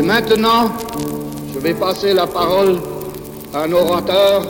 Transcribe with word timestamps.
Et 0.00 0.02
maintenant, 0.02 0.72
je 1.52 1.58
vais 1.58 1.74
passer 1.74 2.14
la 2.14 2.26
parole 2.26 2.78
à 3.52 3.64
un 3.64 3.72
orateur 3.72 4.40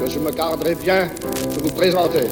que 0.00 0.10
je 0.10 0.18
me 0.18 0.32
garderai 0.32 0.74
bien 0.74 1.04
de 1.04 1.62
vous 1.62 1.70
présenter. 1.76 2.26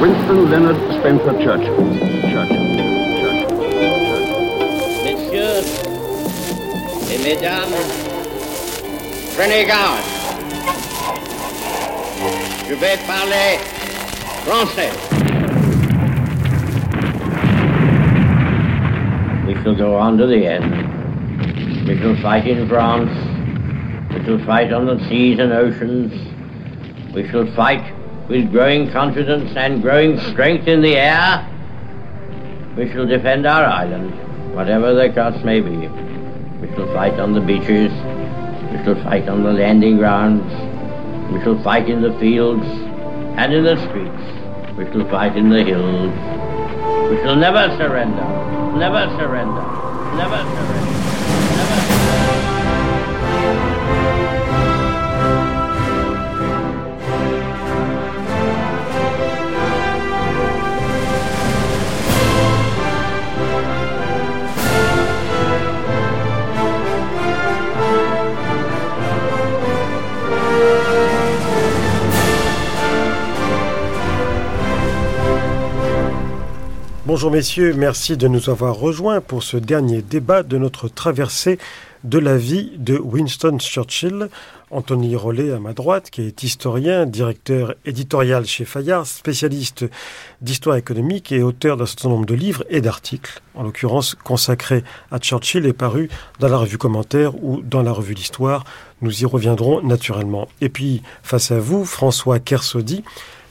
Winston 0.00 0.46
Leonard 0.50 0.74
Spencer 0.98 1.34
Churchill. 1.42 1.74
Churchill. 2.30 2.64
Churchill. 3.20 3.56
Messieurs 5.04 5.62
et 7.12 7.18
mesdames, 7.18 7.76
prenez 9.36 9.66
garde. 9.66 10.00
Je 12.66 12.74
vais 12.74 12.98
parler 13.06 13.58
français. 14.46 15.09
Go 19.80 19.96
on 19.96 20.18
to 20.18 20.26
the 20.26 20.44
end. 20.44 21.88
We 21.88 21.96
shall 21.96 22.14
fight 22.20 22.46
in 22.46 22.68
France. 22.68 23.10
We 24.12 24.22
shall 24.26 24.44
fight 24.44 24.74
on 24.74 24.84
the 24.84 24.98
seas 25.08 25.38
and 25.38 25.54
oceans. 25.54 26.12
We 27.14 27.26
shall 27.30 27.46
fight 27.56 27.96
with 28.28 28.52
growing 28.52 28.92
confidence 28.92 29.56
and 29.56 29.80
growing 29.80 30.20
strength 30.32 30.68
in 30.68 30.82
the 30.82 30.96
air. 30.96 31.48
We 32.76 32.92
shall 32.92 33.06
defend 33.06 33.46
our 33.46 33.64
island, 33.64 34.54
whatever 34.54 34.92
the 34.92 35.08
cost 35.14 35.42
may 35.46 35.62
be. 35.62 35.88
We 36.60 36.68
shall 36.74 36.92
fight 36.92 37.18
on 37.18 37.32
the 37.32 37.40
beaches. 37.40 37.90
We 38.70 38.84
shall 38.84 39.02
fight 39.02 39.30
on 39.30 39.44
the 39.44 39.52
landing 39.52 39.96
grounds. 39.96 40.52
We 41.32 41.40
shall 41.42 41.60
fight 41.62 41.88
in 41.88 42.02
the 42.02 42.12
fields 42.18 42.66
and 42.66 43.54
in 43.54 43.64
the 43.64 43.76
streets. 43.88 44.76
We 44.76 44.84
shall 44.92 45.08
fight 45.08 45.38
in 45.38 45.48
the 45.48 45.64
hills. 45.64 46.12
We 47.10 47.16
shall 47.22 47.36
never 47.36 47.74
surrender. 47.78 48.59
Never 48.78 49.06
surrender. 49.18 49.62
Never 50.16 50.38
surrender. 50.38 50.79
Bonjour 77.12 77.32
messieurs, 77.32 77.74
merci 77.74 78.16
de 78.16 78.28
nous 78.28 78.50
avoir 78.50 78.76
rejoints 78.76 79.20
pour 79.20 79.42
ce 79.42 79.56
dernier 79.56 80.00
débat 80.00 80.44
de 80.44 80.56
notre 80.58 80.86
traversée 80.86 81.58
de 82.04 82.20
la 82.20 82.36
vie 82.36 82.70
de 82.76 82.96
Winston 82.98 83.58
Churchill. 83.58 84.28
Anthony 84.70 85.16
Rollet 85.16 85.50
à 85.50 85.58
ma 85.58 85.72
droite, 85.72 86.10
qui 86.10 86.22
est 86.22 86.44
historien, 86.44 87.06
directeur 87.06 87.74
éditorial 87.84 88.46
chez 88.46 88.64
Fayard, 88.64 89.08
spécialiste 89.08 89.86
d'histoire 90.40 90.76
économique 90.76 91.32
et 91.32 91.42
auteur 91.42 91.76
d'un 91.76 91.86
certain 91.86 92.10
nombre 92.10 92.26
de 92.26 92.34
livres 92.34 92.64
et 92.70 92.80
d'articles, 92.80 93.42
en 93.56 93.64
l'occurrence 93.64 94.14
consacrés 94.14 94.84
à 95.10 95.18
Churchill 95.18 95.66
et 95.66 95.72
parus 95.72 96.08
dans 96.38 96.46
la 96.46 96.58
revue 96.58 96.78
Commentaire 96.78 97.34
ou 97.42 97.60
dans 97.60 97.82
la 97.82 97.90
revue 97.90 98.14
L'Histoire. 98.14 98.62
Nous 99.02 99.22
y 99.22 99.26
reviendrons 99.26 99.82
naturellement. 99.82 100.46
Et 100.60 100.68
puis, 100.68 101.02
face 101.24 101.50
à 101.50 101.58
vous, 101.58 101.84
François 101.84 102.38
Kersaudy, 102.38 103.02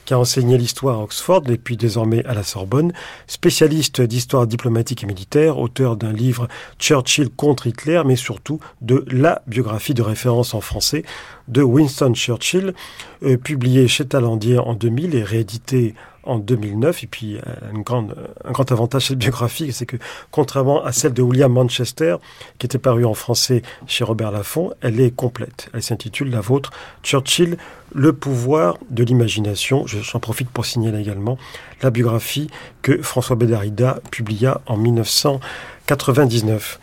qui 0.09 0.15
a 0.15 0.19
enseigné 0.19 0.57
l'histoire 0.57 0.97
à 0.97 1.03
Oxford 1.03 1.43
et 1.52 1.59
puis 1.59 1.77
désormais 1.77 2.25
à 2.25 2.33
la 2.33 2.41
Sorbonne, 2.41 2.93
spécialiste 3.27 4.02
d'histoire 4.02 4.47
diplomatique 4.47 5.03
et 5.03 5.05
militaire, 5.05 5.59
auteur 5.59 5.97
d'un 5.97 6.11
livre 6.11 6.47
Churchill 6.79 7.29
contre 7.29 7.67
Hitler, 7.67 8.02
mais 8.03 8.15
surtout 8.15 8.59
de 8.81 9.05
la 9.11 9.43
biographie 9.45 9.93
de 9.93 10.02
référence 10.02 10.55
en 10.55 10.61
français 10.61 11.03
de 11.48 11.61
Winston 11.61 12.15
Churchill, 12.15 12.73
euh, 13.21 13.37
publié 13.37 13.87
chez 13.87 14.03
Talandier 14.03 14.58
en 14.58 14.73
2000 14.73 15.14
et 15.14 15.21
réédité 15.21 15.93
en 16.30 16.40
2009. 16.40 17.04
Et 17.04 17.08
puis, 17.08 17.38
euh, 17.38 17.42
un 17.73 17.82
grand 17.82 18.72
avantage 18.72 19.04
de 19.04 19.08
cette 19.10 19.17
biographie, 19.17 19.73
c'est 19.73 19.86
que, 19.86 19.98
contrairement 20.32 20.84
à 20.84 20.92
celle 20.92 21.14
de 21.14 21.22
William 21.22 21.52
Manchester, 21.52 22.17
qui 22.58 22.66
était 22.66 22.80
parue 22.80 23.06
en 23.06 23.14
français 23.14 23.62
chez 23.88 24.04
Robert 24.04 24.32
Laffont, 24.32 24.73
elle 24.82 25.00
est 25.00 25.12
complète. 25.12 25.70
Elle 25.73 25.84
s'intitule 25.84 26.30
La 26.30 26.42
vôtre, 26.42 26.72
Churchill, 27.04 27.58
le 27.94 28.14
pouvoir 28.14 28.78
de 28.90 29.04
l'imagination. 29.04 29.86
J'en 29.88 30.20
profite 30.20 30.50
pour 30.50 30.66
signaler 30.66 31.00
également 31.00 31.38
la 31.82 31.90
biographie 31.90 32.50
que 32.82 33.02
François 33.02 33.36
Bédarida 33.36 34.00
publia 34.11 34.61
en 34.67 34.78
1999. 34.78 36.80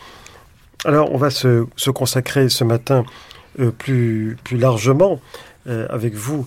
Alors, 0.85 1.13
on 1.13 1.17
va 1.17 1.31
se, 1.31 1.67
se 1.77 1.91
consacrer 1.91 2.49
ce 2.49 2.65
matin 2.65 3.05
euh, 3.61 3.71
plus, 3.71 4.37
plus 4.45 4.59
largement 4.59 5.21
euh, 5.67 5.87
avec 5.91 6.15
vous 6.15 6.47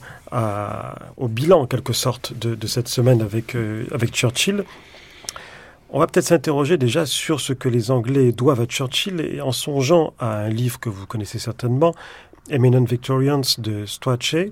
au 1.17 1.27
bilan, 1.27 1.61
en 1.61 1.67
quelque 1.67 1.93
sorte, 1.93 2.33
de, 2.37 2.67
cette 2.67 2.87
semaine 2.87 3.21
avec, 3.21 3.55
euh, 3.55 3.85
avec 3.91 4.13
Churchill. 4.13 4.63
On 5.91 5.99
va 5.99 6.07
peut-être 6.07 6.27
s'interroger 6.27 6.77
déjà 6.77 7.05
sur 7.05 7.41
ce 7.41 7.53
que 7.53 7.67
les 7.67 7.89
Anglais 7.89 8.31
doivent 8.31 8.61
à 8.61 8.65
Churchill 8.65 9.21
et 9.21 9.41
en 9.41 9.51
songeant 9.51 10.13
à 10.19 10.37
un 10.37 10.49
livre 10.49 10.79
que 10.79 10.89
vous 10.89 11.07
connaissez 11.07 11.39
certainement, 11.39 11.95
Eminent 12.51 12.83
Victorians 12.83 13.41
de 13.57 13.85
Strachey, 13.87 14.51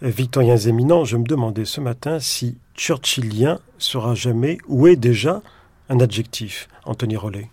Victoriens 0.00 0.56
éminents, 0.56 1.04
je 1.04 1.16
me 1.16 1.24
demandais 1.24 1.64
ce 1.64 1.80
matin 1.80 2.20
si 2.20 2.56
Churchillien 2.74 3.58
sera 3.78 4.14
jamais 4.14 4.58
ou 4.66 4.86
est 4.86 4.96
déjà 4.96 5.42
un 5.90 6.00
adjectif, 6.00 6.68
Anthony 6.84 7.16
Rollet. 7.16 7.50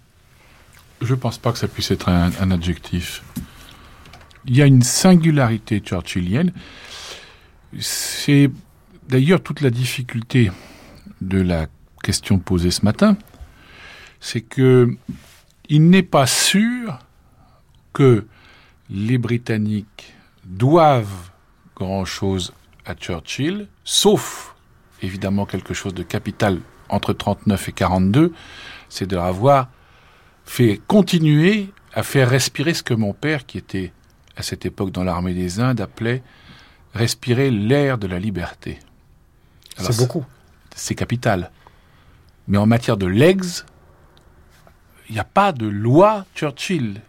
Je 1.01 1.13
ne 1.13 1.19
pense 1.19 1.37
pas 1.37 1.51
que 1.51 1.57
ça 1.57 1.67
puisse 1.67 1.91
être 1.91 2.07
un, 2.09 2.51
adjectif. 2.51 3.23
Il 4.47 4.55
y 4.55 4.61
a 4.61 4.65
une 4.65 4.81
singularité 4.81 5.81
churchillienne. 5.85 6.53
C'est 7.79 8.49
d'ailleurs 9.09 9.41
toute 9.41 9.61
la 9.61 9.69
difficulté 9.69 10.51
de 11.21 11.41
la 11.41 11.67
question 12.01 12.39
posée 12.39 12.71
ce 12.71 12.85
matin, 12.85 13.17
c'est 14.19 14.41
que 14.41 14.95
il 15.69 15.89
n'est 15.89 16.03
pas 16.03 16.27
sûr 16.27 16.99
que 17.91 18.25
les 18.89 19.17
Britanniques 19.17 20.13
doivent 20.45 21.31
grand-chose 21.75 22.53
à 22.85 22.95
Churchill, 22.95 23.67
sauf 23.83 24.55
évidemment 25.01 25.45
quelque 25.45 25.73
chose 25.73 25.93
de 25.93 26.03
capital 26.03 26.59
entre 26.89 27.11
39 27.11 27.69
et 27.69 27.71
42, 27.73 28.33
c'est 28.87 29.07
de 29.07 29.17
avoir 29.17 29.69
fait 30.45 30.79
continuer 30.87 31.69
à 31.93 32.03
faire 32.03 32.29
respirer 32.29 32.73
ce 32.73 32.83
que 32.83 32.93
mon 32.93 33.13
père, 33.13 33.45
qui 33.45 33.57
était 33.57 33.91
à 34.37 34.43
cette 34.43 34.65
époque 34.65 34.91
dans 34.91 35.03
l'armée 35.03 35.33
des 35.33 35.59
Indes, 35.59 35.81
appelait 35.81 36.21
respirer 36.93 37.51
l'air 37.51 37.97
de 37.97 38.07
la 38.07 38.19
liberté. 38.19 38.79
C'est 39.77 39.97
beaucoup. 39.97 40.25
C'est 40.75 40.95
capital. 40.95 41.51
Mais 42.47 42.57
en 42.57 42.65
matière 42.65 42.97
de 42.97 43.07
legs, 43.07 43.43
il 45.09 45.13
n'y 45.13 45.19
a 45.19 45.23
pas 45.25 45.51
de 45.51 45.67
loi 45.67 46.25
Churchill. 46.35 47.01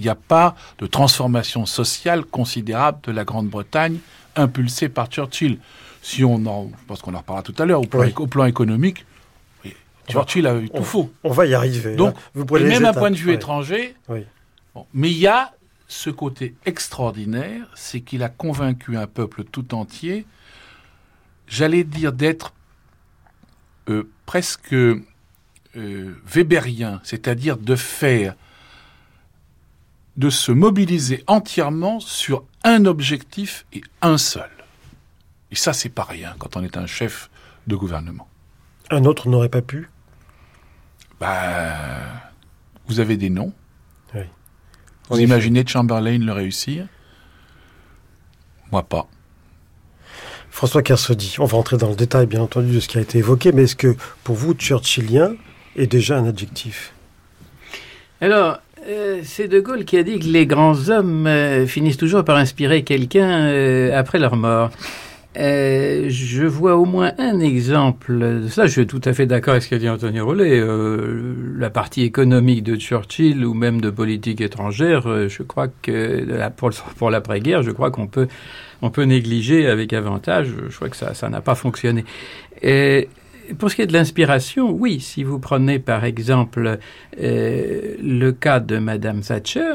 Il 0.00 0.02
n'y 0.02 0.08
a 0.08 0.14
pas 0.14 0.56
de 0.78 0.86
transformation 0.86 1.66
sociale 1.66 2.24
considérable 2.24 2.98
de 3.04 3.12
la 3.12 3.24
Grande-Bretagne 3.24 3.98
impulsée 4.34 4.88
par 4.88 5.06
Churchill. 5.06 5.58
Si 6.02 6.24
on 6.24 6.44
en, 6.46 6.68
je 6.68 6.84
pense 6.86 7.00
qu'on 7.00 7.14
en 7.14 7.18
reparlera 7.18 7.42
tout 7.42 7.54
à 7.62 7.64
l'heure, 7.64 7.80
au, 7.80 7.86
plan, 7.86 8.00
oui. 8.00 8.12
au 8.16 8.26
plan 8.26 8.44
économique, 8.46 9.06
Churchill 10.08 10.46
a 10.46 10.56
eu 10.56 10.68
tout 10.68 10.78
on, 10.78 10.82
faux. 10.82 11.12
On 11.22 11.30
va 11.30 11.46
y 11.46 11.54
arriver. 11.54 11.94
Donc, 11.94 12.14
vous 12.34 12.56
et 12.56 12.64
même 12.64 12.84
un 12.84 12.92
point 12.92 13.10
de 13.10 13.16
vue 13.16 13.32
étranger, 13.32 13.94
oui. 14.08 14.26
bon, 14.74 14.86
mais 14.92 15.10
il 15.10 15.16
y 15.18 15.26
a 15.26 15.52
ce 15.86 16.10
côté 16.10 16.54
extraordinaire, 16.64 17.66
c'est 17.74 18.00
qu'il 18.00 18.22
a 18.22 18.28
convaincu 18.28 18.96
un 18.96 19.06
peuple 19.06 19.44
tout 19.44 19.74
entier, 19.74 20.26
j'allais 21.46 21.84
dire 21.84 22.12
d'être 22.12 22.52
euh, 23.88 24.10
presque 24.26 24.72
euh, 24.72 25.02
weberien, 26.26 27.00
c'est-à-dire 27.04 27.56
de 27.56 27.76
faire, 27.76 28.34
de 30.16 30.30
se 30.30 30.52
mobiliser 30.52 31.22
entièrement 31.26 32.00
sur 32.00 32.44
un 32.62 32.86
objectif 32.86 33.66
et 33.72 33.82
un 34.00 34.16
seul. 34.16 34.50
Et 35.50 35.56
ça, 35.56 35.72
c'est 35.72 35.88
pas 35.88 36.04
rien 36.04 36.34
quand 36.38 36.56
on 36.56 36.64
est 36.64 36.76
un 36.76 36.86
chef 36.86 37.30
de 37.66 37.76
gouvernement. 37.76 38.28
Un 38.90 39.04
autre 39.04 39.28
n'aurait 39.28 39.48
pas 39.48 39.62
pu? 39.62 39.88
Bah, 41.20 42.32
Vous 42.86 43.00
avez 43.00 43.16
des 43.16 43.30
noms. 43.30 43.52
Vous 45.14 45.20
imaginez 45.20 45.64
Chamberlain 45.66 46.18
le 46.18 46.32
réussir? 46.32 46.86
Moi 48.72 48.82
pas. 48.82 49.06
François 50.50 50.82
Kersaudy, 50.82 51.36
on 51.38 51.44
va 51.44 51.56
entrer 51.56 51.76
dans 51.76 51.88
le 51.88 51.94
détail 51.94 52.26
bien 52.26 52.40
entendu 52.40 52.74
de 52.74 52.80
ce 52.80 52.88
qui 52.88 52.98
a 52.98 53.00
été 53.00 53.18
évoqué, 53.18 53.52
mais 53.52 53.64
est-ce 53.64 53.76
que 53.76 53.96
pour 54.24 54.34
vous, 54.34 54.54
Churchillien 54.54 55.34
est 55.76 55.86
déjà 55.86 56.18
un 56.18 56.26
adjectif? 56.26 56.92
Alors, 58.20 58.58
euh, 58.88 59.20
c'est 59.22 59.48
De 59.48 59.60
Gaulle 59.60 59.84
qui 59.84 59.96
a 59.96 60.02
dit 60.02 60.18
que 60.18 60.26
les 60.26 60.46
grands 60.46 60.88
hommes 60.88 61.26
euh, 61.26 61.66
finissent 61.66 61.96
toujours 61.96 62.24
par 62.24 62.36
inspirer 62.36 62.82
quelqu'un 62.82 63.48
euh, 63.48 63.98
après 63.98 64.18
leur 64.18 64.36
mort. 64.36 64.70
Euh, 65.36 66.06
je 66.08 66.44
vois 66.44 66.76
au 66.76 66.84
moins 66.84 67.12
un 67.18 67.40
exemple 67.40 68.42
de 68.42 68.48
ça. 68.48 68.66
Je 68.66 68.72
suis 68.72 68.86
tout 68.86 69.00
à 69.04 69.12
fait 69.12 69.26
d'accord 69.26 69.52
avec 69.52 69.64
ce 69.64 69.68
qu'a 69.68 69.78
dit 69.78 69.88
Anthony 69.88 70.20
Rollet. 70.20 70.60
Euh, 70.60 71.34
la 71.58 71.70
partie 71.70 72.02
économique 72.02 72.62
de 72.62 72.76
Churchill 72.76 73.44
ou 73.44 73.54
même 73.54 73.80
de 73.80 73.90
politique 73.90 74.40
étrangère, 74.40 75.08
euh, 75.08 75.28
je 75.28 75.42
crois 75.42 75.68
que 75.82 76.26
pour, 76.96 77.10
l'après-guerre, 77.10 77.62
je 77.62 77.72
crois 77.72 77.90
qu'on 77.90 78.06
peut, 78.06 78.28
on 78.80 78.90
peut 78.90 79.04
négliger 79.04 79.66
avec 79.66 79.92
avantage. 79.92 80.48
Je 80.68 80.76
crois 80.76 80.88
que 80.88 80.96
ça, 80.96 81.14
ça 81.14 81.28
n'a 81.28 81.40
pas 81.40 81.56
fonctionné. 81.56 82.04
Pour 83.58 83.70
ce 83.70 83.76
qui 83.76 83.82
est 83.82 83.86
de 83.86 83.92
l'inspiration, 83.92 84.70
oui, 84.70 85.00
si 85.00 85.22
vous 85.22 85.38
prenez 85.38 85.78
par 85.78 86.04
exemple 86.04 86.78
le 87.18 88.30
cas 88.30 88.60
de 88.60 88.78
Madame 88.78 89.20
Thatcher, 89.20 89.74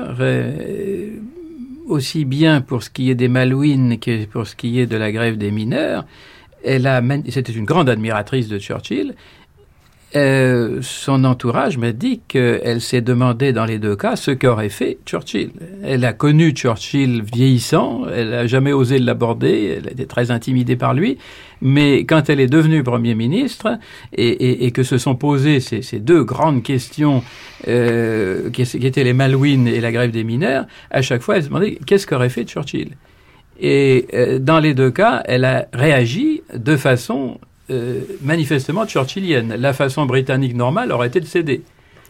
aussi 1.89 2.24
bien 2.24 2.62
pour 2.62 2.83
ce 2.83 2.89
qui 2.89 3.09
est 3.09 3.15
des 3.15 3.27
Malouines 3.27 4.00
que 4.00 4.25
pour 4.25 4.47
ce 4.47 4.56
qui 4.56 4.80
est 4.80 4.86
de 4.86 4.95
la 4.95 5.12
grève 5.12 5.38
des 5.38 5.51
mineurs, 5.51 6.06
elle 6.63 6.88
a, 6.88 7.01
c'était 7.30 7.51
une 7.51 7.65
grande 7.65 7.89
admiratrice 7.89 8.47
de 8.47 8.59
Churchill, 8.59 9.15
euh, 10.16 10.80
son 10.82 11.24
entourage 11.24 11.78
m'a 11.78 11.92
dit 11.92 12.22
qu'elle 12.28 12.82
s'est 12.82 13.02
demandé 13.02 13.54
dans 13.54 13.66
les 13.66 13.78
deux 13.78 13.96
cas 13.96 14.16
ce 14.16 14.32
qu'aurait 14.32 14.70
fait 14.70 14.98
Churchill. 15.06 15.52
Elle 15.84 16.04
a 16.04 16.14
connu 16.14 16.52
Churchill 16.52 17.22
vieillissant, 17.22 18.06
elle 18.12 18.32
n'a 18.32 18.48
jamais 18.48 18.74
osé 18.74 18.98
l'aborder, 18.98 19.78
elle 19.78 19.92
était 19.92 20.08
très 20.08 20.32
intimidée 20.32 20.76
par 20.76 20.96
lui, 20.96 21.20
mais 21.62 22.06
quand 22.06 22.30
elle 22.30 22.40
est 22.40 22.48
devenue 22.48 22.82
Premier 22.82 23.14
ministre 23.14 23.78
et, 24.14 24.72
que 24.72 24.82
se 24.82 24.98
sont 24.98 25.16
posées 25.16 25.60
ces, 25.60 26.00
deux 26.00 26.24
grandes 26.24 26.64
questions 26.64 27.24
euh, 27.68 28.50
qui, 28.50 28.64
qui, 28.64 28.88
étaient 28.88 29.04
les 29.04 29.14
Malouines 29.14 29.68
et 29.68 29.80
la 29.80 29.92
grève 29.92 30.12
des 30.12 30.24
mineurs, 30.24 30.66
à 30.90 31.04
chaque 31.04 31.22
fois 31.22 31.36
elle 31.36 31.44
se 31.44 31.50
demandait 31.50 31.78
qu'est-ce 31.86 32.08
qu'aurait 32.08 32.30
fait 32.30 32.46
Churchill. 32.46 32.96
Et 33.60 34.08
euh, 34.14 34.40
dans 34.40 34.60
les 34.60 34.74
deux 34.74 34.90
cas, 34.90 35.22
elle 35.26 35.44
a 35.46 35.68
réagi 35.74 36.42
de 36.56 36.78
façon 36.78 37.40
euh, 37.69 38.01
manifestement 38.21 38.88
churchillienne. 38.88 39.56
La 39.57 39.74
façon 39.74 40.06
britannique 40.06 40.56
normale 40.56 40.92
aurait 40.92 41.07
été 41.07 41.19
de 41.19 41.25
céder. 41.25 41.62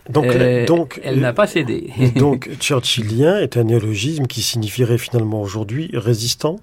Donc, 0.09 0.25
Euh, 0.25 0.65
donc, 0.65 0.99
elle 1.03 1.19
n'a 1.19 1.33
pas 1.33 1.47
cédé. 1.47 1.91
donc, 2.15 2.49
churchillien 2.59 3.39
est 3.39 3.57
un 3.57 3.63
néologisme 3.63 4.25
qui 4.25 4.41
signifierait 4.41 4.97
finalement 4.97 5.41
aujourd'hui 5.41 5.89
résistant? 5.93 6.57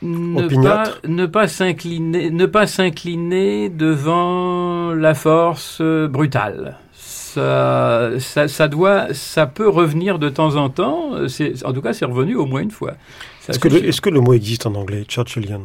Ne 0.00 0.46
pas, 0.62 0.84
ne 1.06 1.26
pas 1.26 1.48
s'incliner, 1.48 2.30
ne 2.30 2.46
pas 2.46 2.68
s'incliner 2.68 3.68
devant 3.68 4.92
la 4.94 5.14
force 5.14 5.82
brutale. 5.82 6.76
Ça, 6.92 8.10
ça, 8.18 8.46
ça 8.48 8.68
doit, 8.68 9.12
ça 9.12 9.46
peut 9.46 9.68
revenir 9.68 10.18
de 10.18 10.28
temps 10.28 10.54
en 10.54 10.70
temps. 10.70 11.28
C'est, 11.28 11.64
en 11.64 11.72
tout 11.72 11.82
cas, 11.82 11.92
c'est 11.92 12.04
revenu 12.04 12.36
au 12.36 12.46
moins 12.46 12.60
une 12.60 12.70
fois. 12.70 12.94
Est-ce 13.48 13.58
que, 13.58 14.00
que 14.00 14.10
le 14.10 14.20
mot 14.20 14.34
existe 14.34 14.66
en 14.66 14.74
anglais, 14.74 15.04
churchillian? 15.08 15.62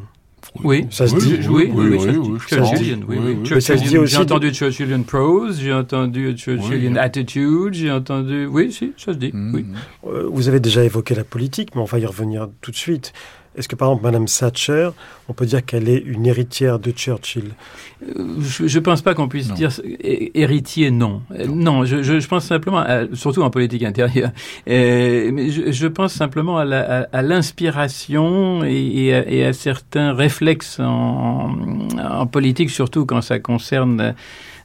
Oui. 0.64 0.86
Ça 0.92 1.08
se 1.08 1.16
Oui, 1.16 1.22
dit 1.22 1.48
Oui, 1.50 1.72
oui, 1.74 1.98
oui. 1.98 2.40
Churchillian, 2.48 3.00
oui, 3.08 3.18
Churchillian, 3.46 4.02
aussi 4.04 4.14
J'ai 4.16 4.22
entendu 4.22 4.54
Churchillian 4.54 5.02
prose, 5.04 5.60
j'ai 5.60 5.74
entendu 5.74 6.38
Churchillian 6.38 6.92
Oui. 6.94 7.00
attitude, 7.00 7.74
j'ai 7.74 7.92
entendu. 7.92 8.46
Oui, 8.46 8.72
si, 8.72 8.94
ça 8.98 9.14
se 9.14 9.18
dit. 9.18 9.32
Oui. 9.34 9.66
Euh, 10.08 10.30
Vous 10.32 10.48
avez 10.50 10.60
déjà 10.60 10.84
évoqué 10.84 11.16
la 11.16 11.24
politique, 11.24 11.76
mais 11.76 11.82
on 11.82 11.86
va 11.86 12.00
y 12.00 12.06
revenir 12.06 12.50
tout 12.62 12.72
de 12.72 12.76
suite. 12.76 13.14
Est-ce 13.56 13.68
que 13.68 13.76
par 13.76 13.90
exemple, 13.90 14.04
Madame 14.06 14.26
Thatcher, 14.26 14.90
on 15.30 15.34
peut 15.34 15.46
dire 15.46 15.64
qu'elle 15.64 15.88
est 15.88 16.00
une 16.00 16.26
héritière 16.26 16.80
de 16.80 16.92
Churchill? 16.92 17.52
Euh, 18.18 18.24
Je 18.42 18.80
ne 18.80 18.84
pense 18.84 19.02
pas 19.04 19.14
qu'on 19.14 19.28
puisse 19.28 19.50
Non. 19.50 19.56
dire 19.56 19.70
hé- 19.84 20.32
héritier, 20.34 20.90
non. 20.92 21.22
Euh, 21.38 21.46
Non, 21.48 21.86
je, 21.86 22.02
je, 22.04 22.20
je 22.20 22.28
pense 22.28 22.46
simplement, 22.46 22.80
à- 22.80 23.06
surtout 23.14 23.44
en 23.44 23.50
politique 23.52 23.84
intérieure, 23.84 24.32
euh, 24.68 25.30
mais 25.32 25.50
je, 25.50 25.72
je 25.72 25.88
pense 25.88 26.14
simplement 26.14 26.58
à 26.58 27.22
l'inspiration 27.22 28.64
et, 28.64 29.06
et 29.06 29.14
à, 29.14 29.30
et 29.30 29.46
à 29.46 29.54
certains 29.54 30.14
réflexes 30.14 30.80
en, 30.80 31.56
en 32.00 32.26
politique, 32.28 32.70
surtout 32.70 33.06
quand 33.06 33.22
ça 33.22 33.40
concerne 33.40 34.16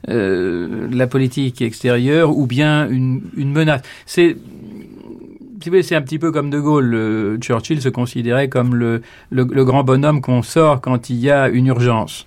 euh, 0.09 0.87
la 0.91 1.07
politique 1.07 1.61
extérieure 1.61 2.35
ou 2.35 2.47
bien 2.47 2.89
une, 2.89 3.21
une 3.35 3.51
menace. 3.51 3.81
C'est 4.05 4.37
si 5.61 5.83
c'est 5.83 5.95
un 5.95 6.01
petit 6.01 6.19
peu 6.19 6.31
comme 6.31 6.49
De 6.49 6.59
Gaulle. 6.59 7.37
Churchill 7.41 7.81
se 7.81 7.89
considérait 7.89 8.49
comme 8.49 8.75
le, 8.75 9.01
grand 9.31 9.83
bonhomme 9.83 10.21
qu'on 10.21 10.41
sort 10.41 10.81
quand 10.81 11.09
il 11.09 11.17
y 11.17 11.29
a 11.29 11.49
une 11.49 11.67
urgence. 11.67 12.25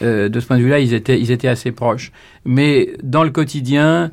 Euh, 0.00 0.28
de 0.28 0.40
ce 0.40 0.46
point 0.46 0.56
de 0.56 0.62
vue-là, 0.62 0.80
ils 0.80 0.94
étaient, 0.94 1.48
assez 1.48 1.72
proches. 1.72 2.12
Mais 2.44 2.94
dans 3.02 3.24
le 3.24 3.30
quotidien, 3.30 4.10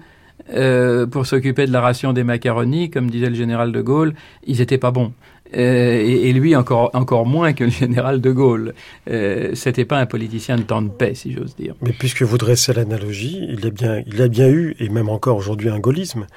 euh, 0.54 1.06
pour 1.08 1.26
s'occuper 1.26 1.66
de 1.68 1.72
la 1.72 1.82
ration 1.82 2.14
des 2.14 2.24
macaronis, 2.24 2.90
comme 2.90 3.10
disait 3.10 3.30
le 3.30 3.36
général 3.36 3.72
de 3.72 3.82
Gaulle, 3.82 4.14
ils 4.46 4.62
étaient 4.62 4.78
pas 4.78 4.92
bons. 4.92 5.14
Euh, 5.58 6.04
et, 6.06 6.32
lui 6.34 6.56
encore 6.56 7.26
moins 7.26 7.54
que 7.54 7.64
le 7.64 7.70
général 7.72 8.22
de 8.22 8.32
Gaulle. 8.32 8.74
Euh, 9.10 9.52
C'était 9.56 9.86
pas 9.86 9.98
un 9.98 10.06
politicien 10.06 10.58
de 10.58 10.62
temps 10.62 10.82
de 10.82 10.90
paix, 10.90 11.16
si 11.16 11.34
j'ose 11.34 11.56
dire. 11.56 11.76
Mais 11.82 11.92
puisque 11.92 12.22
vous 12.22 12.38
dressez 12.38 12.74
l'analogie, 12.74 13.48
il, 13.50 13.60
y 13.62 13.86
a 13.86 14.00
il 14.06 14.20
y 14.20 14.22
a 14.22 14.28
bien 14.28 14.48
eu, 14.48 14.76
et 14.80 14.90
même 14.90 15.10
encore 15.10 15.38
aujourd'hui, 15.38 15.70
un 15.70 15.80
gaullisme. 15.80 16.28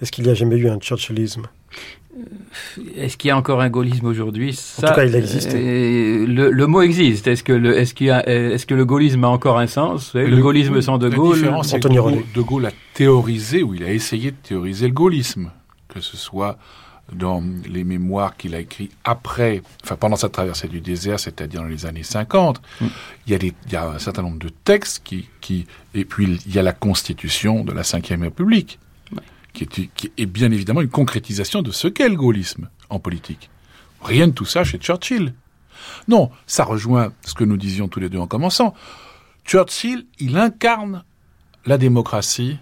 Est-ce 0.00 0.12
qu'il 0.12 0.24
n'y 0.24 0.30
a 0.30 0.34
jamais 0.34 0.56
eu 0.56 0.68
un 0.68 0.78
churchillisme? 0.78 1.46
Est-ce 2.96 3.16
qu'il 3.18 3.28
y 3.28 3.30
a 3.30 3.36
encore 3.36 3.60
un 3.60 3.68
gaullisme 3.68 4.06
aujourd'hui? 4.06 4.54
Ça, 4.54 4.88
tout 4.88 4.94
cas, 4.94 5.04
il 5.04 5.14
existe. 5.14 5.54
euh, 5.54 6.26
le, 6.26 6.50
le 6.50 6.66
mot 6.66 6.80
existe. 6.80 7.26
Est-ce 7.26 7.42
que 7.42 7.52
le 7.52 7.76
est-ce 7.76 7.92
qu'il 7.92 8.06
y 8.06 8.10
a 8.10 8.24
euh, 8.26 8.54
est-ce 8.54 8.64
que 8.64 8.74
le 8.74 8.86
gaullisme 8.86 9.22
a 9.24 9.28
encore 9.28 9.58
un 9.58 9.66
sens? 9.66 10.14
Le, 10.14 10.40
gaullisme 10.40 10.80
sans 10.80 10.96
De 10.96 11.08
La 11.08 11.16
Gaulle. 11.16 11.36
différence, 11.36 11.68
c'est 11.68 11.80
que 11.80 11.88
de 11.88 11.98
René. 11.98 12.16
Gaulle, 12.18 12.26
de 12.34 12.40
Gaulle 12.42 12.66
a 12.66 12.70
théorisé, 12.94 13.62
ou 13.62 13.74
il 13.74 13.84
a 13.84 13.92
essayé 13.92 14.30
de 14.30 14.36
théoriser 14.36 14.86
le 14.86 14.94
gaullisme, 14.94 15.50
que 15.88 16.00
ce 16.00 16.16
soit 16.16 16.56
dans 17.12 17.42
les 17.68 17.84
mémoires 17.84 18.36
qu'il 18.36 18.54
a 18.54 18.60
écrits 18.60 18.88
après, 19.04 19.62
enfin 19.84 19.96
pendant 19.96 20.16
sa 20.16 20.28
traversée 20.28 20.66
du 20.68 20.80
désert, 20.80 21.20
c'est-à-dire 21.20 21.60
dans 21.60 21.68
les 21.68 21.84
années 21.86 22.02
50, 22.02 22.60
Mm. 22.80 22.86
il, 23.26 23.32
y 23.32 23.34
a 23.34 23.38
des, 23.38 23.52
il 23.66 23.72
y 23.72 23.76
a 23.76 23.90
un 23.90 23.98
certain 23.98 24.22
nombre 24.22 24.38
de 24.38 24.48
textes 24.48 25.02
qui, 25.04 25.28
qui, 25.40 25.66
et 25.94 26.04
puis 26.04 26.38
il 26.46 26.54
y 26.54 26.58
a 26.58 26.62
la 26.62 26.72
constitution 26.72 27.62
de 27.62 27.72
la 27.72 27.82
Ve 27.82 28.22
République. 28.22 28.78
Qui, 29.64 30.10
est, 30.18 30.26
bien 30.26 30.50
évidemment 30.50 30.82
une 30.82 30.88
concrétisation 30.88 31.62
de 31.62 31.70
ce 31.70 31.88
qu'est 31.88 32.08
le 32.08 32.16
gaullisme 32.16 32.68
en 32.90 32.98
politique. 32.98 33.50
Rien 34.02 34.28
de 34.28 34.32
tout 34.32 34.44
ça 34.44 34.64
chez 34.64 34.78
Churchill. 34.78 35.34
Non, 36.08 36.30
ça 36.46 36.64
rejoint 36.64 37.12
ce 37.22 37.34
que 37.34 37.44
nous 37.44 37.56
disions 37.56 37.88
tous 37.88 38.00
les 38.00 38.08
deux 38.08 38.18
en 38.18 38.26
commençant. 38.26 38.74
Churchill, 39.44 40.06
il 40.18 40.36
incarne 40.36 41.04
la 41.64 41.78
démocratie 41.78 42.58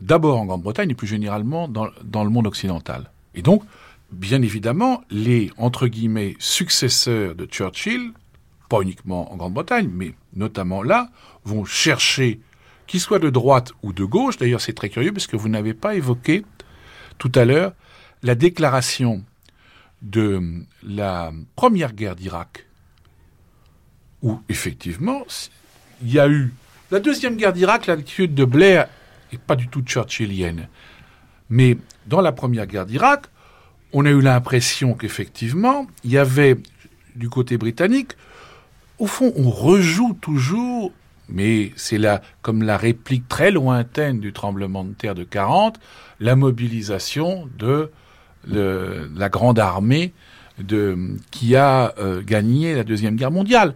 d'abord 0.00 0.38
en 0.38 0.46
Grande-Bretagne 0.46 0.90
et 0.90 0.94
plus 0.94 1.06
généralement 1.06 1.68
dans, 1.68 2.24
le 2.24 2.30
monde 2.30 2.46
occidental. 2.46 3.10
Et 3.34 3.42
donc, 3.42 3.62
bien 4.12 4.42
évidemment, 4.42 5.02
les, 5.10 5.50
entre 5.56 5.88
successeurs 6.38 7.34
de 7.34 7.46
Churchill, 7.46 8.12
pas 8.68 8.80
uniquement 8.80 9.32
en 9.32 9.36
Grande-Bretagne, 9.36 9.90
mais 9.92 10.14
notamment 10.34 10.82
là, 10.82 11.08
vont 11.44 11.64
chercher, 11.64 12.40
qu'ils 12.86 13.00
soient 13.00 13.18
de 13.18 13.30
droite 13.30 13.72
ou 13.82 13.92
de 13.92 14.04
gauche, 14.04 14.36
d'ailleurs 14.36 14.60
c'est 14.60 14.72
très 14.72 14.88
curieux 14.88 15.12
parce 15.12 15.26
que 15.26 15.36
vous 15.36 15.48
n'avez 15.48 15.74
pas 15.74 15.94
évoqué 15.94 16.44
tout 17.18 17.32
à 17.34 17.44
l'heure 17.44 17.72
la 18.22 18.34
déclaration 18.34 19.24
de 20.02 20.64
la 20.82 21.32
première 21.54 21.92
guerre 21.92 22.16
d'Irak, 22.16 22.66
où 24.22 24.40
effectivement, 24.48 25.24
il 26.02 26.12
y 26.12 26.18
a 26.18 26.28
eu 26.28 26.52
la 26.90 27.00
deuxième 27.00 27.36
guerre 27.36 27.52
d'Irak, 27.52 27.86
l'attitude 27.86 28.34
de 28.34 28.44
Blair 28.44 28.88
n'est 29.32 29.38
pas 29.38 29.56
du 29.56 29.68
tout 29.68 29.82
churchillienne. 29.84 30.68
Mais 31.50 31.76
dans 32.06 32.20
la 32.20 32.32
première 32.32 32.66
guerre 32.66 32.86
d'Irak, 32.86 33.26
on 33.92 34.04
a 34.04 34.10
eu 34.10 34.20
l'impression 34.20 34.94
qu'effectivement, 34.94 35.86
il 36.04 36.12
y 36.12 36.18
avait 36.18 36.56
du 37.16 37.28
côté 37.28 37.56
britannique, 37.56 38.12
au 38.98 39.06
fond, 39.06 39.32
on 39.36 39.50
rejoue 39.50 40.16
toujours, 40.20 40.92
mais 41.28 41.72
c'est 41.76 41.98
là 41.98 42.22
comme 42.42 42.62
la 42.62 42.76
réplique 42.76 43.28
très 43.28 43.50
lointaine 43.50 44.20
du 44.20 44.32
tremblement 44.32 44.84
de 44.84 44.92
terre 44.92 45.14
de 45.14 45.24
40, 45.24 45.78
la 46.20 46.36
mobilisation 46.36 47.48
de 47.58 47.90
la 48.48 49.28
grande 49.28 49.58
armée 49.58 50.12
de, 50.58 50.96
qui 51.30 51.56
a 51.56 51.94
euh, 51.98 52.22
gagné 52.22 52.74
la 52.74 52.84
deuxième 52.84 53.16
guerre 53.16 53.30
mondiale. 53.30 53.74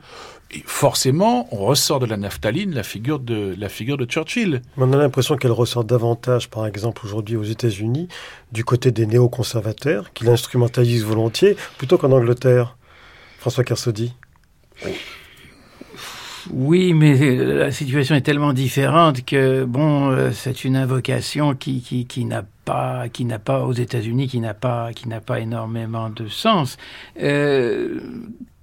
Et 0.53 0.63
forcément, 0.67 1.49
on 1.53 1.65
ressort 1.65 2.01
de 2.01 2.07
la 2.07 2.17
naphtaline 2.17 2.75
la 2.75 2.83
figure 2.83 3.21
de 3.21 3.55
la 3.57 3.69
figure 3.69 3.97
de 3.97 4.05
Churchill. 4.05 4.63
On 4.77 4.93
a 4.93 4.97
l'impression 4.97 5.37
qu'elle 5.37 5.53
ressort 5.53 5.85
davantage, 5.85 6.51
par 6.51 6.67
exemple, 6.67 7.03
aujourd'hui 7.05 7.37
aux 7.37 7.45
États-Unis, 7.45 8.09
du 8.51 8.65
côté 8.65 8.91
des 8.91 9.07
néoconservateurs, 9.07 10.13
qui 10.13 10.25
l'instrumentalisent 10.25 11.05
volontiers, 11.05 11.57
plutôt 11.79 11.99
qu'en 11.99 12.11
Angleterre. 12.11 12.77
François 13.39 13.65
Kersaudy. 13.65 14.13
Oui, 16.53 16.95
mais 16.95 17.21
euh, 17.21 17.59
la 17.59 17.73
situation 17.73 18.15
est 18.15 18.21
tellement 18.23 18.53
différente 18.53 19.25
que 19.25 19.65
bon, 19.65 20.11
euh, 20.11 20.31
c'est 20.33 20.65
une 20.65 20.77
invocation 20.77 21.55
qui 21.55 21.81
qui, 21.83 22.07
qui 22.07 22.25
n'a 22.25 22.45
qui 23.13 23.25
n'a 23.25 23.39
pas 23.39 23.65
aux 23.65 23.73
États-Unis, 23.73 24.29
qui 24.29 24.41
n'a 24.41 24.55
pas, 24.55 24.93
qui 24.93 25.09
n'a 25.09 25.21
pas 25.21 25.41
énormément 25.41 26.11
de 26.11 26.29
sens. 26.29 26.77
Euh, 27.23 28.01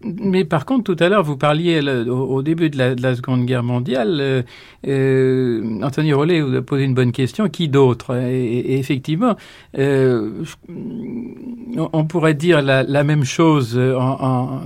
mais 0.02 0.46
par 0.46 0.66
contre, 0.66 0.94
tout 0.94 1.04
à 1.04 1.10
l'heure, 1.10 1.24
vous 1.24 1.38
parliez 1.38 1.82
au, 2.08 2.44
début 2.44 2.70
de 2.70 2.96
la, 3.02 3.16
Seconde 3.16 3.46
Guerre 3.46 3.64
mondiale. 3.64 4.20
Euh, 4.22 4.44
euh, 4.88 5.80
Anthony 5.82 6.14
Rollet 6.14 6.42
vous 6.42 6.56
a 6.56 6.62
posé 6.62 6.84
une 6.84 6.94
bonne 6.94 7.12
question. 7.12 7.50
Qui 7.50 7.68
d'autre? 7.68 8.16
Et, 8.16 8.78
effectivement, 8.78 9.36
on 9.78 10.44
pourrait 12.08 12.36
dire 12.36 12.62
la, 12.62 13.04
même 13.04 13.24
chose 13.24 13.80
en, 13.80 14.60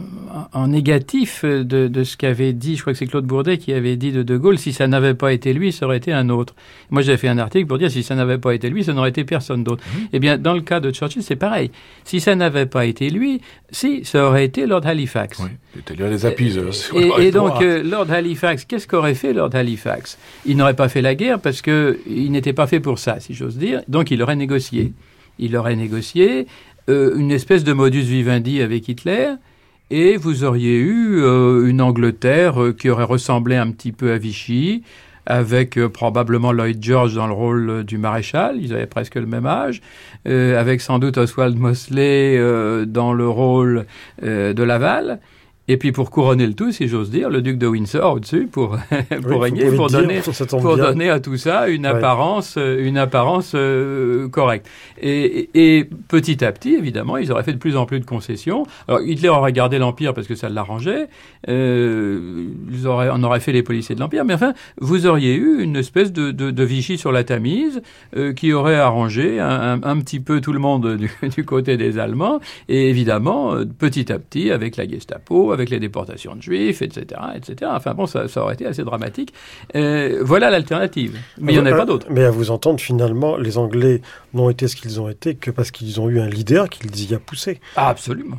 négatif 0.68 1.46
de, 1.46 1.88
de 1.88 2.04
ce 2.04 2.18
qu'avait 2.18 2.52
dit, 2.52 2.76
je 2.76 2.82
crois 2.82 2.92
que 2.92 3.00
c'est 3.00 3.08
Claude 3.08 3.26
Bourdet 3.26 3.58
qui 3.58 3.72
avait 3.72 3.96
dit 3.96 4.12
de 4.12 4.24
De 4.24 4.38
Gaulle, 4.38 4.58
si 4.58 4.74
ça 4.74 4.88
n'avait 4.88 5.14
pas 5.14 5.32
été 5.32 5.54
lui, 5.54 5.72
ça 5.72 5.86
aurait 5.86 5.98
été 5.98 6.12
un 6.12 6.28
autre. 6.30 6.56
Moi, 6.90 7.04
j'avais 7.04 7.18
fait 7.18 7.30
un 7.30 7.38
article 7.38 7.68
pour 7.68 7.78
dire 7.78 7.90
si 7.90 8.04
ça 8.04 8.16
n'avait 8.16 8.38
pas 8.38 8.54
été 8.54 8.70
lui, 8.70 8.84
ça 8.84 8.92
n'aurait 8.94 9.12
été 9.12 9.24
personne 9.32 9.64
d'autre. 9.64 9.84
Mmh. 9.86 10.00
Eh 10.12 10.20
bien, 10.20 10.38
dans 10.38 10.54
le 10.54 10.60
cas 10.60 10.82
de 10.82 10.92
Churchill, 10.92 11.24
c'est 11.24 11.38
pareil. 11.38 11.72
Si 12.04 12.20
ça 12.20 12.36
n'avait 12.36 12.66
pas 12.66 12.86
été 12.86 13.10
lui, 13.10 13.40
si, 13.72 14.04
ça 14.04 14.28
aurait 14.28 14.44
été 14.44 14.66
Lord 14.66 14.86
Halifax. 14.86 15.40
Oui, 15.40 15.52
c'est-à-dire 15.74 16.10
les 16.10 16.26
appuiseurs. 16.26 16.74
Et, 16.94 17.28
et 17.28 17.32
donc, 17.32 17.62
euh, 17.62 17.82
Lord 17.82 18.12
Halifax, 18.12 18.66
qu'est-ce 18.66 18.88
qu'aurait 18.90 19.16
fait 19.16 19.32
Lord 19.32 19.56
Halifax? 19.56 20.18
Il 20.46 20.58
n'aurait 20.58 20.76
pas 20.76 20.90
fait 20.90 21.02
la 21.02 21.16
guerre 21.16 21.40
parce 21.40 21.62
qu'il 21.62 22.30
n'était 22.30 22.52
pas 22.52 22.68
fait 22.68 22.82
pour 22.82 23.00
ça, 23.00 23.22
si 23.22 23.34
j'ose 23.34 23.58
dire. 23.58 23.82
Donc, 23.88 24.12
il 24.12 24.22
aurait 24.22 24.36
négocié. 24.36 24.92
Il 25.40 25.56
aurait 25.56 25.78
négocié 25.78 26.46
euh, 26.90 27.16
une 27.16 27.32
espèce 27.32 27.64
de 27.64 27.72
modus 27.72 28.02
vivendi 28.02 28.62
avec 28.62 28.90
Hitler. 28.90 29.30
Et 29.92 30.18
vous 30.18 30.44
auriez 30.44 30.78
eu 30.78 31.22
euh, 31.22 31.70
une 31.70 31.80
Angleterre 31.80 32.56
qui 32.78 32.90
aurait 32.90 33.10
ressemblé 33.16 33.56
un 33.56 33.72
petit 33.72 33.94
peu 33.94 34.12
à 34.12 34.18
Vichy, 34.18 34.84
avec 35.25 35.78
euh, 35.78 35.90
probablement 35.90 36.51
Lloyd 36.51 36.84
George 36.84 37.16
dans 37.16 37.28
le 37.28 37.34
rôle 37.34 37.70
euh, 37.70 37.84
du 37.84 37.98
maréchal, 37.98 38.58
ils 38.60 38.74
avaient 38.74 38.88
presque 38.88 39.16
le 39.16 39.25
même 39.25 39.46
âge, 39.46 39.82
euh, 40.28 40.60
avec 40.60 40.82
sans 40.82 41.00
doute 41.00 41.18
Oswald 41.18 41.58
Mosley 41.58 42.38
dans 42.86 43.13
le 43.13 43.28
rôle 43.28 43.86
de 44.22 44.63
Laval. 44.63 45.20
Et 45.68 45.77
puis 45.77 45.91
pour 45.91 46.10
couronner 46.10 46.48
le 46.48 46.53
tout, 46.53 46.72
si 46.72 46.88
j'ose 46.88 47.12
dire, 47.12 47.30
le 47.30 47.41
duc 47.41 47.58
de 47.58 47.68
Windsor 47.68 48.15
au-dessus 48.15 48.48
pour, 48.51 48.77
pour 49.30 49.41
régner, 49.41 49.72
pour 49.72 49.88
donner, 49.89 50.22
pour 50.50 50.75
donner 50.75 51.10
à 51.10 51.20
tout 51.20 51.38
ça 51.38 51.68
une 51.68 51.86
apparence, 51.86 52.58
une 52.58 52.98
apparence 52.98 53.53
euh, 53.56 54.27
correcte. 54.27 54.68
Et, 55.01 55.50
et, 55.53 55.88
petit 56.08 56.44
à 56.44 56.51
petit, 56.51 56.74
évidemment, 56.74 57.18
ils 57.18 57.32
auraient 57.32 57.44
fait 57.44 57.53
de 57.53 57.58
plus 57.58 57.77
en 57.77 57.86
plus 57.86 58.00
de 58.00 58.06
concessions. 58.06 58.65
Alors 58.88 59.01
Hitler 59.01 59.30
aurait 59.30 59.53
gardé 59.53 59.77
l'empire 59.77 60.13
parce 60.13 60.27
que 60.27 60.36
ça 60.36 60.50
l'arrangeait. 60.50 61.08
Euh, 61.48 62.48
ils 62.72 62.88
auraient, 62.88 63.10
on 63.12 63.24
aurait 63.24 63.39
fait 63.39 63.51
les 63.51 63.63
policiers 63.63 63.96
de 63.96 64.00
l'empire. 64.00 64.25
Mais 64.25 64.34
enfin, 64.34 64.53
vous 64.80 65.06
auriez 65.06 65.36
eu 65.36 65.62
une 65.62 65.75
espèce 65.75 66.12
de, 66.12 66.32
de, 66.32 66.51
de 66.51 66.63
Vichy 66.63 66.98
sur 66.98 67.12
la 67.12 67.24
Tamise 67.24 67.82
euh, 68.15 68.34
qui 68.34 68.51
aurait 68.53 68.75
arrangé 68.75 69.39
un, 69.39 69.82
un, 69.84 70.00
petit 70.00 70.20
peu 70.20 70.41
tout 70.41 70.53
le 70.53 70.60
monde 70.60 70.98
du, 70.98 71.12
du 71.30 71.46
côté 71.46 71.77
des 71.77 72.00
Allemands. 72.00 72.39
Et 72.68 72.89
évidemment, 72.89 73.53
euh, 73.53 73.65
petit 73.65 74.12
à 74.12 74.20
petit, 74.20 74.51
avec 74.51 74.75
la 74.75 74.88
Gestapo 74.88 75.50
avec 75.53 75.70
les 75.70 75.79
déportations 75.79 76.36
de 76.36 76.41
juifs, 76.41 76.81
etc., 76.81 77.22
etc. 77.36 77.72
Enfin 77.74 77.93
bon, 77.93 78.05
ça, 78.05 78.25
aurait 78.38 78.53
été 78.53 78.65
assez 78.65 78.84
dramatique. 78.84 79.34
Euh, 79.75 80.20
voilà 80.22 80.50
l'alternative. 80.50 81.17
Mais 81.38 81.53
il 81.53 81.62
n'y 81.62 81.62
en 81.62 81.72
a 81.72 81.77
pas 81.77 81.86
d'autre. 81.86 82.08
Mais 82.10 82.24
à 82.24 82.31
vous 82.31 82.51
entendre, 82.51 82.79
finalement, 82.79 83.38
les 83.38 83.58
Anglais 83.58 84.01
n'ont 84.34 84.50
été 84.50 84.67
ce 84.67 84.75
qu'ils 84.75 85.00
ont 85.00 85.10
été 85.10 85.36
que 85.36 85.51
parce 85.51 85.72
qu'ils 85.72 86.00
ont 86.00 86.10
eu 86.10 86.20
un 86.20 86.27
leader 86.27 86.70
qui 86.70 86.88
les 86.88 87.12
y 87.12 87.15
a 87.15 87.20
poussés. 87.20 87.60
Ah, 87.75 87.89
absolument. 87.89 88.38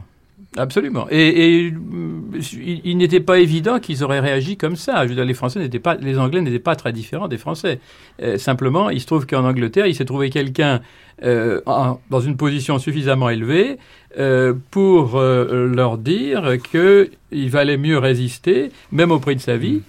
Absolument. 0.56 1.06
Et, 1.10 1.64
et 1.64 1.74
il, 2.84 2.96
n'était 2.98 3.20
pas 3.20 3.38
évident 3.38 3.80
qu'ils 3.80 4.04
auraient 4.04 4.20
réagi 4.20 4.58
comme 4.58 4.76
ça. 4.76 5.04
Je 5.04 5.08
veux 5.08 5.14
dire, 5.14 5.24
les 5.24 5.34
Français 5.34 5.58
n'étaient 5.58 5.78
pas, 5.78 5.94
les 5.94 6.18
Anglais 6.18 6.42
n'étaient 6.42 6.58
pas 6.58 6.76
très 6.76 6.92
différents 6.92 7.28
des 7.28 7.38
Français. 7.38 7.80
Euh, 8.22 8.36
simplement, 8.36 8.90
il 8.90 9.00
se 9.00 9.06
trouve 9.06 9.26
qu'en 9.26 9.44
Angleterre, 9.44 9.86
il 9.86 9.94
s'est 9.94 10.04
trouvé 10.04 10.28
quelqu'un 10.28 10.82
euh, 11.24 11.60
dans 12.10 12.20
une 12.20 12.36
position 12.36 12.78
suffisamment 12.78 13.30
élevée 13.30 13.78
euh, 14.18 14.52
pour 14.70 15.16
euh, 15.16 15.66
leur 15.74 15.96
dire 15.96 16.56
qu'il 16.70 17.50
valait 17.50 17.78
mieux 17.78 17.96
résister, 17.96 18.72
même 18.90 19.10
au 19.10 19.20
prix 19.20 19.36
de 19.36 19.40
sa 19.40 19.56
vie. 19.56 19.80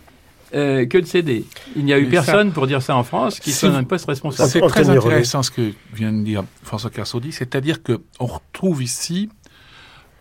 Euh, 0.56 0.86
que 0.86 1.00
de 1.00 1.06
céder. 1.08 1.46
Il 1.76 1.84
n'y 1.84 1.94
a 1.94 2.00
eu 2.00 2.06
personne 2.06 2.52
pour 2.52 2.68
dire 2.68 2.84
ça 2.84 2.96
en 2.96 3.02
France 3.02 3.40
qui 3.40 3.52
soit 3.52 3.70
un 3.70 3.84
poste 3.84 4.06
responsable. 4.06 4.52
C'est 4.52 4.62
très 4.62 4.88
intéressant 4.88 5.42
ce 5.42 5.50
que 5.50 5.72
vient 5.96 6.14
de 6.14 6.22
dire 6.22 6.44
François 6.62 6.92
Carsaudi, 6.92 7.32
c'est-à-dire 7.32 7.82
qu'on 7.82 8.26
retrouve 8.28 8.84
ici 8.84 9.30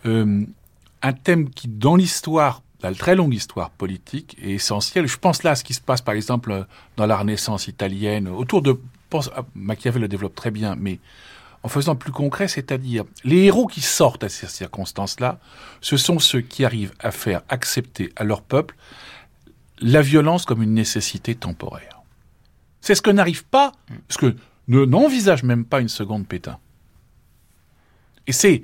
euh, 0.07 0.45
un 1.03 1.13
thème 1.13 1.51
qui, 1.51 1.69
dans 1.69 1.97
l'histoire, 1.97 2.63
la 2.83 2.93
très 2.93 3.15
longue 3.15 3.35
histoire 3.35 3.71
politique, 3.71 4.37
est 4.43 4.53
essentiel. 4.53 5.07
Je 5.07 5.19
pense 5.19 5.43
là 5.43 5.53
à 5.53 5.55
ce 5.55 5.65
qui 5.65 5.75
se 5.75 5.81
passe, 5.81 6.01
par 6.01 6.15
exemple, 6.15 6.67
dans 6.97 7.07
la 7.07 7.17
Renaissance 7.17 7.69
italienne, 7.69 8.29
autour 8.29 8.63
de... 8.63 8.79
Pense, 9.11 9.31
Machiavel 9.55 10.03
le 10.03 10.09
développe 10.09 10.35
très 10.35 10.51
bien, 10.51 10.75
mais 10.75 10.99
en 11.63 11.69
faisant 11.69 11.95
plus 11.95 12.13
concret, 12.13 12.49
c'est-à-dire 12.49 13.05
les 13.25 13.45
héros 13.45 13.67
qui 13.67 13.81
sortent 13.81 14.25
à 14.25 14.29
ces 14.29 14.47
circonstances-là, 14.47 15.39
ce 15.81 15.97
sont 15.97 16.19
ceux 16.19 16.41
qui 16.41 16.65
arrivent 16.65 16.95
à 16.99 17.11
faire 17.11 17.43
accepter 17.49 18.13
à 18.17 18.25
leur 18.25 18.43
peuple 18.43 18.75
la 19.81 20.03
violence 20.03 20.45
comme 20.45 20.63
une 20.63 20.75
nécessité 20.75 21.35
temporaire. 21.35 22.03
C'est 22.81 22.95
ce 22.95 23.03
que 23.03 23.11
n'arrive 23.11 23.45
pas, 23.45 23.73
ce 24.09 24.19
que 24.19 24.37
ne 24.69 24.85
n'envisage 24.85 25.43
même 25.43 25.65
pas 25.65 25.81
une 25.81 25.89
seconde 25.89 26.27
Pétain. 26.27 26.59
Et 28.27 28.33
c'est, 28.33 28.63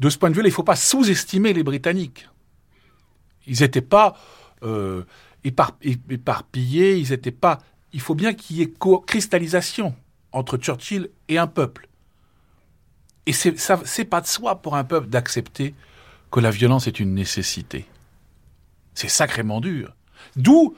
de 0.00 0.08
ce 0.08 0.18
point 0.18 0.30
de 0.30 0.34
vue-là, 0.34 0.48
il 0.48 0.50
ne 0.50 0.54
faut 0.54 0.62
pas 0.62 0.76
sous-estimer 0.76 1.52
les 1.52 1.62
Britanniques. 1.62 2.26
Ils 3.46 3.60
n'étaient 3.60 3.82
pas 3.82 4.16
euh, 4.62 5.04
éparpillés, 5.44 6.96
ils 6.96 7.10
n'étaient 7.10 7.30
pas. 7.30 7.58
Il 7.92 8.00
faut 8.00 8.14
bien 8.14 8.32
qu'il 8.32 8.56
y 8.56 8.62
ait 8.62 8.72
cristallisation 9.06 9.94
entre 10.32 10.56
Churchill 10.56 11.10
et 11.28 11.38
un 11.38 11.46
peuple. 11.46 11.88
Et 13.26 13.32
c'est 13.32 14.04
pas 14.04 14.20
de 14.22 14.26
soi 14.26 14.56
pour 14.56 14.74
un 14.74 14.84
peuple 14.84 15.08
d'accepter 15.08 15.74
que 16.30 16.40
la 16.40 16.50
violence 16.50 16.86
est 16.86 16.98
une 16.98 17.14
nécessité. 17.14 17.84
C'est 18.94 19.08
sacrément 19.08 19.60
dur. 19.60 19.94
D'où 20.36 20.74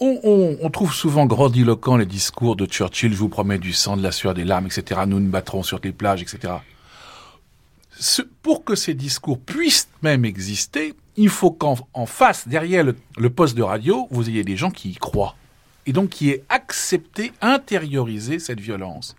on, 0.00 0.70
trouve 0.70 0.92
souvent 0.92 1.26
grandiloquent 1.26 1.96
les 1.96 2.06
discours 2.06 2.56
de 2.56 2.66
Churchill, 2.66 3.12
je 3.12 3.18
vous 3.18 3.28
promets 3.28 3.58
du 3.58 3.72
sang, 3.72 3.96
de 3.96 4.02
la 4.02 4.12
sueur, 4.12 4.34
des 4.34 4.44
larmes, 4.44 4.66
etc. 4.66 5.02
Nous 5.06 5.20
nous 5.20 5.30
battrons 5.30 5.62
sur 5.62 5.80
les 5.82 5.92
plages, 5.92 6.22
etc. 6.22 6.54
pour 8.42 8.64
que 8.64 8.74
ces 8.74 8.94
discours 8.94 9.38
puissent 9.38 9.88
même 10.02 10.24
exister, 10.24 10.94
il 11.16 11.28
faut 11.28 11.50
qu'en 11.50 12.06
face, 12.06 12.48
derrière 12.48 12.84
le, 12.84 13.30
poste 13.30 13.56
de 13.56 13.62
radio, 13.62 14.08
vous 14.10 14.28
ayez 14.28 14.44
des 14.44 14.56
gens 14.56 14.70
qui 14.70 14.90
y 14.90 14.94
croient. 14.94 15.36
Et 15.86 15.92
donc 15.92 16.10
qui 16.10 16.30
aient 16.30 16.44
accepté, 16.48 17.32
intériorisé 17.40 18.38
cette 18.38 18.60
violence. 18.60 19.16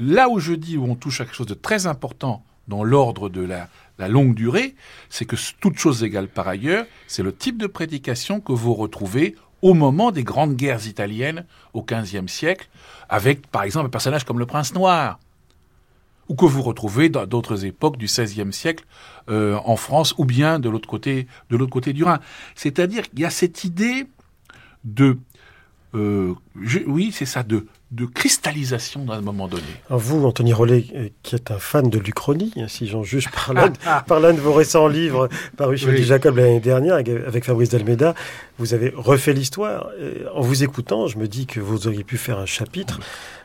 Là 0.00 0.28
où 0.28 0.40
je 0.40 0.54
dis 0.54 0.76
où 0.76 0.84
on 0.84 0.96
touche 0.96 1.20
à 1.20 1.24
quelque 1.24 1.36
chose 1.36 1.46
de 1.46 1.54
très 1.54 1.86
important 1.86 2.42
dans 2.66 2.82
l'ordre 2.82 3.28
de 3.28 3.42
la, 3.42 3.68
longue 4.08 4.34
durée, 4.34 4.74
c'est 5.08 5.24
que 5.24 5.36
toute 5.60 5.78
chose 5.78 6.02
égale 6.02 6.26
par 6.26 6.48
ailleurs, 6.48 6.86
c'est 7.06 7.22
le 7.22 7.34
type 7.34 7.58
de 7.58 7.66
prédication 7.66 8.40
que 8.40 8.52
vous 8.52 8.74
retrouvez 8.74 9.36
au 9.62 9.72
moment 9.72 10.10
des 10.10 10.24
grandes 10.24 10.56
guerres 10.56 10.86
italiennes 10.86 11.46
au 11.74 11.82
XVe 11.82 12.26
siècle, 12.26 12.68
avec 13.08 13.46
par 13.46 13.62
exemple 13.62 13.86
un 13.86 13.90
personnage 13.90 14.24
comme 14.24 14.38
le 14.38 14.46
prince 14.46 14.74
noir, 14.74 15.20
ou 16.28 16.34
que 16.34 16.44
vous 16.44 16.62
retrouvez 16.62 17.08
dans 17.08 17.26
d'autres 17.26 17.64
époques 17.64 17.96
du 17.96 18.06
XVIe 18.06 18.52
siècle 18.52 18.84
euh, 19.28 19.58
en 19.64 19.76
France, 19.76 20.14
ou 20.18 20.24
bien 20.24 20.58
de 20.58 20.68
l'autre 20.68 20.88
côté, 20.88 21.26
de 21.50 21.56
l'autre 21.56 21.72
côté 21.72 21.92
du 21.92 22.04
Rhin. 22.04 22.20
C'est-à-dire 22.54 23.08
qu'il 23.08 23.20
y 23.20 23.24
a 23.24 23.30
cette 23.30 23.64
idée 23.64 24.06
de, 24.84 25.18
euh, 25.94 26.34
oui, 26.86 27.10
c'est 27.12 27.26
ça, 27.26 27.42
de 27.42 27.66
de 27.94 28.06
cristallisation 28.06 29.08
à 29.10 29.16
un 29.16 29.20
moment 29.20 29.46
donné. 29.46 29.62
vous, 29.88 30.24
Anthony 30.24 30.52
Rollet, 30.52 30.86
euh, 30.96 31.08
qui 31.22 31.36
êtes 31.36 31.52
un 31.52 31.58
fan 31.58 31.88
de 31.88 31.98
l'Uchronie, 31.98 32.52
hein, 32.56 32.66
si 32.66 32.88
j'en 32.88 33.04
juge 33.04 33.30
par 33.30 33.54
l'un 33.54 34.32
de, 34.32 34.40
vos 34.40 34.52
récents 34.52 34.88
livres 34.88 35.28
parus 35.56 35.80
chez 35.80 36.02
Jacob 36.02 36.36
l'année 36.36 36.60
dernière 36.60 36.94
avec, 36.94 37.44
Fabrice 37.44 37.68
Delmeda, 37.68 38.14
vous 38.58 38.74
avez 38.74 38.92
refait 38.96 39.32
l'histoire. 39.32 39.90
En 40.34 40.40
vous 40.40 40.64
écoutant, 40.64 41.06
je 41.06 41.18
me 41.18 41.28
dis 41.28 41.46
que 41.46 41.60
vous 41.60 41.86
auriez 41.86 42.04
pu 42.04 42.16
faire 42.16 42.38
un 42.38 42.46
chapitre 42.46 42.98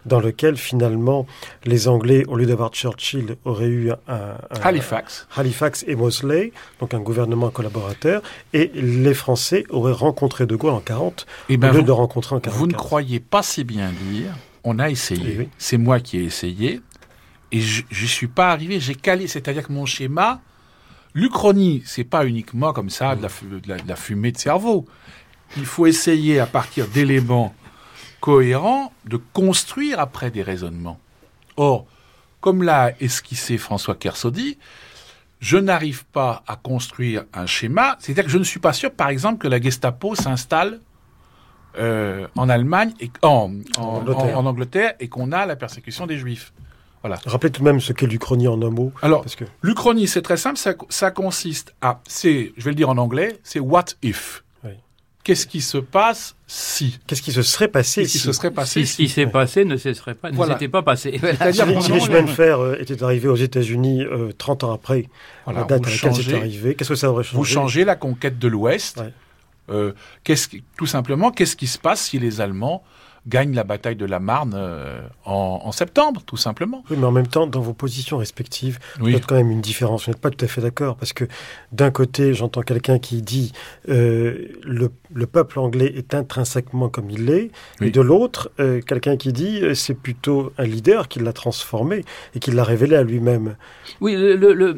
dans 0.05 0.19
lequel 0.19 0.57
finalement 0.57 1.25
les 1.65 1.87
Anglais, 1.87 2.23
au 2.27 2.35
lieu 2.35 2.45
d'avoir 2.45 2.71
Churchill, 2.71 3.35
auraient 3.45 3.67
eu 3.67 3.91
un, 4.07 4.37
Halifax. 4.63 5.27
Halifax 5.35 5.85
et 5.87 5.95
Mosley, 5.95 6.51
donc 6.79 6.93
un 6.93 6.99
gouvernement 6.99 7.49
collaborateur, 7.49 8.21
et 8.53 8.71
les 8.73 9.13
Français 9.13 9.63
auraient 9.69 9.91
rencontré 9.91 10.45
De 10.45 10.55
Gaulle 10.55 10.73
en 10.73 10.79
40 10.79 11.25
et 11.49 11.53
eh 11.53 11.57
ben 11.57 11.71
au 11.71 11.77
lieu 11.77 11.83
de 11.83 11.91
rencontrer 11.91 12.35
en 12.35 12.39
40. 12.39 12.57
Vous 12.57 12.67
ne 12.67 12.73
croyez 12.73 13.19
pas 13.19 13.43
si 13.43 13.63
bien 13.63 13.91
dire. 14.11 14.31
On 14.63 14.79
a 14.79 14.89
essayé. 14.89 15.49
C'est 15.57 15.77
moi 15.77 15.99
qui 15.99 16.17
ai 16.17 16.23
essayé. 16.23 16.81
Et 17.51 17.61
je 17.61 17.83
ne 17.89 18.07
suis 18.07 18.27
pas 18.27 18.51
arrivé, 18.51 18.79
j'ai 18.79 18.95
calé. 18.95 19.27
C'est-à-dire 19.27 19.65
que 19.67 19.71
mon 19.71 19.85
schéma, 19.85 20.41
l'Uchronie, 21.13 21.81
c'est 21.85 22.03
pas 22.03 22.25
uniquement 22.25 22.73
comme 22.73 22.89
ça 22.89 23.15
de 23.15 23.23
la, 23.23 23.77
de 23.77 23.87
la 23.87 23.95
fumée 23.95 24.31
de 24.31 24.37
cerveau. 24.37 24.85
Il 25.57 25.65
faut 25.65 25.87
essayer 25.87 26.39
à 26.39 26.45
partir 26.45 26.87
d'éléments 26.87 27.55
cohérent 28.19 28.91
de 29.05 29.17
construire 29.17 29.99
après 29.99 30.31
des 30.31 30.43
raisonnements. 30.43 30.99
Or, 31.57 31.85
comme 32.41 32.63
l'a 32.63 32.93
esquissé 33.01 33.57
François 33.57 33.95
Kersaudy, 33.95 34.57
je 35.39 35.57
n'arrive 35.57 36.05
pas 36.05 36.43
à 36.47 36.55
construire 36.55 37.23
un 37.33 37.45
schéma, 37.45 37.95
c'est-à-dire 37.99 38.25
que 38.25 38.29
je 38.31 38.37
ne 38.37 38.43
suis 38.43 38.59
pas 38.59 38.73
sûr, 38.73 38.91
par 38.91 39.09
exemple, 39.09 39.37
que 39.39 39.47
la 39.47 39.61
Gestapo 39.61 40.15
s'installe 40.15 40.79
euh, 41.77 42.27
en 42.35 42.49
Allemagne 42.49 42.93
et 42.99 43.11
en, 43.21 43.51
en, 43.77 43.81
En 43.81 43.95
Angleterre. 43.99 44.37
en- 44.37 44.41
en 44.41 44.45
Angleterre 44.47 44.93
et 44.99 45.07
qu'on 45.07 45.31
a 45.31 45.45
la 45.45 45.55
persécution 45.55 46.07
des 46.07 46.17
Juifs. 46.17 46.51
Voilà. 47.01 47.17
Rappelez 47.25 47.51
tout 47.51 47.61
de 47.61 47.65
même 47.69 47.79
ce 47.79 47.93
qu'est 47.93 48.07
l'Uchronie 48.07 48.47
en 48.49 48.61
un 48.61 48.69
mot. 48.69 48.91
Alors, 49.01 49.21
Parce 49.21 49.35
que 49.35 49.45
l'Uchronie, 49.61 50.07
c'est 50.07 50.21
très 50.21 50.35
simple, 50.35 50.57
ça, 50.57 50.73
ça 50.89 51.11
consiste 51.11 51.73
à, 51.81 52.01
c'est, 52.07 52.51
je 52.57 52.63
vais 52.65 52.71
le 52.71 52.75
dire 52.75 52.89
en 52.89 52.97
anglais, 52.97 53.39
c'est 53.43 53.59
what 53.59 53.85
if. 54.01 54.43
Qu'est-ce 55.23 55.45
qui 55.45 55.61
se 55.61 55.77
passe 55.77 56.35
si? 56.47 56.97
Qu'est-ce 57.05 57.21
qui 57.21 57.31
se 57.31 57.41
serait 57.41 57.67
passé 57.67 58.05
si? 58.05 58.17
se 58.19 58.31
serait 58.31 58.51
passé 58.51 58.85
Si 58.85 58.93
ce 58.93 58.97
qui 58.97 59.09
s'est 59.09 59.27
passé 59.27 59.65
ne 59.65 59.75
se 59.77 59.93
serait 59.93 60.15
pas, 60.15 60.31
ne 60.31 60.35
Voilà. 60.35 60.53
s'était 60.53 60.69
pas 60.69 60.81
passé. 60.81 61.19
C'est-à-dire 61.21 61.81
si, 61.83 62.27
fer 62.27 62.59
euh, 62.59 62.77
étaient 62.79 63.03
arrivés 63.03 63.27
aux 63.27 63.35
États-Unis 63.35 64.03
euh, 64.03 64.31
30 64.37 64.63
ans 64.63 64.73
après. 64.73 65.07
Voilà, 65.45 65.61
la 65.61 65.65
date 65.65 65.85
à 65.87 65.89
laquelle 65.89 66.15
c'est 66.15 66.33
arrivé, 66.33 66.75
qu'est-ce 66.75 66.89
que 66.89 66.95
ça 66.95 67.11
aurait 67.11 67.23
changé? 67.23 67.37
Vous 67.37 67.45
changez 67.45 67.85
la 67.85 67.95
conquête 67.95 68.39
de 68.39 68.47
l'Ouest. 68.47 68.97
Ouais. 68.97 69.13
Euh, 69.69 69.93
qu'est-ce 70.23 70.47
tout 70.77 70.85
simplement, 70.87 71.31
qu'est-ce 71.31 71.55
qui 71.55 71.67
se 71.67 71.77
passe 71.77 72.01
si 72.01 72.17
les 72.17 72.41
Allemands 72.41 72.83
gagnent 73.29 73.53
la 73.53 73.63
bataille 73.63 73.95
de 73.95 74.05
la 74.05 74.19
Marne 74.19 74.53
euh, 74.55 75.01
en, 75.25 75.61
en 75.63 75.71
septembre, 75.71 76.21
tout 76.25 76.35
simplement 76.37 76.83
Oui, 76.89 76.97
mais 76.99 77.05
en 77.05 77.11
même 77.11 77.27
temps, 77.27 77.47
dans 77.47 77.61
vos 77.61 77.73
positions 77.73 78.17
respectives, 78.17 78.79
Oui. 78.99 79.11
il 79.11 79.13
y 79.13 79.15
a 79.15 79.19
quand 79.19 79.35
même 79.35 79.51
une 79.51 79.61
différence. 79.61 80.05
Vous 80.05 80.11
n'êtes 80.11 80.19
pas 80.21 80.31
tout 80.31 80.43
à 80.43 80.47
fait 80.47 80.61
d'accord 80.61 80.95
parce 80.97 81.13
que 81.13 81.25
d'un 81.71 81.91
côté, 81.91 82.33
j'entends 82.33 82.61
quelqu'un 82.63 82.99
qui 82.99 83.21
dit 83.21 83.53
euh, 83.87 84.47
le, 84.63 84.89
le 85.13 85.25
peuple 85.27 85.59
anglais 85.59 85.93
est 85.95 86.13
intrinsèquement 86.13 86.89
comme 86.89 87.09
il 87.09 87.29
est, 87.29 87.51
Oui. 87.79 87.87
et 87.87 87.91
de 87.91 88.01
l'autre, 88.01 88.51
euh, 88.59 88.81
quelqu'un 88.81 89.15
qui 89.17 89.31
dit 89.31 89.61
c'est 89.75 89.93
plutôt 89.93 90.51
un 90.57 90.63
leader 90.65 91.07
qui 91.07 91.19
l'a 91.19 91.33
transformé 91.33 92.03
et 92.35 92.39
qui 92.39 92.51
l'a 92.51 92.63
révélé 92.63 92.95
à 92.95 93.03
lui-même. 93.03 93.55
Oui, 94.01 94.15
le, 94.15 94.35
le- 94.35 94.53
le- 94.53 94.75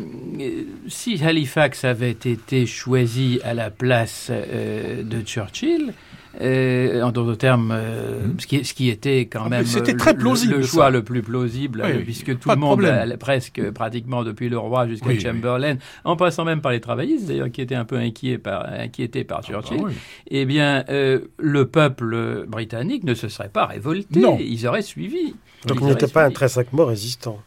si 0.88 1.24
Halifax 1.24 1.86
avait 1.86 2.12
été 2.12 2.66
choisi 2.66 3.40
à 3.44 3.54
la 3.54 3.70
place 3.70 4.28
euh, 4.30 5.04
de 5.04 5.22
Churchill, 5.22 5.94
euh, 6.40 7.02
en 7.02 7.12
d'autres 7.12 7.36
termes, 7.36 7.72
euh, 7.74 8.20
ce, 8.38 8.48
qui, 8.48 8.64
ce 8.64 8.74
qui 8.74 8.90
était 8.90 9.22
quand 9.26 9.44
Ah, 9.46 9.50
même 9.50 9.66
c'était 9.66 9.94
euh, 9.94 9.98
très 9.98 10.14
le- 10.14 10.20
plausible, 10.20 10.56
le, 10.56 10.64
ça. 10.64 10.70
choix 10.72 10.90
le 10.90 11.04
plus 11.04 11.22
plausible, 11.22 11.84
Oui, 11.86 12.04
puisque 12.04 12.40
tout 12.40 12.50
le 12.50 12.56
de 12.56 12.60
monde, 12.60 13.18
presque 13.20 13.72
pratiquement 13.72 14.24
depuis 14.24 14.48
le 14.48 14.58
roi 14.58 14.88
jusqu'à 14.88 15.08
Oui, 15.08 15.16
oui. 15.18 15.22
Chamberlain, 15.22 15.76
en 16.06 16.16
passant 16.16 16.46
même 16.46 16.62
par 16.62 16.72
les 16.72 16.80
travaillistes 16.80 17.28
d'ailleurs, 17.28 17.52
qui 17.52 17.62
étaient 17.62 17.76
un 17.76 17.86
peu 17.86 17.98
inquiets 17.98 18.38
par, 18.38 18.66
inquiétés 18.72 19.24
par 19.24 19.44
Churchill, 19.44 19.78
Ah, 19.82 19.86
oui. 19.88 19.94
eh 20.30 20.46
bien, 20.46 20.86
euh, 20.90 21.20
le 21.40 21.68
peuple 21.68 22.46
britannique 22.48 23.04
ne 23.04 23.14
se 23.14 23.28
serait 23.28 23.50
pas 23.50 23.66
révolté. 23.66 24.20
Non. 24.22 24.38
Ils 24.40 24.66
auraient 24.68 24.82
suivi. 24.82 25.36
Donc 25.68 25.78
il 25.82 25.88
n'était 25.88 26.08
pas 26.08 26.22
suivi. 26.22 26.26
intrinsèquement 26.32 26.86
résistant. 26.86 27.40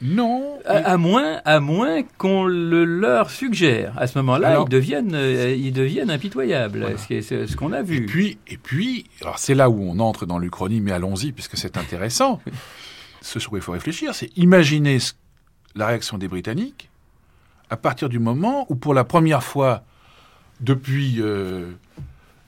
Non. 0.00 0.58
À, 0.64 0.92
à 0.92 0.96
moins, 0.96 1.40
à 1.44 1.58
moins 1.60 2.02
qu'on 2.18 2.44
le 2.44 2.84
leur 2.84 3.30
suggère. 3.30 3.92
À 3.98 4.06
ce 4.06 4.16
moment-là, 4.18 4.60
ils 4.64 4.68
deviennent, 4.68 5.14
euh, 5.14 5.54
ils 5.58 5.72
deviennent 5.72 6.10
impitoyables. 6.10 6.80
Voilà. 6.80 6.96
C'est 6.98 7.20
ce 7.22 7.56
qu'on 7.56 7.72
a 7.72 7.80
Et 7.80 7.84
vu. 7.84 8.06
puis, 8.06 8.38
et 8.46 8.56
puis, 8.58 9.06
alors 9.22 9.38
c'est 9.38 9.54
là 9.54 9.68
où 9.68 9.82
on 9.82 9.98
entre 9.98 10.24
dans 10.24 10.38
l'Uchronie, 10.38 10.80
mais 10.80 10.92
allons-y 10.92 11.32
puisque 11.32 11.56
c'est 11.56 11.76
intéressant. 11.76 12.40
Ce 13.20 13.40
sur 13.40 13.50
quoi 13.50 13.58
il 13.58 13.62
faut 13.62 13.72
réfléchir, 13.72 14.14
c'est 14.14 14.30
imaginer 14.38 15.00
ce- 15.00 15.14
la 15.74 15.88
réaction 15.88 16.18
des 16.18 16.28
Britanniques 16.28 16.88
à 17.68 17.76
partir 17.76 18.08
du 18.08 18.20
moment 18.20 18.64
où, 18.68 18.76
pour 18.76 18.94
la 18.94 19.02
première 19.02 19.42
fois 19.42 19.82
depuis 20.60 21.16
euh, 21.18 21.72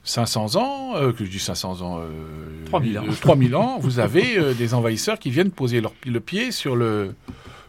500 0.05 0.55
ans, 0.55 0.95
euh, 0.95 1.11
que 1.11 1.25
je 1.25 1.29
dis 1.29 1.39
500 1.39 1.81
ans, 1.81 1.99
euh, 1.99 2.65
3000 2.65 2.97
ans. 2.99 3.03
euh, 3.05 3.11
3000 3.19 3.55
ans, 3.55 3.77
vous 3.79 3.99
avez 3.99 4.37
euh, 4.39 4.53
des 4.53 4.73
envahisseurs 4.73 5.19
qui 5.19 5.29
viennent 5.29 5.51
poser 5.51 5.81
leur, 5.81 5.93
le 6.05 6.19
pied 6.21 6.51
sur 6.51 6.75
le 6.77 7.13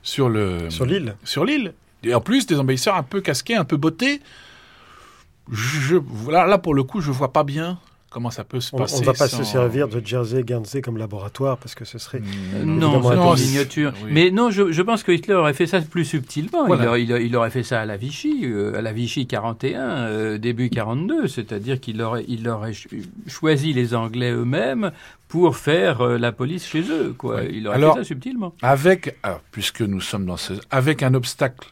sur 0.02 0.28
le 0.28 0.70
Sur 0.70 0.86
l'île 0.86 1.16
sur 1.24 1.44
l'île. 1.44 1.74
Et 2.04 2.14
en 2.14 2.20
plus, 2.20 2.46
des 2.46 2.58
envahisseurs 2.58 2.96
un 2.96 3.02
peu 3.02 3.20
casqués, 3.20 3.54
un 3.54 3.64
peu 3.64 3.76
bottés. 3.76 4.20
Je, 5.50 5.96
là, 6.30 6.46
là, 6.46 6.58
pour 6.58 6.74
le 6.74 6.82
coup, 6.82 7.00
je 7.00 7.10
vois 7.10 7.32
pas 7.32 7.44
bien 7.44 7.78
comment 8.12 8.30
ça 8.30 8.44
peut 8.44 8.60
se 8.60 8.70
On 8.74 8.78
passer. 8.78 8.96
on 8.96 9.00
ne 9.00 9.04
va 9.06 9.12
pas 9.14 9.26
sans- 9.28 9.38
se 9.38 9.44
servir 9.44 9.88
de 9.88 10.00
Jersey 10.04 10.42
Guernsey 10.44 10.80
comme 10.82 10.96
laboratoire 10.98 11.58
parce 11.58 11.74
que 11.74 11.84
ce 11.84 11.98
serait... 11.98 12.18
Euh, 12.18 12.64
Mmh. 12.64 12.78
Non, 12.78 12.94
Évidemment, 12.94 13.08
c'est 13.10 13.16
non, 13.16 13.30
une 13.32 13.36
c'est- 13.38 13.46
miniature. 13.46 13.92
oui. 14.04 14.10
Mais 14.12 14.30
non, 14.30 14.50
je, 14.50 14.70
je 14.72 14.82
pense 14.82 15.02
que 15.02 15.10
Hitler 15.12 15.34
aurait 15.34 15.54
fait 15.54 15.66
ça 15.66 15.80
plus 15.80 16.04
subtilement. 16.04 16.66
Voilà. 16.66 16.82
Il, 16.84 16.88
aurait, 16.88 17.02
il 17.04 17.12
aurait- 17.12 17.26
il 17.26 17.36
aurait 17.36 17.50
fait 17.50 17.62
ça 17.62 17.80
à 17.80 17.84
la 17.86 17.96
Vichy, 17.96 18.40
euh, 18.44 18.76
à 18.76 18.82
la 18.82 18.92
Vichy 18.92 19.26
41, 19.26 19.80
euh, 19.80 20.38
début 20.38 20.70
42. 20.70 21.26
C'est-à-dire 21.28 21.80
qu'il 21.80 22.00
aurait, 22.02 22.24
il 22.28 22.48
aurait 22.48 22.74
ch- 22.74 22.88
choisi 23.26 23.72
les 23.72 23.94
Anglais 23.94 24.30
eux-mêmes 24.32 24.92
pour 25.28 25.56
faire 25.56 26.02
euh, 26.02 26.18
la 26.18 26.30
police 26.32 26.66
chez 26.66 26.82
eux. 26.90 27.14
Quoi. 27.16 27.42
Il 27.44 27.66
aurait 27.66 27.76
Alors- 27.76 27.94
fait 27.94 28.00
ça 28.00 28.04
subtilement. 28.04 28.54
Avec, 28.62 29.16
alors, 29.22 29.40
puisque 29.50 29.80
nous 29.80 30.00
sommes 30.00 30.26
dans 30.26 30.36
ce, 30.36 30.52
avec 30.70 31.02
un 31.02 31.14
obstacle 31.14 31.68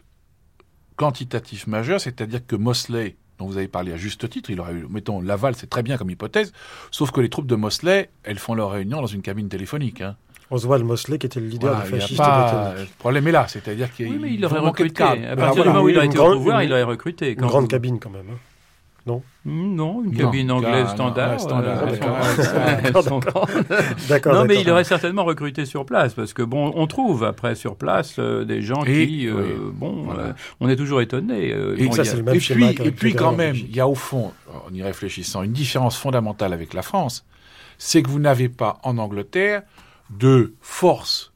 quantitatif 0.96 1.66
majeur, 1.66 2.00
c'est-à-dire 2.00 2.46
que 2.46 2.56
Mosley, 2.56 3.16
dont 3.40 3.46
vous 3.46 3.56
avez 3.56 3.68
parlé 3.68 3.92
à 3.92 3.96
juste 3.96 4.28
titre, 4.28 4.50
il 4.50 4.60
aurait 4.60 4.74
eu, 4.74 4.86
mettons, 4.90 5.20
Laval, 5.20 5.54
c'est 5.56 5.68
très 5.68 5.82
bien 5.82 5.96
comme 5.96 6.10
hypothèse, 6.10 6.52
sauf 6.90 7.10
que 7.10 7.20
les 7.20 7.28
troupes 7.30 7.46
de 7.46 7.56
Mosley, 7.56 8.10
elles 8.22 8.38
font 8.38 8.54
leur 8.54 8.70
réunion 8.70 9.00
dans 9.00 9.06
une 9.06 9.22
cabine 9.22 9.48
téléphonique. 9.48 10.02
Hein. 10.02 10.14
Oswald 10.50 10.84
Mosley 10.84 11.16
qui 11.18 11.26
était 11.26 11.40
le 11.40 11.46
leader 11.46 11.72
Voilà, 11.74 11.84
des 11.84 11.88
il 11.90 11.92
y 11.94 11.96
a 11.96 12.00
fascistes 12.02 12.18
pas-. 12.18 12.74
Le 12.78 12.86
problème 12.98 13.26
est 13.28 13.32
là, 13.32 13.46
c'est-à-dire 13.48 13.92
qu'il 13.94 14.08
Oui, 14.08 14.18
mais 14.20 14.34
il 14.34 14.44
aurait 14.44 14.58
recruté. 14.58 14.94
cadre. 14.94 15.22
À 15.24 15.36
partir 15.36 15.54
voilà, 15.54 15.62
du 15.62 15.68
moment 15.68 15.80
où 15.84 15.88
il 15.88 15.98
a 15.98 16.04
été 16.04 16.18
au 16.18 16.32
pouvoir, 16.32 16.62
il 16.62 16.72
aurait 16.72 16.82
recruté. 16.82 17.30
Une 17.32 17.38
grande 17.40 17.62
vous- 17.62 17.68
cabine 17.68 17.98
quand 17.98 18.10
même. 18.10 18.26
hein. 18.30 18.36
Mm, 19.44 19.74
Non, 19.74 20.02
une 20.04 20.12
Non, 20.12 20.18
cabine 20.18 20.50
anglaise 20.50 20.88
standard. 20.88 21.36
d'accord. 24.08 24.34
Non, 24.34 24.44
mais 24.44 24.60
il 24.60 24.70
aurait 24.70 24.84
certainement 24.84 25.24
recruté 25.24 25.64
sur 25.66 25.84
place, 25.86 26.14
parce 26.14 26.32
que 26.32 26.42
bon, 26.42 26.72
on 26.74 26.86
trouve 26.86 27.24
après 27.24 27.54
sur 27.54 27.76
place 27.76 28.16
euh, 28.18 28.44
des 28.44 28.62
gens 28.62 28.82
Et- 28.84 29.06
qui, 29.06 29.26
euh, 29.26 29.34
oui, 29.34 29.70
bon, 29.74 30.02
voilà. 30.02 30.20
euh, 30.22 30.32
on 30.60 30.68
est 30.68 30.76
toujours 30.76 31.00
étonné. 31.00 31.52
euh, 31.52 31.74
Et 31.78 31.86
bon, 31.86 31.92
ça, 31.92 32.02
a- 32.02 32.04
c'est 32.04 32.16
le 32.16 32.22
même 32.22 32.34
et 32.36 32.40
schéma 32.40 32.72
puis, 32.74 32.86
et 32.86 32.90
puis 32.90 33.14
quand 33.14 33.32
même, 33.32 33.56
il 33.56 33.74
y 33.74 33.80
a 33.80 33.88
au 33.88 33.94
fond, 33.94 34.32
en 34.68 34.72
y 34.74 34.82
réfléchissant, 34.82 35.42
une 35.42 35.52
différence 35.52 35.96
fondamentale 35.96 36.52
avec 36.52 36.74
la 36.74 36.82
France, 36.82 37.24
c'est 37.78 38.02
que 38.02 38.10
vous 38.10 38.18
n'avez 38.20 38.48
pas 38.48 38.78
en 38.82 38.98
Angleterre 38.98 39.62
de 40.10 40.54
force 40.60 41.32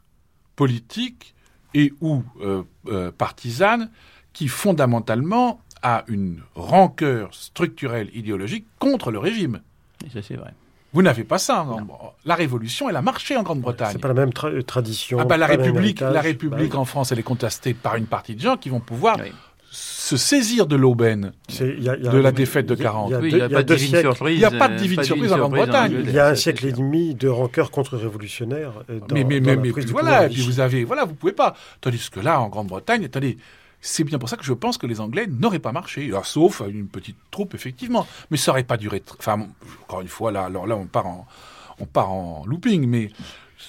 politique 0.57 1.35
et 1.75 1.93
ou 2.01 2.23
euh, 2.43 2.63
euh, 2.89 3.11
partisane 3.17 3.91
qui 4.33 4.49
fondamentalement 4.49 5.61
a 5.85 6.05
une 6.09 6.41
rancœur 6.57 7.29
structurelle 7.33 8.09
idéologique 8.15 8.67
contre 8.81 9.13
le 9.13 9.19
régime. 9.21 9.61
Et 10.05 10.11
ça, 10.11 10.21
c'est 10.27 10.35
vrai. 10.35 10.51
Vous 10.93 11.03
n'avez 11.03 11.25
pas 11.25 11.39
ça. 11.39 11.65
non. 11.69 11.87
La 12.25 12.35
révolution, 12.37 12.89
elle 12.89 12.97
a 12.97 13.03
marché 13.03 13.37
en 13.37 13.43
Grande-Bretagne. 13.43 13.91
C'est 13.93 13.99
pas 14.01 14.09
la 14.09 14.15
même 14.15 14.31
tra- 14.31 14.53
euh, 14.53 14.63
tradition. 14.63 15.19
Ah 15.21 15.25
bah, 15.25 15.37
la 15.37 15.47
République, 15.47 16.01
la 16.01 16.21
République 16.21 16.73
Bah, 16.73 16.79
en 16.79 16.85
France, 16.85 17.13
elle 17.13 17.19
est 17.19 17.23
contestée 17.25 17.75
par 17.75 17.97
une 17.97 18.07
partie 18.07 18.35
de 18.35 18.41
gens 18.41 18.57
qui 18.57 18.69
vont 18.71 18.81
pouvoir 18.81 19.17
Oui. 19.21 19.33
se 19.71 20.17
saisir 20.17 20.67
de 20.69 20.77
l'aubaine. 20.77 21.33
de 21.59 22.19
la 22.19 22.31
défaite 22.33 22.67
de 22.67 22.75
il 22.75 22.79
y 22.79 22.81
a- 22.83 22.85
40. 22.85 23.13
Il 23.25 23.35
n'y 23.35 23.41
a 23.43 23.49
pas 23.49 23.63
de 23.65 23.75
divine 23.75 24.01
surprise. 24.01 24.37
Il 24.39 24.41
y 24.41 24.45
a 24.45 24.51
pas 24.53 24.69
de 24.69 24.75
euh, 24.75 24.79
divine 24.79 24.97
pas 24.97 25.03
surprise 25.05 25.33
en 25.33 25.39
Grande-Bretagne. 25.39 25.97
Il 26.05 26.11
y 26.13 26.19
a 26.21 26.29
un 26.29 26.35
siècle 26.37 26.65
et 26.67 26.73
demi 26.73 27.15
de 27.17 27.27
rancœur 27.29 27.71
contre-révolutionnaire. 27.73 28.73
euh, 28.89 29.01
dans- 29.01 29.15
mais 29.15 29.25
mais, 29.25 29.41
dans 29.41 29.47
mais, 29.47 29.57
la 29.57 29.63
mais 29.63 29.71
prise 29.73 29.85
puis 29.85 29.85
du 29.87 29.93
voilà, 30.01 30.27
et 30.27 30.29
puis 30.29 30.43
vous 30.43 30.61
avez, 30.61 30.85
voilà, 30.85 31.05
vous 31.05 31.15
pouvez 31.15 31.33
pas. 31.33 31.55
Tandis 31.81 32.09
que 32.11 32.21
là, 32.21 32.41
en 32.41 32.49
Grande-Bretagne, 32.49 33.05
attendez, 33.07 33.37
c'est 33.85 34.03
bien 34.03 34.19
pour 34.19 34.31
ça 34.31 34.39
que 34.39 34.45
je 34.45 34.55
pense 34.55 34.79
que 34.79 34.87
les 34.87 34.99
Anglais 34.99 35.27
n'auraient 35.27 35.59
pas 35.59 35.71
marché, 35.71 36.07
Alors, 36.07 36.25
sauf 36.25 36.63
une 36.67 36.89
petite 36.89 37.19
troupe 37.31 37.55
effectivement, 37.55 38.07
mais 38.31 38.39
ça 38.39 38.51
aurait 38.51 38.65
pas 38.65 38.79
duré. 38.79 39.03
Enfin, 39.19 39.47
encore 39.83 40.01
une 40.01 40.09
fois, 40.09 40.33
là, 40.33 40.47
alors 40.47 40.67
là, 40.67 40.75
on 40.75 40.87
part 40.87 42.11
en, 42.11 42.47
looping, 42.47 42.87
mais 42.87 43.11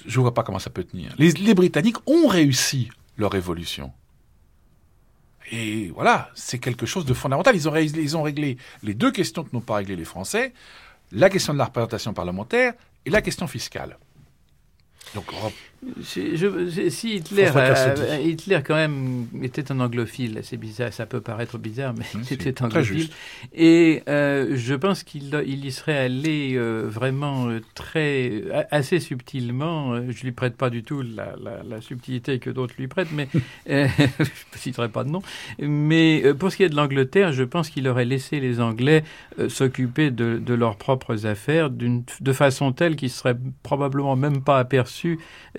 je 0.06 0.19
vois 0.21 0.34
pas 0.34 0.43
comment 0.43 0.60
ça 0.60 0.69
peut 0.69 0.86
tenir. 0.86 1.13
Les, 1.17 1.54
Britanniques 1.54 1.97
ont 2.08 2.28
réussi 2.28 2.89
leur 3.17 3.30
révolution. 3.30 3.91
Et 5.51 5.91
voilà, 5.93 6.30
c'est 6.34 6.60
quelque 6.60 6.86
chose 6.86 7.06
de 7.06 7.13
fondamental. 7.13 7.54
Ils 7.54 7.67
ont, 7.67 7.71
ré- 7.71 7.84
ils 7.86 8.15
ont 8.15 8.23
réglé 8.23 8.58
les 8.84 8.93
deux 8.93 9.12
questions 9.12 9.43
que 9.43 9.49
n'ont 9.51 9.62
pas 9.62 9.75
réglé 9.75 9.97
les 9.97 10.06
Français, 10.06 10.54
la 11.12 11.30
question 11.30 11.51
de 11.51 11.58
la 11.58 11.65
représentation 11.65 12.13
parlementaire 12.13 12.73
et 13.06 13.10
la 13.10 13.21
question 13.21 13.47
fiscale. 13.47 13.97
Donc, 15.13 15.25
Europe- 15.33 15.53
Je- 16.01 16.35
je- 16.35 16.89
si 16.89 17.17
Hitler, 17.17 17.51
euh. 17.55 18.17
Hitler 18.23 18.59
quand 18.65 18.73
même 18.73 19.27
était 19.43 19.71
un 19.71 19.79
anglophile, 19.81 20.39
c'est 20.41 20.57
bizarre, 20.57 20.91
ça 20.91 21.05
peut 21.05 21.21
paraître 21.21 21.59
bizarre, 21.59 21.93
mais 21.95 22.05
Mmh, 22.15 22.19
il 22.21 22.25
c'est 22.25 22.33
était 22.35 22.53
très 22.53 22.65
anglophile. 22.65 23.09
Et 23.53 24.01
euh, 24.09 24.53
je 24.55 24.73
pense 24.73 25.03
qu'il 25.03 25.43
il 25.45 25.63
y 25.63 25.71
serait 25.71 25.97
allé 25.97 26.53
euh, 26.55 26.85
vraiment 26.87 27.49
très 27.75 28.43
assez 28.71 28.99
subtilement. 28.99 29.95
je 30.09 30.23
lui 30.23 30.31
prête 30.31 30.55
pas 30.57 30.71
du 30.71 30.81
tout 30.81 31.03
la, 31.03 31.35
la- 31.43 31.61
la 31.63 31.81
subtilité 31.81 32.39
que 32.39 32.49
d'autres 32.49 32.73
lui 32.79 32.87
prêtent, 32.87 33.11
mais 33.13 33.27
je 33.67 33.73
ne 34.23 34.57
citerai 34.57 34.89
pas 34.89 35.03
de 35.03 35.09
nom. 35.09 35.21
Mais 35.59 36.33
pour 36.39 36.51
ce 36.51 36.57
qui 36.57 36.63
est 36.63 36.69
de 36.69 36.75
l'Angleterre, 36.75 37.31
je 37.31 37.43
pense 37.43 37.69
qu'il 37.69 37.87
aurait 37.87 38.05
laissé 38.05 38.39
les 38.39 38.59
Anglais 38.59 39.03
s'occuper 39.49 40.09
de, 40.09 40.39
de 40.43 40.53
leurs 40.55 40.77
propres 40.77 41.27
affaires 41.27 41.69
de 41.69 42.33
façon 42.33 42.71
telle 42.71 42.95
qu'ils 42.95 43.11
seraient 43.11 43.37
probablement 43.61 44.15
même 44.15 44.41
pas 44.41 44.57
aperçus 44.57 44.94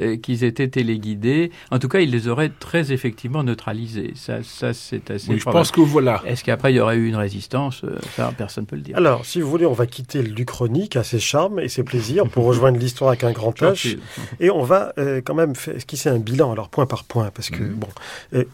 euh, 0.00 0.16
qu'ils 0.16 0.44
étaient 0.44 0.68
téléguidés. 0.68 1.50
En 1.70 1.78
tout 1.78 1.88
cas, 1.88 2.00
il 2.00 2.10
les 2.10 2.28
aurait 2.28 2.50
très 2.60 2.92
effectivement 2.92 3.42
neutralisés. 3.42 4.12
Ça, 4.14 4.42
ça 4.42 4.72
c'est 4.74 5.10
assez. 5.10 5.30
Oui, 5.30 5.38
je 5.38 5.44
pense 5.44 5.70
que 5.70 5.80
voilà. 5.80 6.22
Est-ce 6.26 6.44
qu'après 6.44 6.72
il 6.72 6.76
y 6.76 6.80
aurait 6.80 6.96
eu 6.96 7.08
une 7.08 7.16
résistance? 7.16 7.82
Euh, 7.84 7.98
Ça, 8.16 8.32
personne 8.36 8.64
ne 8.64 8.66
peut 8.66 8.76
le 8.76 8.82
dire. 8.82 8.96
Alors, 8.96 9.24
si 9.24 9.40
vous 9.40 9.50
voulez, 9.50 9.66
on 9.66 9.72
va 9.72 9.86
quitter 9.86 10.22
l'Uchronique 10.22 10.96
à 10.96 11.04
ses 11.04 11.18
charmes 11.18 11.60
et 11.60 11.68
ses 11.68 11.82
plaisirs 11.82 12.28
pour 12.28 12.44
rejoindre 12.44 12.78
l'histoire 12.78 13.10
avec 13.10 13.24
un 13.24 13.32
grand 13.32 13.56
H. 13.60 13.98
Et 14.40 14.50
on 14.50 14.62
va 14.62 14.92
euh, 14.98 15.20
quand 15.24 15.34
même 15.34 15.52
esquisser 15.74 16.08
un 16.08 16.18
bilan, 16.18 16.52
alors 16.52 16.68
point 16.68 16.86
par 16.86 17.04
point, 17.04 17.30
parce 17.34 17.50
que, 17.50 17.62
bon, 17.62 17.88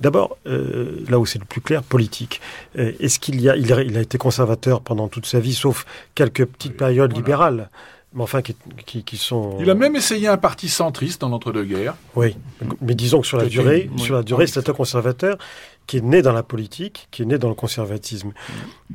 d'abord, 0.01 0.37
là 0.45 1.19
où 1.19 1.27
c'est 1.27 1.39
le 1.39 1.45
plus 1.45 1.61
clair, 1.61 1.83
politique. 1.83 2.41
Est-ce 2.75 3.19
qu'il 3.19 3.41
y 3.41 3.49
a, 3.49 3.57
il 3.57 3.73
a, 3.73 3.83
il 3.83 3.97
a, 3.97 4.01
été 4.01 4.19
conservateur 4.19 4.81
pendant 4.81 5.09
toute 5.09 5.27
sa 5.27 5.41
vie, 5.41 5.55
sauf 5.55 5.87
quelques 6.15 6.45
petites 6.45 6.77
périodes 6.77 7.15
libérales? 7.15 7.69
Mais 8.15 8.23
enfin 8.23 8.43
qui, 8.43 8.55
qui, 9.03 9.17
sont. 9.17 9.57
Il 9.61 9.71
a 9.71 9.75
même 9.75 9.97
essayé 9.97 10.29
un 10.29 10.37
parti 10.37 10.69
centriste 10.69 11.21
dans 11.21 11.29
l'entre-deux-guerres. 11.29 11.95
Oui, 12.15 12.37
mais 12.81 12.95
disons 12.95 13.21
que 13.21 13.27
sur 13.27 13.39
la 13.39 13.47
durée, 13.47 13.91
sur 13.97 14.15
la 14.15 14.23
durée, 14.23 14.47
c'est 14.47 14.69
un 14.69 14.73
conservateur 14.73 15.39
qui 15.87 15.99
est 15.99 16.03
né 16.03 16.23
dans 16.23 16.33
la 16.33 16.43
politique, 16.43 17.09
qui 17.11 17.23
est 17.23 17.25
né 17.25 17.39
dans 17.39 17.49
le 17.49 17.55
conservatisme. 17.55 18.33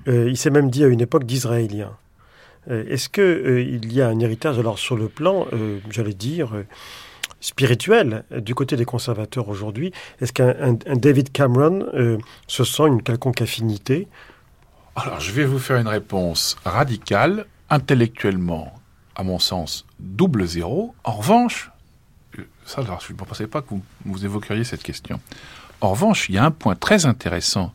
Euh, 0.08 0.30
il 0.30 0.38
s'est 0.38 0.50
même 0.50 0.70
dit 0.70 0.84
à 0.84 0.88
une 0.88 1.02
époque 1.02 1.26
d'Israélien. 1.26 1.92
Euh, 2.70 2.86
est-ce 2.88 3.10
que 3.10 3.22
euh, 3.22 3.62
il 3.62 3.92
y 3.92 4.02
a 4.02 4.08
un 4.08 4.20
héritage 4.20 4.60
alors 4.60 4.78
sur 4.78 4.96
le 4.96 5.08
plan, 5.08 5.48
j'allais 5.90 6.14
dire, 6.14 6.52
spirituel 7.40 8.24
du 8.32 8.54
côté 8.54 8.76
des 8.76 8.86
conservateurs 8.86 9.50
aujourd'hui? 9.50 9.92
Est-ce 10.22 10.34
qu'un 10.34 10.74
David 10.74 11.32
Cameron 11.32 12.20
se 12.48 12.64
sent 12.64 12.88
une 12.88 13.02
quelconque 13.02 13.42
affinité? 13.42 14.08
Alors, 14.96 15.20
je 15.20 15.32
vais 15.32 15.46
vous 15.46 15.60
faire 15.60 15.78
une 15.78 15.88
réponse 15.88 16.56
radicale, 16.66 17.46
intellectuellement 17.70 18.74
à 19.18 19.24
mon 19.24 19.40
sens, 19.40 19.86
double 20.00 20.46
zéro. 20.46 20.96
En 21.04 21.14
revanche, 21.14 21.72
ça, 22.66 22.84
je 22.84 23.14
ne 23.14 23.18
pensais 23.18 23.48
pas 23.48 23.62
que 23.62 23.70
vous, 23.72 23.84
vous 24.06 24.24
évoqueriez 24.24 24.64
cette 24.64 24.84
question. 24.84 25.20
En 25.82 25.90
revanche, 25.90 26.30
il 26.30 26.36
y 26.36 26.38
a 26.38 26.46
un 26.46 26.52
point 26.52 26.76
très 26.76 27.06
intéressant 27.06 27.74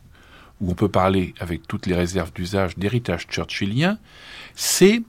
où 0.61 0.71
on 0.71 0.73
peut 0.73 0.89
parler 0.89 1.35
avec 1.39 1.67
toutes 1.67 1.85
les 1.85 1.95
réserves 1.95 2.31
d'usage 2.33 2.77
d'héritage 2.77 3.27
churchillien, 3.29 3.97
c'est 4.55 5.01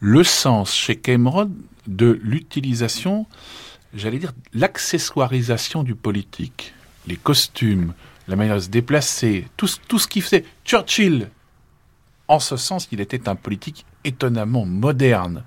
le 0.00 0.24
sens 0.24 0.74
chez 0.74 0.96
Cameron 0.96 1.50
de 1.86 2.18
l'utilisation, 2.22 3.26
j'allais 3.94 4.18
dire, 4.18 4.32
l'accessoirisation 4.52 5.84
du 5.84 5.94
politique, 5.94 6.74
les 7.06 7.16
costumes, 7.16 7.94
la 8.26 8.34
manière 8.34 8.56
de 8.56 8.60
se 8.60 8.68
déplacer, 8.68 9.46
tout, 9.56 9.68
tout 9.86 10.00
ce 10.00 10.08
qui 10.08 10.20
faisait. 10.20 10.44
Churchill, 10.64 11.30
en 12.28 12.40
ce 12.40 12.56
sens, 12.56 12.88
il 12.92 13.00
était 13.00 13.28
un 13.28 13.34
politique 13.34 13.86
étonnamment 14.04 14.64
moderne. 14.64 15.44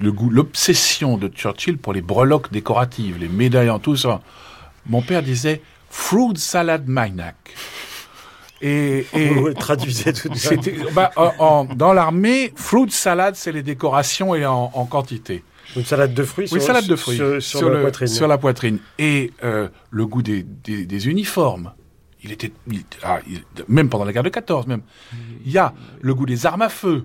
L'obsession 0.00 1.16
de 1.16 1.28
Churchill 1.28 1.78
pour 1.78 1.92
les 1.92 2.02
breloques 2.02 2.50
décoratives, 2.50 3.18
les 3.18 3.28
médailles 3.28 3.70
en 3.70 3.78
tout 3.78 3.96
ça. 3.96 4.20
Mon 4.86 5.02
père 5.02 5.22
disait 5.22 5.60
fruit 5.90 6.36
salad 6.36 6.88
maniac. 6.88 7.36
Et, 8.60 9.06
et 9.14 9.54
traduisez 9.54 10.12
tout 10.12 10.34
ça. 10.34 10.54
Bah, 10.94 11.10
dans 11.76 11.92
l'armée, 11.92 12.52
fruit 12.56 12.90
salad, 12.90 13.34
c'est 13.36 13.52
les 13.52 13.62
décorations 13.62 14.34
et 14.34 14.46
en, 14.46 14.86
quantité. 14.86 15.44
Une 15.76 15.84
salade 15.84 16.14
de 16.14 16.22
fruits, 16.22 16.48
oui, 16.52 16.60
sur, 16.60 16.66
salade 16.66 16.86
de 16.86 16.96
fruits 16.96 17.16
sur, 17.40 17.70
la 17.70 17.80
poitrine. 17.80 18.06
Sur 18.08 18.28
la 18.28 18.38
poitrine. 18.38 18.78
Et 18.98 19.32
euh, 19.42 19.68
le 19.90 20.06
goût 20.06 20.22
des, 20.22 20.42
des 20.42 21.08
uniformes. 21.08 21.72
Il 22.24 22.30
était, 22.30 22.52
ah, 23.02 23.18
même 23.68 23.88
pendant 23.88 24.04
la 24.04 24.12
guerre 24.12 24.22
de 24.22 24.28
14 24.28 24.66
même. 24.68 24.82
Il 25.44 25.50
y 25.50 25.58
a 25.58 25.74
le 26.00 26.14
goût 26.14 26.26
des 26.26 26.46
armes 26.46 26.62
à 26.62 26.68
feu, 26.68 27.04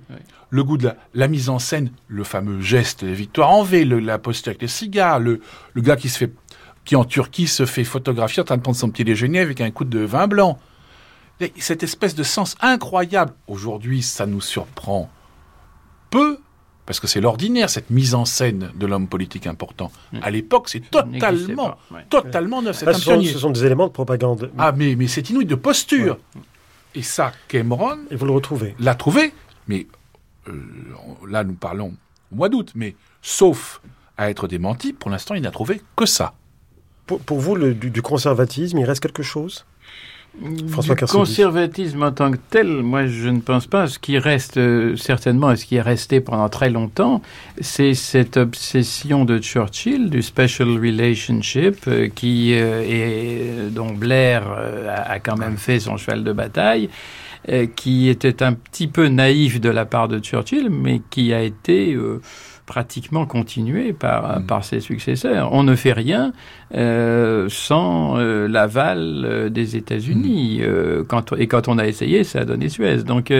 le 0.49 0.63
goût 0.63 0.77
de 0.77 0.91
la, 1.13 1.27
mise 1.27 1.49
en 1.49 1.57
scène, 1.59 1.91
le 2.07 2.23
fameux 2.23 2.61
geste 2.61 3.03
de 3.03 3.11
victoire 3.11 3.49
en 3.49 3.63
V, 3.63 3.83
la 3.85 4.19
posture 4.19 4.51
avec 4.51 4.61
les 4.61 4.67
cigares, 4.67 5.19
le, 5.19 5.41
le 5.73 5.81
gars 5.81 5.95
qui 5.95 6.09
se 6.09 6.19
fait, 6.19 6.33
qui 6.85 6.95
en 6.95 7.03
Turquie 7.03 7.47
se 7.47 7.65
fait 7.65 7.83
photographier 7.83 8.41
en 8.41 8.45
train 8.45 8.57
de 8.57 8.61
prendre 8.61 8.77
son 8.77 8.89
petit 8.89 9.03
déjeuner 9.03 9.39
avec 9.39 9.59
un 9.59 9.71
coup 9.71 9.85
de 9.85 9.99
vin 9.99 10.27
blanc. 10.27 10.59
cette 11.57 11.83
espèce 11.83 12.13
de 12.13 12.23
sens 12.23 12.55
incroyable. 12.61 13.33
Aujourd'hui, 13.47 14.03
ça 14.03 14.27
nous 14.27 14.41
surprend 14.41 15.09
peu, 16.09 16.39
parce 16.87 17.01
que 17.01 17.05
c'est 17.05 17.19
l'ordinaire, 17.19 17.69
cette 17.69 17.89
mise 17.89 18.15
en 18.15 18.23
scène 18.23 18.71
de 18.73 18.85
l'homme 18.87 19.07
politique 19.07 19.45
important. 19.45 19.91
Mm. 20.13 20.19
À 20.23 20.31
l'époque, 20.31 20.69
c'est 20.69 20.89
totalement, 20.89 21.75
totalement 22.09 22.61
neuf. 22.61 22.77
C'est 22.77 22.93
ce, 22.93 23.37
sont 23.37 23.51
des 23.51 23.65
éléments 23.65 23.87
de 23.87 23.91
propagande. 23.91 24.49
Ah, 24.57 24.71
mais, 24.71 24.95
mais 24.95 25.07
c'est 25.07 25.29
inouï 25.29 25.45
de 25.45 25.55
posture. 25.55 26.17
Et 26.95 27.01
ça, 27.01 27.33
Cameron... 27.49 27.97
Et 28.09 28.15
vous 28.15 28.25
le 28.25 28.31
retrouvez. 28.31 28.73
L'a 28.79 28.95
trouvé, 28.95 29.33
mais 29.67 29.85
euh, 30.47 30.53
là, 31.27 31.43
nous 31.43 31.55
parlons 31.55 31.93
au 32.31 32.35
mois 32.35 32.47
d'août, 32.47 32.71
mais 32.73 32.95
sauf 33.21 33.81
à 34.15 34.29
être 34.29 34.47
démenti, 34.47 34.93
pour 34.93 35.11
l'instant, 35.11 35.35
il 35.35 35.41
n'a 35.41 35.51
trouvé 35.51 35.81
que 35.97 36.05
ça. 36.05 36.33
Pour, 37.05 37.39
vous, 37.39 37.55
le, 37.55 37.73
du 37.73 38.01
conservatisme, 38.01 38.77
il 38.77 38.85
reste 38.85 39.01
quelque 39.01 39.23
chose? 39.23 39.65
François 40.69 40.93
du 40.93 41.05
conservatisme 41.05 42.03
en 42.03 42.11
tant 42.11 42.31
que 42.31 42.37
tel, 42.49 42.67
moi 42.67 43.07
je 43.07 43.27
ne 43.29 43.39
pense 43.39 43.65
pas. 43.65 43.87
Ce 43.87 43.97
qui 43.97 44.19
reste 44.19 44.57
euh, 44.57 44.95
certainement, 44.95 45.51
et 45.51 45.55
ce 45.55 45.65
qui 45.65 45.77
est 45.77 45.81
resté 45.81 46.21
pendant 46.21 46.47
très 46.47 46.69
longtemps, 46.69 47.21
c'est 47.59 47.95
cette 47.95 48.37
obsession 48.37 49.25
de 49.25 49.39
Churchill 49.39 50.11
du 50.11 50.21
special 50.21 50.69
relationship, 50.77 51.77
euh, 51.87 52.07
qui 52.13 52.53
euh, 52.53 52.83
est 52.83 53.71
dont 53.71 53.91
Blair 53.91 54.43
a, 54.87 55.19
quand 55.19 55.37
même 55.37 55.57
fait 55.57 55.79
son 55.79 55.97
cheval 55.97 56.23
de 56.23 56.31
bataille, 56.31 56.89
qui 57.75 58.09
était 58.09 58.43
un 58.43 58.53
petit 58.53 58.87
peu 58.87 59.07
naïf 59.07 59.61
de 59.61 59.69
la 59.69 59.85
part 59.85 60.07
de 60.07 60.19
Churchill, 60.19 60.69
mais 60.69 61.01
qui 61.09 61.33
a 61.33 61.41
été 61.41 61.97
pratiquement 62.67 63.25
continué 63.25 63.93
par, 63.93 64.39
mm. 64.39 64.45
par 64.45 64.63
ses 64.63 64.81
successeurs. 64.81 65.51
On 65.53 65.63
ne 65.63 65.75
fait 65.75 65.93
rien 65.93 66.33
euh, 66.75 67.47
sans 67.49 68.17
euh, 68.17 68.47
l'aval 68.47 69.23
euh, 69.25 69.49
des 69.49 69.75
États-Unis. 69.75 70.61
Mm. 70.61 71.05
quand, 71.07 71.33
et 71.33 71.47
quand 71.47 71.67
on 71.67 71.79
a 71.79 71.87
essayé, 71.87 72.23
ça 72.23 72.41
a 72.41 72.45
donné 72.45 72.69
Suez. 72.69 72.97
Donc, 73.03 73.33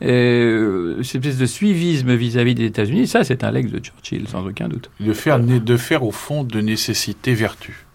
cette 0.00 1.14
espèce 1.14 1.38
de 1.38 1.46
suivisme 1.46 2.12
vis-à-vis 2.14 2.54
des 2.54 2.66
États-Unis, 2.66 3.06
ça, 3.06 3.24
c'est 3.24 3.44
un 3.44 3.50
lex 3.52 3.70
de 3.70 3.78
Churchill, 3.78 4.28
sans 4.28 4.44
aucun 4.44 4.68
doute. 4.68 4.90
De 5.00 5.12
faire, 5.14 5.40
de 5.40 5.76
faire 5.76 6.04
au 6.04 6.10
fond 6.10 6.44
de 6.44 6.60
nécessité 6.60 7.32
vertu. 7.32 7.86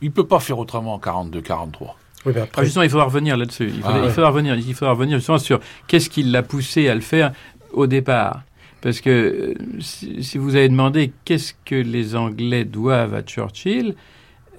Il 0.00 0.08
ne 0.08 0.12
peut 0.12 0.26
pas 0.26 0.40
faire 0.40 0.58
autrement 0.58 0.94
en 0.94 0.98
42-43. 0.98 1.94
Oui, 2.24 2.32
après... 2.40 2.64
justement, 2.64 2.82
il 2.82 2.90
faudra 2.90 3.06
revenir 3.06 3.36
là-dessus. 3.36 3.68
Il, 3.68 3.82
ah 3.84 4.00
il, 4.04 4.10
faudra 4.10 4.30
revenir, 4.30 4.54
il 4.54 4.74
faudra 4.74 4.92
revenir 4.92 5.18
justement 5.18 5.38
sur 5.38 5.60
qu'est-ce 5.86 6.08
qui 6.08 6.22
l'a 6.22 6.42
poussé 6.42 6.88
à 6.88 6.94
le 6.94 7.00
faire 7.00 7.32
au 7.72 7.86
départ. 7.86 8.42
Parce 8.82 9.00
que 9.00 9.10
euh, 9.10 9.54
si, 9.80 10.36
vous 10.36 10.56
avez 10.56 10.68
demandé 10.68 11.12
qu'est-ce 11.24 11.54
que 11.64 11.76
les 11.76 12.16
Anglais 12.16 12.64
doivent 12.64 13.14
à 13.14 13.22
Churchill, 13.22 13.94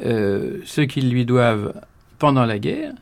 euh, 0.03 0.59
ce 0.63 0.81
qu'ils 0.81 1.11
lui 1.11 1.25
doivent 1.25 1.73
pendant 2.17 2.45
la 2.45 2.57
guerre, 2.57 2.93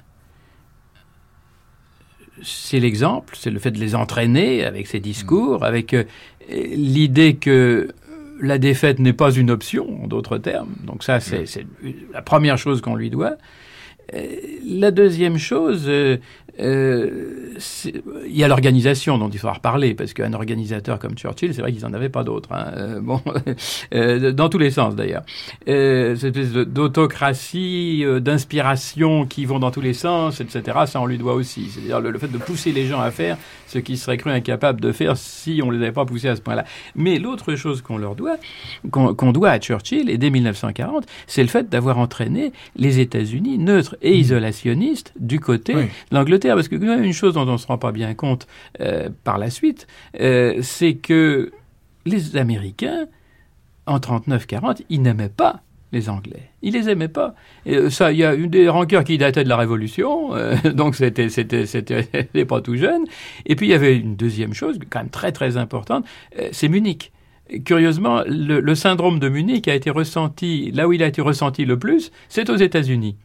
c'est 2.41 2.79
l'exemple, 2.79 3.35
c'est 3.37 3.51
le 3.51 3.59
fait 3.59 3.69
de 3.69 3.77
les 3.77 3.93
entraîner 3.93 4.65
avec 4.65 4.87
ses 4.87 4.99
discours, 4.99 5.63
avec 5.63 5.93
euh, 5.93 6.05
l'idée 6.49 7.35
que 7.35 7.89
la 8.41 8.57
défaite 8.57 8.97
n'est 8.97 9.13
pas 9.13 9.31
une 9.31 9.51
option, 9.51 10.03
en 10.03 10.07
d'autres 10.07 10.39
termes. 10.39 10.73
Donc 10.83 11.03
ça, 11.03 11.19
c'est 11.19 11.45
la 12.11 12.23
première 12.23 12.57
chose 12.57 12.81
qu'on 12.81 12.95
lui 12.95 13.11
doit. 13.11 13.35
La 14.65 14.89
deuxième 14.89 15.37
chose, 15.37 15.87
euh, 16.59 17.55
il 17.85 18.37
y 18.37 18.43
a 18.43 18.47
l'organisation 18.47 19.17
dont 19.17 19.29
il 19.29 19.39
faudra 19.39 19.55
reparler, 19.55 19.93
parce 19.93 20.13
qu'un 20.13 20.33
organisateur 20.33 20.99
comme 20.99 21.15
Churchill, 21.15 21.53
c'est 21.53 21.61
vrai 21.61 21.71
qu'ils 21.71 21.83
n'en 21.83 21.93
avaient 21.93 22.09
pas 22.09 22.23
d'autres. 22.23 22.51
Hein. 22.51 22.71
Euh, 22.75 22.99
bon, 22.99 23.21
euh, 23.93 24.31
dans 24.31 24.49
tous 24.49 24.57
les 24.57 24.71
sens 24.71 24.95
d'ailleurs. 24.95 25.23
Euh, 25.67 26.15
cette 26.15 26.37
espèce 26.37 26.67
d'autocratie, 26.67 28.03
euh, 28.03 28.19
d'inspiration 28.19 29.25
qui 29.25 29.45
vont 29.45 29.59
dans 29.59 29.71
tous 29.71 29.81
les 29.81 29.93
sens, 29.93 30.41
etc., 30.41 30.79
ça 30.85 31.01
on 31.01 31.05
lui 31.05 31.17
doit 31.17 31.33
aussi. 31.33 31.69
C'est-à-dire 31.69 31.99
le, 32.01 32.17
fait 32.17 32.31
de 32.31 32.37
pousser 32.37 32.71
les 32.71 32.85
gens 32.85 32.99
à 32.99 33.11
faire 33.11 33.37
ce 33.67 33.79
qu'ils 33.79 33.97
seraient 33.97 34.17
cru 34.17 34.31
incapables 34.31 34.81
de 34.81 34.91
faire 34.91 35.15
si 35.15 35.61
on 35.63 35.71
les 35.71 35.77
avait 35.77 35.93
pas 35.93 36.05
poussés 36.05 36.27
à 36.27 36.35
ce 36.35 36.41
point-là. 36.41 36.65
Mais 36.95 37.19
l'autre 37.19 37.55
chose 37.55 37.81
qu'on 37.81 37.97
leur 37.97 38.15
doit, 38.15 38.35
qu'on 38.91 39.31
doit 39.31 39.49
à 39.49 39.59
Churchill, 39.59 40.09
et 40.09 40.17
dès 40.17 40.29
1940, 40.29 41.05
c'est 41.27 41.41
le 41.41 41.47
fait 41.47 41.69
d'avoir 41.69 41.97
entraîné 41.97 42.51
les 42.75 42.99
États-Unis 42.99 43.57
neutres 43.57 43.95
et 44.01 44.17
isolationnistes 44.17 45.13
du 45.17 45.39
côté 45.39 45.73
de 45.73 45.87
l'Angleterre 46.11 46.40
parce 46.49 46.67
que 46.67 46.75
une 46.75 47.13
chose 47.13 47.33
dont 47.33 47.47
on 47.47 47.53
ne 47.53 47.57
se 47.57 47.67
rend 47.67 47.77
pas 47.77 47.91
bien 47.91 48.13
compte 48.13 48.47
euh, 48.79 49.09
par 49.23 49.37
la 49.37 49.49
suite, 49.49 49.87
euh, 50.19 50.59
c'est 50.61 50.95
que 50.95 51.51
les 52.05 52.37
Américains, 52.37 53.07
en 53.85 53.97
39-40, 53.97 54.83
ils 54.89 55.01
n'aimaient 55.01 55.29
pas 55.29 55.61
les 55.91 56.09
Anglais. 56.09 56.51
Ils 56.61 56.73
les 56.73 56.89
aimaient 56.89 57.09
pas. 57.09 57.35
Euh, 57.67 57.89
ça, 57.89 58.11
il 58.11 58.19
y 58.19 58.23
a 58.23 58.33
une 58.33 58.49
des 58.49 58.69
rancœurs 58.69 59.03
qui 59.03 59.17
datait 59.17 59.43
de 59.43 59.49
la 59.49 59.57
Révolution, 59.57 60.31
donc 60.73 60.95
c'était 60.95 61.29
c'était 61.29 61.65
c'était 61.65 62.45
pas 62.47 62.61
tout 62.61 62.75
jeune. 62.75 63.03
Et 63.45 63.55
puis 63.55 63.67
il 63.67 63.71
y 63.71 63.73
avait 63.75 63.97
une 63.97 64.15
deuxième 64.15 64.53
chose, 64.53 64.79
quand 64.89 64.99
même 64.99 65.09
très 65.09 65.31
très 65.31 65.57
importante, 65.57 66.05
c'est 66.51 66.69
Munich. 66.69 67.11
Curieusement, 67.65 68.23
le, 68.25 68.75
syndrome 68.75 69.19
de 69.19 69.27
Munich 69.27 69.67
a 69.67 69.75
été 69.75 69.89
ressenti 69.89 70.71
là 70.71 70.87
où 70.87 70.93
il 70.93 71.03
a 71.03 71.07
été 71.07 71.21
ressenti 71.21 71.65
le 71.65 71.77
plus, 71.77 72.11
c'est 72.29 72.49
aux 72.49 72.55
États-Unis. 72.55 73.17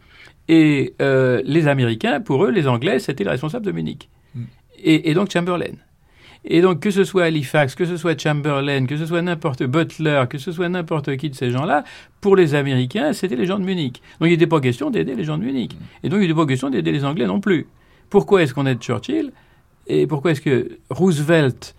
Et 0.48 0.94
euh, 1.02 1.42
les 1.44 1.68
Américains, 1.68 2.20
pour 2.20 2.44
eux, 2.44 2.50
les 2.50 2.68
Anglais, 2.68 2.98
c'était 2.98 3.24
le 3.24 3.30
responsable 3.30 3.66
de 3.66 3.72
Munich. 3.72 4.08
Mm. 4.34 4.42
Et, 4.84 5.14
donc 5.14 5.30
Chamberlain. 5.30 5.74
Et 6.44 6.60
donc, 6.60 6.80
que 6.80 6.92
ce 6.92 7.02
soit 7.02 7.24
Halifax, 7.24 7.74
que 7.74 7.84
ce 7.84 7.96
soit 7.96 8.20
Chamberlain, 8.20 8.86
que 8.86 8.96
ce 8.96 9.06
soit 9.06 9.22
n'importe 9.22 9.64
Butler, 9.64 10.24
que 10.30 10.38
ce 10.38 10.52
soit 10.52 10.68
n'importe 10.68 11.16
qui 11.16 11.28
de 11.28 11.34
ces 11.34 11.50
gens-là, 11.50 11.82
pour 12.20 12.36
les 12.36 12.54
Américains, 12.54 13.12
c'était 13.12 13.34
les 13.34 13.46
gens 13.46 13.58
de 13.58 13.64
Munich. 13.64 14.00
Donc, 14.20 14.28
il 14.28 14.32
n'était 14.32 14.46
pas 14.46 14.60
question 14.60 14.90
d'aider 14.90 15.16
les 15.16 15.24
gens 15.24 15.38
de 15.38 15.44
Munich. 15.44 15.72
Et 16.04 16.08
donc, 16.08 16.18
il 16.18 16.28
n'était 16.28 16.34
pas 16.34 16.46
question 16.46 16.70
d'aider 16.70 16.92
les 16.92 17.04
Anglais 17.04 17.26
non 17.26 17.40
plus. 17.40 17.66
Pourquoi 18.10 18.42
est-ce 18.42 18.54
qu'on 18.54 18.66
aide 18.66 18.78
Churchill? 18.78 19.32
Et 19.88 20.06
pourquoi 20.06 20.32
est-ce 20.32 20.40
que 20.40 20.78
Roosevelt 20.90 21.74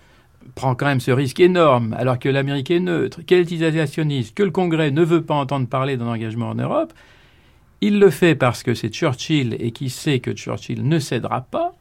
prend 0.55 0.75
quand 0.75 0.85
même 0.85 0.99
ce 0.99 1.11
risque 1.11 1.39
énorme, 1.39 1.95
alors 1.97 2.19
que 2.19 2.29
l'Amérique 2.29 2.71
est 2.71 2.79
neutre, 2.79 3.21
qu'elle 3.25 3.39
est 3.39 3.51
isolationniste, 3.51 4.35
que 4.35 4.43
le 4.43 4.51
Congrès 4.51 4.91
ne 4.91 5.03
veut 5.03 5.21
pas 5.21 5.35
entendre 5.35 5.67
parler 5.67 5.97
d'un 5.97 6.07
engagement 6.07 6.49
en 6.49 6.55
Europe? 6.55 6.93
Il 7.81 7.99
le 7.99 8.09
fait 8.09 8.35
parce 8.35 8.63
que 8.63 8.73
c'est 8.73 8.89
Churchill 8.89 9.55
et 9.59 9.71
qui 9.71 9.89
sait 9.89 10.19
que 10.19 10.33
Churchill 10.33 10.87
ne 10.87 10.99
cédera 10.99 11.41
pas 11.41 11.73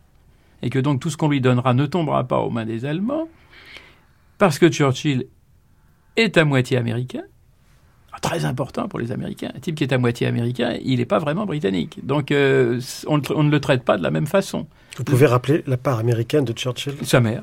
et 0.63 0.71
que 0.71 0.79
donc 0.79 1.01
tout 1.01 1.11
ce 1.11 1.17
qu'on 1.17 1.29
lui 1.29 1.41
donnera 1.41 1.75
ne 1.75 1.87
tombera 1.87 2.25
pas 2.25 2.39
aux 2.39 2.51
mains 2.51 2.65
des 2.65 2.85
Allemands, 2.85 3.29
parce 4.39 4.59
que 4.59 4.69
Churchill 4.69 5.27
est 6.17 6.37
à 6.37 6.45
moitié 6.45 6.77
américain, 6.77 7.23
très 8.23 8.45
important 8.45 8.89
pour 8.89 8.99
les 8.99 9.13
Américains. 9.13 9.51
Un 9.55 9.61
type 9.61 9.75
qui 9.75 9.85
est 9.85 9.93
à 9.93 9.99
moitié 9.99 10.27
américain, 10.27 10.77
il 10.83 10.99
n'est 10.99 11.05
pas 11.05 11.19
vraiment 11.19 11.45
britannique. 11.45 12.05
Donc 12.05 12.31
euh, 12.31 12.81
on, 13.07 13.19
ne 13.19 13.51
le 13.51 13.61
traite 13.61 13.85
pas 13.85 13.99
de 13.99 14.03
la 14.03 14.11
même 14.11 14.27
façon. 14.27 14.67
Vous 14.97 15.05
pouvez 15.05 15.27
rappeler 15.27 15.63
la 15.67 15.77
part 15.77 15.99
américaine 15.99 16.45
de 16.45 16.53
Churchill? 16.53 16.95
Sa 17.03 17.21
mère 17.21 17.43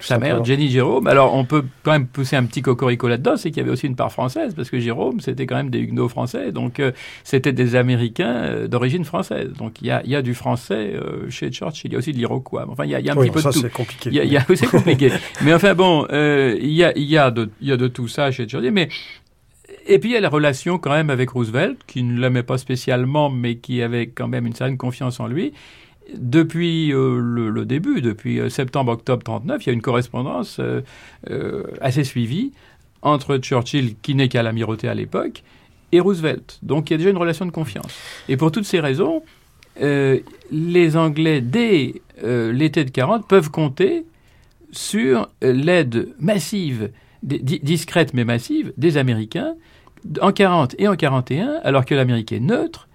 sa 0.00 0.18
mère, 0.18 0.44
Jenny 0.44 0.68
Jérôme. 0.68 1.06
Alors, 1.06 1.34
on 1.34 1.44
peut 1.44 1.64
quand 1.82 1.92
même 1.92 2.06
pousser 2.06 2.36
un 2.36 2.44
petit 2.44 2.62
cocorico 2.62 3.08
là-dedans, 3.08 3.36
c'est 3.36 3.50
qu'il 3.50 3.58
y 3.58 3.60
avait 3.60 3.70
aussi 3.70 3.86
une 3.86 3.96
part 3.96 4.12
française, 4.12 4.54
parce 4.54 4.70
que 4.70 4.78
Jérôme, 4.78 5.20
c'était 5.20 5.46
quand 5.46 5.56
même 5.56 5.70
des 5.70 5.80
huguenots 5.80 6.08
français, 6.08 6.52
donc 6.52 6.80
euh, 6.80 6.92
c'était 7.24 7.52
des 7.52 7.76
Américains 7.76 8.34
euh, 8.34 8.68
d'origine 8.68 9.04
française. 9.04 9.52
Donc, 9.58 9.80
il 9.80 9.88
y 9.88 9.90
a, 9.90 10.02
y 10.06 10.14
a, 10.14 10.22
du 10.22 10.34
français 10.34 10.94
euh, 10.94 11.28
chez 11.30 11.50
Churchill, 11.50 11.90
il 11.90 11.92
y 11.92 11.96
a 11.96 11.98
aussi 11.98 12.12
de 12.12 12.18
l'Iroquois. 12.18 12.66
Enfin, 12.68 12.84
il 12.84 12.90
y 12.90 12.94
a, 12.94 13.00
y 13.00 13.08
a 13.08 13.12
un 13.12 13.16
petit 13.16 13.30
peu 13.30 13.40
ça, 13.40 13.50
de 13.50 13.54
tout. 13.54 13.60
c'est 13.60 13.72
compliqué. 13.72 14.10
Y 14.10 14.36
a, 14.36 14.44
c'est 14.54 14.66
compliqué. 14.66 15.10
mais 15.42 15.54
enfin, 15.54 15.74
bon, 15.74 16.06
il 16.10 16.72
y, 16.72 16.84
a, 16.84 16.96
y, 16.96 17.16
a 17.16 17.30
de, 17.30 17.50
y 17.60 17.72
a 17.72 17.76
de 17.76 17.88
tout 17.88 18.08
ça 18.08 18.30
chez 18.30 18.46
Churchill, 18.46 18.72
mais... 18.72 18.88
Et 19.86 19.98
puis 19.98 20.10
il 20.10 20.12
y 20.12 20.16
a 20.16 20.20
la 20.20 20.28
relation 20.28 20.78
quand 20.78 20.90
même 20.90 21.10
avec 21.10 21.30
Roosevelt, 21.30 21.78
qui 21.86 22.02
ne 22.02 22.20
l'aimait 22.20 22.42
pas 22.42 22.58
spécialement, 22.58 23.30
mais 23.30 23.56
qui 23.56 23.82
avait 23.82 24.08
quand 24.08 24.28
même 24.28 24.46
une 24.46 24.54
certaine 24.54 24.76
confiance 24.76 25.20
en 25.20 25.26
lui 25.26 25.52
depuis 26.16 26.92
euh, 26.92 27.18
le, 27.20 27.64
début, 27.64 28.00
depuis 28.00 28.40
euh, 28.40 28.48
septembre-octobre 28.48 29.22
39, 29.22 29.64
il 29.64 29.66
y 29.66 29.70
a 29.70 29.72
une 29.72 29.82
correspondance 29.82 30.60
euh, 30.60 31.62
assez 31.80 32.04
suivie 32.04 32.52
entre 33.02 33.38
Churchill, 33.38 33.96
qui 34.02 34.14
n'est 34.14 34.28
qu'à 34.28 34.42
l'amirauté 34.42 34.88
à 34.88 34.94
l'époque, 34.94 35.42
et 35.92 36.00
Roosevelt. 36.00 36.58
Donc 36.62 36.90
il 36.90 36.92
y 36.92 36.94
a 36.94 36.98
déjà 36.98 37.10
une 37.10 37.16
relation 37.16 37.46
de 37.46 37.50
confiance. 37.50 37.96
Et 38.28 38.36
pour 38.36 38.52
toutes 38.52 38.66
ces 38.66 38.80
raisons, 38.80 39.22
les 39.80 40.96
Anglais, 40.96 41.40
dès 41.40 42.02
l'été 42.22 42.84
de 42.84 42.90
40, 42.90 43.26
peuvent 43.26 43.50
compter 43.50 44.04
sur 44.70 45.30
l'aide 45.40 46.14
massive, 46.18 46.90
discrète 47.22 48.12
mais 48.12 48.24
massive, 48.24 48.74
des 48.76 48.98
Américains 48.98 49.54
en 50.20 50.32
40 50.32 50.74
et 50.78 50.86
en 50.86 50.96
41, 50.96 51.60
alors 51.64 51.86
que 51.86 51.94
l'Amérique 51.94 52.32
est 52.32 52.40
neutre, 52.40 52.88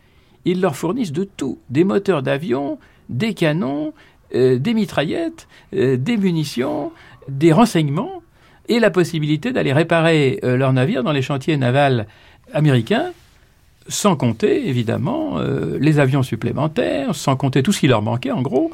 ils 0.46 0.62
leur 0.62 0.76
fournissent 0.76 1.12
de 1.12 1.24
tout, 1.24 1.60
des 1.70 1.84
moteurs 1.84 2.22
d'avion, 2.22 2.78
des 3.10 3.34
canons, 3.34 3.94
euh, 4.34 4.58
des 4.58 4.74
mitraillettes, 4.74 5.48
euh, 5.76 5.98
des 5.98 6.18
munitions, 6.18 6.92
des 7.30 7.52
renseignements 7.54 8.22
et 8.68 8.80
la 8.80 8.90
possibilité 8.90 9.52
d'aller 9.52 9.72
réparer 9.72 10.40
euh, 10.44 10.58
leurs 10.58 10.74
navires 10.74 11.04
dans 11.04 11.12
les 11.12 11.22
chantiers 11.22 11.58
navals 11.58 12.08
américains, 12.54 13.12
sans 13.88 14.16
compter 14.16 14.68
évidemment 14.68 15.40
les 15.80 16.00
avions 16.00 16.24
supplémentaires, 16.24 17.14
sans 17.14 17.36
compter 17.36 17.62
tout 17.62 17.72
ce 17.72 17.82
qui 17.82 17.88
leur 17.88 18.02
manquait 18.02 18.32
en 18.32 18.42
gros, 18.42 18.72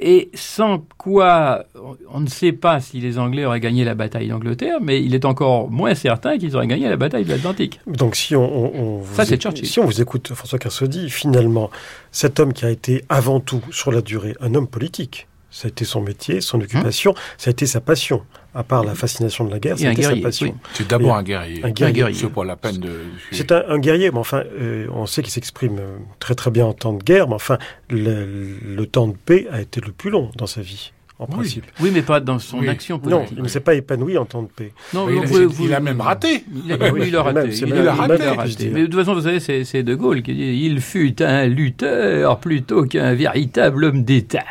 et 0.00 0.30
sans 0.34 0.84
quoi 0.96 1.64
on 2.12 2.20
ne 2.20 2.28
sait 2.28 2.52
pas 2.52 2.80
si 2.80 3.00
les 3.00 3.18
Anglais 3.18 3.44
auraient 3.44 3.60
gagné 3.60 3.84
la 3.84 3.94
bataille 3.94 4.28
d'Angleterre, 4.28 4.78
mais 4.80 5.02
il 5.02 5.14
est 5.14 5.24
encore 5.24 5.70
moins 5.70 5.94
certain 5.94 6.38
qu'ils 6.38 6.56
auraient 6.56 6.66
gagné 6.66 6.88
la 6.88 6.96
bataille 6.96 7.24
de 7.24 7.30
l'Atlantique. 7.30 7.80
Donc 7.86 8.16
si 8.16 8.34
on, 8.34 8.98
vous 8.98 9.14
Ça, 9.14 9.24
c'est 9.24 9.64
Si 9.64 9.78
on 9.78 9.84
vous 9.84 10.00
écoute, 10.00 10.32
François 10.34 10.58
Kersaudy, 10.58 11.10
finalement, 11.10 11.70
cet 12.12 12.40
homme 12.40 12.52
qui 12.52 12.64
a 12.64 12.70
été 12.70 13.04
avant 13.08 13.40
tout, 13.40 13.62
sur 13.70 13.92
la 13.92 14.00
durée, 14.00 14.34
un 14.40 14.54
homme 14.54 14.66
politique, 14.66 15.28
ça 15.50 15.66
a 15.66 15.68
été 15.68 15.84
son 15.84 16.00
métier, 16.00 16.40
son 16.40 16.60
occupation, 16.60 17.14
ça 17.36 17.50
a 17.50 17.52
été 17.52 17.66
sa 17.66 17.80
passion. 17.80 18.22
À 18.52 18.64
part 18.64 18.82
la 18.82 18.96
fascination 18.96 19.44
de 19.44 19.50
la 19.52 19.60
guerre, 19.60 19.78
c'était 19.78 20.02
sa 20.02 20.16
passion. 20.16 20.56
C'est 20.74 20.88
d'abord 20.88 21.14
un 21.14 21.22
guerrier. 21.22 21.64
Un 21.64 21.70
guerrier. 21.70 22.14
C'est 22.14 22.28
pas 22.28 22.44
la 22.44 22.56
peine 22.56 22.78
de. 22.78 23.02
C'est 23.30 23.52
un, 23.52 23.78
guerrier, 23.78 24.10
mais 24.10 24.18
enfin, 24.18 24.42
euh, 24.58 24.88
on 24.92 25.06
sait 25.06 25.22
qu'il 25.22 25.30
s'exprime 25.30 25.78
euh, 25.78 25.98
très 26.18 26.34
très 26.34 26.50
bien 26.50 26.66
en 26.66 26.72
temps 26.72 26.92
de 26.92 27.02
guerre, 27.02 27.28
mais 27.28 27.34
enfin, 27.34 27.58
le, 27.90 28.84
temps 28.86 29.06
de 29.06 29.16
paix 29.16 29.46
a 29.52 29.60
été 29.60 29.80
le 29.80 29.92
plus 29.92 30.10
long 30.10 30.30
dans 30.36 30.48
sa 30.48 30.62
vie. 30.62 30.92
En 31.20 31.26
oui. 31.26 31.32
principe. 31.32 31.66
Oui, 31.80 31.90
mais 31.92 32.00
pas 32.00 32.18
dans 32.18 32.38
son 32.38 32.66
action 32.66 32.98
politique. 32.98 33.30
Non, 33.32 33.36
il 33.36 33.42
ne 33.42 33.48
s'est 33.48 33.60
pas 33.60 33.74
épanoui 33.74 34.16
en 34.16 34.24
temps 34.24 34.42
de 34.42 34.48
paix. 34.48 34.72
Non, 34.94 35.06
il, 35.10 35.74
a, 35.74 35.78
même 35.80 36.00
raté. 36.00 36.44
Il 36.64 36.72
a, 36.72 36.90
oui, 36.90 37.02
il 37.08 37.14
a 37.16 37.22
raté. 37.22 37.50
il, 37.50 37.88
a 37.88 37.94
raté. 37.94 38.70
Mais 38.72 38.80
de 38.80 38.86
toute 38.86 38.94
façon, 38.94 39.12
vous 39.12 39.20
savez, 39.20 39.38
c'est 39.38 39.82
De 39.82 39.94
Gaulle 39.94 40.22
qui 40.22 40.32
dit 40.32 40.62
il 40.64 40.80
fut 40.80 41.22
un 41.22 41.44
lutteur 41.44 42.40
plutôt 42.40 42.84
qu'un 42.84 43.12
véritable 43.12 43.84
homme 43.84 44.02
d'État. 44.02 44.44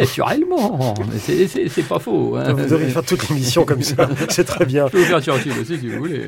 Naturellement, 0.00 0.94
c'est 1.16 1.88
pas 1.88 2.00
faux. 2.00 2.34
Hein. 2.36 2.54
Vous 2.54 2.64
devriez 2.64 2.90
faire 2.90 3.04
toute 3.04 3.28
l'émission 3.28 3.64
comme 3.64 3.82
ça, 3.82 4.08
c'est 4.28 4.44
très 4.44 4.64
bien. 4.64 4.86
Je 4.86 4.92
peux 4.92 4.98
vous 4.98 5.04
faire 5.04 5.22
Churchill 5.22 5.52
aussi 5.60 5.78
si 5.78 5.88
vous 5.88 5.98
voulez. 5.98 6.22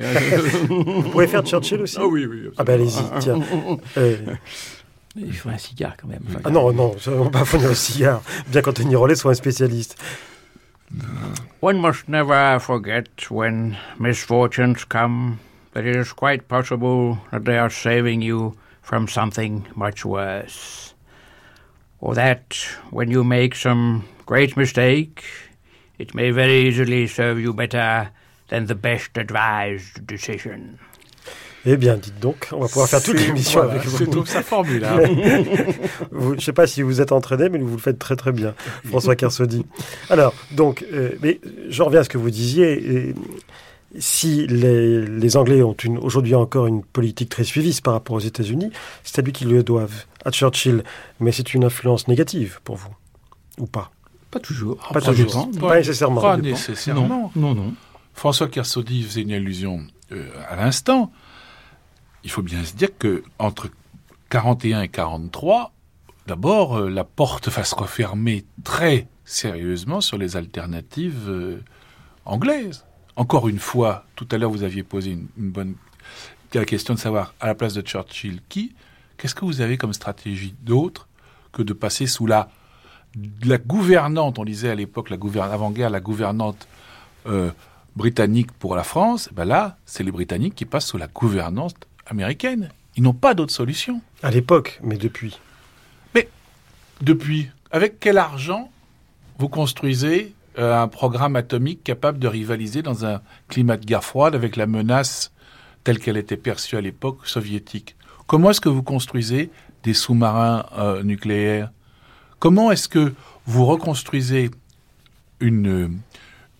vous 0.68 1.02
pouvez 1.02 1.26
faire 1.26 1.42
Churchill 1.42 1.80
aussi 1.80 1.96
Ah 1.98 2.06
oui, 2.06 2.24
oui. 2.24 2.42
Ah 2.56 2.62
ben 2.62 2.74
allez-y, 2.74 3.02
tiens. 3.18 3.40
Euh... 3.96 4.16
Il 5.18 5.35
faut 5.35 5.50
un 5.50 5.59
cigare 5.59 5.96
quand 5.96 6.09
même. 6.09 6.22
ah 6.44 6.50
non, 6.50 6.72
non, 6.72 6.94
on 7.07 7.24
va 7.24 7.31
pas 7.31 7.44
fournir 7.44 7.70
un 7.70 7.74
cigare, 7.74 8.22
bien 8.48 8.62
qu'Anthony 8.62 8.96
Rollet 8.96 9.16
soit 9.16 9.33
un 9.33 9.35
spécialiste. 9.35 9.96
One 11.61 11.81
must 11.81 12.09
never 12.09 12.59
forget 12.61 13.31
when 13.31 13.76
misfortunes 13.98 14.85
come 14.88 15.38
that 15.74 15.85
it 15.85 15.96
is 15.96 16.12
quite 16.14 16.48
possible 16.48 17.18
that 17.31 17.44
they 17.44 17.59
are 17.59 17.70
saving 17.70 18.22
you 18.22 18.54
from 18.83 19.07
something 19.09 19.64
much 19.76 20.04
worse. 20.04 20.94
or 22.00 22.14
that 22.14 22.54
when 22.90 23.11
you 23.11 23.24
make 23.24 23.54
some 23.54 24.04
great 24.26 24.57
mistake, 24.57 25.24
it 25.98 26.14
may 26.14 26.31
very 26.31 26.68
easily 26.68 27.07
serve 27.07 27.40
you 27.40 27.52
better 27.52 28.11
than 28.48 28.66
the 28.66 28.74
best 28.74 29.16
advised 29.16 30.07
decision. 30.07 30.78
Eh 31.70 31.76
bien, 31.76 31.98
dites 31.98 32.18
donc, 32.18 32.48
on 32.52 32.61
va 32.61 32.66
pouvoir 32.66 32.88
faire 32.88 33.02
toute 33.02 33.20
l'émission 33.20 33.61
avec 33.61 33.85
vous. 33.85 34.24
C'est 34.24 34.33
sa 34.33 34.42
formule. 34.42 34.83
Hein. 34.87 35.00
je 36.12 36.35
ne 36.35 36.40
sais 36.40 36.54
pas 36.54 36.66
si 36.66 36.81
vous 36.81 37.02
êtes 37.02 37.12
entraîné, 37.12 37.50
mais 37.50 37.59
vous 37.59 37.76
le 37.76 37.83
faites 37.83 37.98
très 37.98 38.16
très 38.16 38.33
bien, 38.33 38.54
François 38.87 39.14
Kersaudy. 39.16 39.66
Alors, 40.09 40.33
donc, 40.52 40.87
euh, 40.94 41.11
mais 41.20 41.40
je 41.68 41.83
reviens 41.83 42.00
à 42.00 42.04
ce 42.04 42.09
que 42.09 42.16
vous 42.16 42.31
disiez. 42.31 42.72
Et, 42.72 43.14
si 43.98 44.46
les, 44.46 45.37
Anglais 45.37 45.62
ont 45.62 45.76
aujourd'hui 46.00 46.35
encore 46.35 46.66
une 46.66 46.83
politique 46.83 47.28
très 47.28 47.44
suivie 47.44 47.78
par 47.83 47.92
rapport 47.92 48.16
aux 48.16 48.20
États-Unis, 48.20 48.70
c'est 49.04 49.18
à 49.18 49.22
lui 49.22 49.33
qu'ils 49.33 49.48
le 49.48 49.62
doivent, 49.62 50.04
à 50.24 50.31
Churchill. 50.31 50.85
Mais 51.20 51.33
c'est 51.33 51.52
une 51.52 51.64
influence 51.64 52.09
négative 52.09 52.61
pour 52.64 52.76
vous, 52.76 52.94
ou 53.59 53.66
pas? 53.66 53.90
Pas 54.31 54.40
toujours. 54.40 54.76
Pas, 54.90 55.00
toujours. 55.02 55.50
Pas, 55.59 55.76
nécessairement. 55.76 56.20
Pas 56.20 56.37
nécessairement. 56.38 57.31
Non, 57.37 57.54
non, 57.54 57.74
François 58.14 58.48
Kersaudy 58.48 59.02
faisait 59.02 59.22
une 59.22 59.33
allusion 59.33 59.83
euh, 60.12 60.28
à 60.48 60.57
l'instant. 60.57 61.12
Il 62.28 62.30
faut 62.30 62.42
bien 62.42 62.62
se 62.62 62.74
dire 62.74 62.90
que 62.98 63.22
entre 63.38 63.70
41 64.28 64.82
et 64.82 64.88
43, 64.88 65.72
d'abord, 66.26 66.76
euh, 66.76 66.90
la 66.90 67.02
porte 67.02 67.48
va 67.48 67.64
se 67.64 67.74
refermer 67.74 68.44
très 68.64 69.08
sérieusement 69.24 70.02
sur 70.02 70.18
les 70.18 70.36
alternatives 70.36 71.24
euh, 71.26 71.62
anglaises. 72.26 72.84
Encore 73.16 73.48
une 73.48 73.58
fois, 73.58 74.04
tout 74.14 74.28
à 74.30 74.36
l'heure, 74.36 74.50
vous 74.50 74.62
aviez 74.62 74.82
posé 74.82 75.12
une, 75.12 75.28
bonne 75.38 75.74
la 76.52 76.66
question 76.66 76.92
de 76.92 76.98
savoir, 76.98 77.32
à 77.40 77.46
la 77.46 77.54
place 77.54 77.72
de 77.72 77.80
Churchill, 77.80 78.42
qui 78.50 78.74
Qu'est-ce 79.16 79.34
que 79.34 79.46
vous 79.46 79.62
avez 79.62 79.78
comme 79.78 79.94
stratégie 79.94 80.54
d'autre 80.60 81.08
que 81.52 81.62
de 81.62 81.72
passer 81.72 82.06
sous 82.06 82.26
la, 82.26 82.50
la 83.42 83.56
gouvernante, 83.56 84.38
on 84.38 84.44
disait 84.44 84.68
à 84.68 84.74
l'époque, 84.74 85.10
avant-guerre, 85.10 85.88
la 85.88 86.00
gouvernante 86.00 86.68
euh, 87.26 87.50
britannique 87.96 88.52
pour 88.52 88.76
la 88.76 88.84
France? 88.84 89.30
Ben 89.32 89.46
Là, 89.46 89.78
c'est 89.86 90.02
les 90.02 90.12
Britanniques 90.12 90.54
qui 90.54 90.66
passent 90.66 90.88
sous 90.88 90.98
la 90.98 91.06
gouvernance 91.06 91.72
américaine. 92.09 92.71
Ils 92.97 93.03
n'ont 93.03 93.14
pas 93.14 93.35
d'autre 93.35 93.53
solution. 93.53 94.01
À 94.23 94.31
l'époque, 94.31 94.81
mais 94.83 94.97
depuis. 94.97 95.38
Mais 96.14 96.29
depuis, 97.01 97.49
avec 97.71 98.01
quel 98.01 98.18
argent 98.18 98.71
vous 99.38 99.49
construisez 99.49 100.35
euh, 100.59 100.83
un 100.83 100.88
programme 100.88 101.37
atomique 101.37 101.85
capable 101.85 102.18
de 102.18 102.27
rivaliser 102.27 102.83
dans 102.83 103.05
un 103.05 103.21
climat 103.49 103.77
de 103.77 103.85
guerre 103.85 104.05
froide 104.05 104.35
avec 104.35 104.57
la 104.57 104.66
menace 104.66 105.33
telle 105.85 106.01
qu'elle 106.01 106.16
était 106.16 106.37
perçue 106.37 106.77
à 106.77 106.81
l'époque 106.81 107.27
soviétique? 107.27 107.94
Comment 108.27 108.51
est-ce 108.51 108.61
que 108.61 108.68
vous 108.68 108.83
construisez 108.83 109.51
des 109.85 109.94
sous-marins 109.94 110.66
euh, 110.77 111.03
nucléaires? 111.03 111.71
Comment 112.40 112.73
est-ce 112.73 112.88
que 112.88 113.14
vous 113.47 113.64
reconstruisez 113.64 114.51
une, 115.40 115.99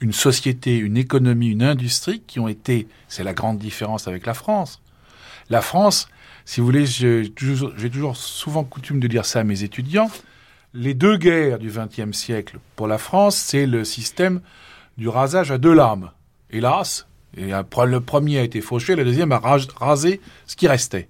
une 0.01 0.13
société, 0.13 0.77
une 0.77 0.97
économie, 0.97 1.49
une 1.49 1.63
industrie 1.63 2.23
qui 2.27 2.41
ont 2.41 2.49
été, 2.49 2.87
c'est 3.09 3.25
la 3.25 3.35
grande 3.35 3.59
différence 3.59 4.09
avec 4.09 4.27
la 4.27 4.35
France. 4.35 4.81
La 5.51 5.63
France, 5.63 6.09
si 6.45 6.61
vous 6.61 6.67
voulez, 6.67 6.87
j'ai 6.87 7.31
toujours, 7.31 8.17
souvent 8.17 8.65
coutume 8.65 9.01
de 9.01 9.09
dire 9.09 9.25
ça 9.25 9.41
à 9.41 9.45
mes 9.45 9.63
étudiants, 9.63 10.11
les 10.75 10.95
deux 10.95 11.17
guerres 11.17 11.59
du 11.59 11.71
XXe 11.71 12.17
siècle 12.17 12.59
pour 12.77 12.87
la 12.87 12.99
France, 12.99 13.37
c'est 13.37 13.67
le 13.67 13.85
système 13.85 14.41
du 14.99 15.09
rasage 15.09 15.51
à 15.51 15.59
deux 15.59 15.73
lames. 15.73 16.11
Hélas, 16.51 17.07
le 17.35 17.99
premier 17.99 18.39
a 18.39 18.43
été 18.43 18.61
fauché, 18.61 18.95
le 18.95 19.05
deuxième 19.05 19.33
a 19.33 19.39
rasé 19.39 20.21
ce 20.47 20.57
qui 20.57 20.69
restait. 20.69 21.09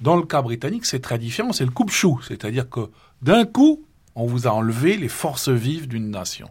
Dans 0.00 0.16
le 0.16 0.22
cas 0.22 0.42
britannique, 0.42 0.86
c'est 0.86 1.00
très 1.00 1.18
différent, 1.18 1.52
c'est 1.52 1.64
le 1.64 1.70
coupe-chou, 1.70 2.20
c'est-à-dire 2.26 2.68
que 2.68 2.90
d'un 3.22 3.44
coup, 3.44 3.84
on 4.14 4.26
vous 4.26 4.46
a 4.46 4.50
enlevé 4.50 4.96
les 4.96 5.08
forces 5.08 5.50
vives 5.50 5.88
d'une 5.88 6.10
nation. 6.10 6.50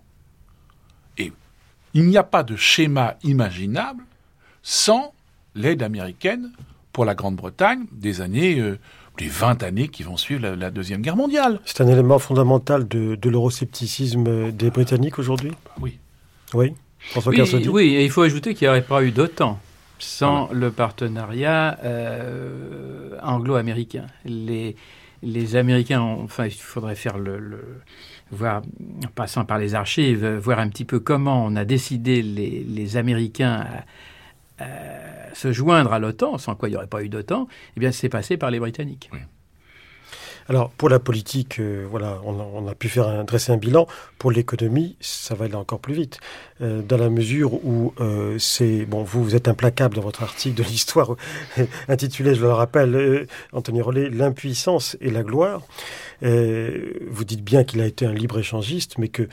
Et 1.17 1.34
il 1.93 2.06
n'y 2.06 2.17
a 2.17 2.23
pas 2.23 2.43
de 2.43 2.56
schéma 2.56 3.15
imaginable 3.23 4.04
sans 4.62 5.13
l'aide 5.56 5.82
américaine 5.84 6.52
pour 6.93 7.06
la 7.06 7.15
Grande-Bretagne 7.15 7.86
des 7.91 8.21
années, 8.21 8.60
euh, 8.60 8.78
les 9.19 9.28
20 9.28 9.63
années 9.63 9.88
qui 9.88 10.04
vont 10.04 10.17
suivre 10.17 10.47
la, 10.47 10.71
Deuxième 10.71 11.02
Guerre 11.02 11.15
mondiale. 11.15 11.60
C'est 11.65 11.82
un 11.82 11.88
élément 11.88 12.19
fondamental 12.19 12.88
de, 12.88 13.17
l'euroscepticisme 13.30 14.52
des 14.52 14.69
Britanniques 14.69 15.19
aujourd'hui? 15.19 15.52
Oui. 15.80 15.99
Oui, 16.54 16.73
François 16.97 17.32
oui, 17.32 17.67
oui, 17.67 17.95
et 17.95 18.06
il 18.06 18.10
faut 18.10 18.23
ajouter 18.23 18.56
qu'il 18.56 18.65
n'y 18.65 18.69
aurait 18.69 18.82
pas 18.82 19.04
eu 19.04 19.12
d'OTAN 19.12 19.60
sans 19.99 20.49
le 20.52 20.71
partenariat 20.71 21.78
euh, 21.84 23.17
anglo-américain. 23.21 24.08
Les, 24.25 24.75
les 25.21 25.56
Américains, 25.56 26.02
enfin, 26.02 26.45
il 26.45 26.52
faudrait 26.52 26.95
faire 26.95 27.17
le, 27.19 27.82
voir, 28.32 28.62
en 29.04 29.08
passant 29.13 29.45
par 29.45 29.58
les 29.58 29.75
archives, 29.75 30.25
voir 30.25 30.60
un 30.60 30.69
petit 30.69 30.86
peu 30.86 30.99
comment 30.99 31.45
on 31.45 31.56
a 31.56 31.65
décidé 31.65 32.21
les, 32.21 32.63
les 32.67 32.97
Américains 32.97 33.67
à, 34.58 34.65
se 35.33 35.51
joindre 35.51 35.93
à 35.93 35.99
l'OTAN, 35.99 36.37
sans 36.37 36.55
quoi 36.55 36.69
il 36.69 36.73
n'y 36.73 36.77
aurait 36.77 36.87
pas 36.87 37.03
eu 37.03 37.09
d'OTAN. 37.09 37.47
Eh 37.75 37.79
bien, 37.79 37.91
c'est 37.91 38.09
passé 38.09 38.37
par 38.37 38.51
les 38.51 38.59
Britanniques. 38.59 39.09
Alors 40.49 40.71
pour 40.71 40.89
la 40.89 40.97
politique, 40.97 41.59
euh, 41.59 41.85
voilà, 41.87 42.19
on 42.25 42.67
a, 42.67 42.73
pu 42.73 42.89
faire 42.89 43.07
un, 43.07 43.23
dresser 43.23 43.51
un 43.51 43.57
bilan. 43.57 43.87
Pour 44.17 44.31
l'économie, 44.31 44.97
ça 44.99 45.35
va 45.35 45.45
aller 45.45 45.53
encore 45.53 45.79
plus 45.79 45.93
vite, 45.93 46.19
euh, 46.61 46.81
dans 46.81 46.97
la 46.97 47.11
mesure 47.11 47.63
où 47.63 47.93
euh, 47.99 48.35
c'est 48.39 48.85
bon, 48.85 49.03
vous, 49.03 49.23
vous 49.23 49.35
êtes 49.35 49.47
implacable 49.47 49.95
dans 49.95 50.01
votre 50.01 50.23
article 50.23 50.57
de 50.57 50.63
l'histoire 50.63 51.15
intitulé, 51.87 52.33
je 52.33 52.41
le 52.41 52.51
rappelle, 52.51 53.27
Anthony 53.53 53.81
Rollet, 53.81 54.09
l'impuissance 54.09 54.97
et 55.01 55.11
la 55.11 55.21
gloire. 55.21 55.61
vous 56.23 57.23
dites 57.25 57.43
bien 57.43 57.63
qu'il 57.63 57.79
a 57.81 57.85
été 57.85 58.07
un 58.07 58.13
libre 58.13 58.39
échangiste, 58.39 58.97
mais 58.97 59.07
que 59.07 59.29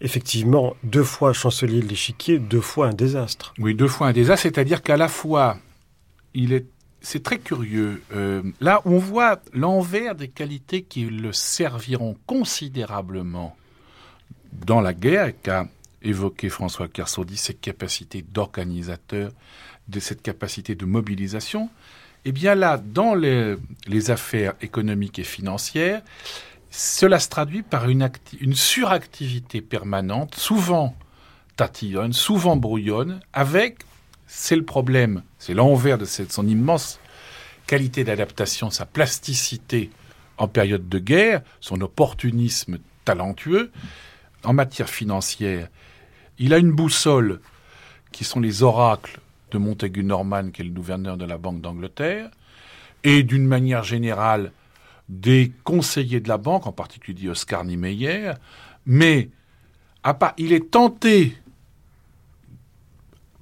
effectivement, 0.00 0.76
deux 0.82 1.04
fois 1.04 1.32
chancelier 1.32 1.80
de 1.80 1.88
l'échiquier, 1.88 2.38
deux 2.38 2.60
fois 2.60 2.88
un 2.88 2.94
désastre. 2.94 3.54
Oui, 3.58 3.74
deux 3.74 3.88
fois 3.88 4.08
un 4.08 4.12
désastre, 4.12 4.42
c'est-à-dire 4.42 4.82
qu'à 4.82 4.96
la 4.96 5.08
fois, 5.08 5.58
il 6.34 6.52
est 6.52 6.66
c'est 7.02 7.22
très 7.22 7.38
curieux. 7.38 8.02
Euh, 8.12 8.42
là, 8.60 8.82
on 8.84 8.98
voit 8.98 9.40
l'envers 9.52 10.14
des 10.14 10.28
qualités 10.28 10.82
qui 10.82 11.06
le 11.06 11.32
serviront 11.32 12.16
considérablement 12.26 13.56
dans 14.52 14.80
la 14.80 14.92
guerre, 14.92 15.32
qu'a 15.42 15.68
évoqué 16.02 16.48
François 16.48 16.88
Kersaudy, 16.88 17.36
ses 17.36 17.54
capacités 17.54 18.22
d'organisateur, 18.22 19.32
de 19.88 20.00
cette 20.00 20.22
capacité 20.22 20.74
de 20.74 20.84
mobilisation. 20.84 21.70
Eh 22.24 22.32
bien 22.32 22.54
là, 22.54 22.76
dans 22.76 23.14
les, 23.14 23.56
affaires 24.10 24.54
économiques 24.60 25.18
et 25.18 25.24
financières, 25.24 26.02
cela 26.70 27.18
se 27.18 27.28
traduit 27.28 27.62
par 27.62 27.88
une, 27.88 28.08
suractivité 28.54 29.60
permanente, 29.60 30.36
souvent 30.36 30.94
tatillonne, 31.56 32.12
souvent 32.12 32.56
brouillonne, 32.56 33.20
avec 33.32 33.78
c'est 34.26 34.56
le 34.56 34.64
problème, 34.64 35.24
c'est 35.38 35.54
l'envers 35.54 35.98
de 35.98 36.04
son 36.04 36.46
immense 36.46 37.00
qualité 37.66 38.04
d'adaptation, 38.04 38.70
sa 38.70 38.86
plasticité 38.86 39.90
en 40.38 40.46
période 40.46 40.88
de 40.88 40.98
guerre, 40.98 41.42
son 41.60 41.80
opportunisme 41.80 42.78
talentueux. 43.04 43.72
En 44.44 44.52
matière 44.52 44.88
financière, 44.88 45.68
il 46.38 46.54
a 46.54 46.58
une 46.58 46.72
boussole 46.72 47.40
qui 48.12 48.24
sont 48.24 48.40
les 48.40 48.62
oracles 48.62 49.20
de 49.50 49.58
Montaigu 49.58 50.04
Norman, 50.04 50.50
qui 50.50 50.62
est 50.62 50.64
le 50.64 50.70
gouverneur 50.70 51.16
de 51.16 51.24
la 51.24 51.36
Banque 51.36 51.60
d'Angleterre, 51.60 52.30
et 53.02 53.22
d'une 53.24 53.46
manière 53.46 53.82
générale 53.82 54.52
des 55.10 55.52
conseillers 55.64 56.20
de 56.20 56.28
la 56.28 56.38
banque, 56.38 56.66
en 56.68 56.72
particulier 56.72 57.28
Oscar 57.28 57.64
Niemeyer, 57.64 58.32
mais 58.86 59.28
à 60.04 60.14
part, 60.14 60.34
il 60.38 60.52
est 60.52 60.70
tenté 60.70 61.36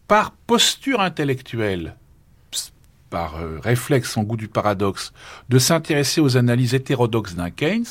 par 0.08 0.32
posture 0.32 1.00
intellectuelle, 1.00 1.94
par 3.10 3.36
euh, 3.36 3.58
réflexe 3.60 4.16
en 4.16 4.22
goût 4.22 4.38
du 4.38 4.48
paradoxe, 4.48 5.12
de 5.50 5.58
s'intéresser 5.58 6.22
aux 6.22 6.38
analyses 6.38 6.74
hétérodoxes 6.74 7.34
d'un 7.34 7.50
Keynes, 7.50 7.86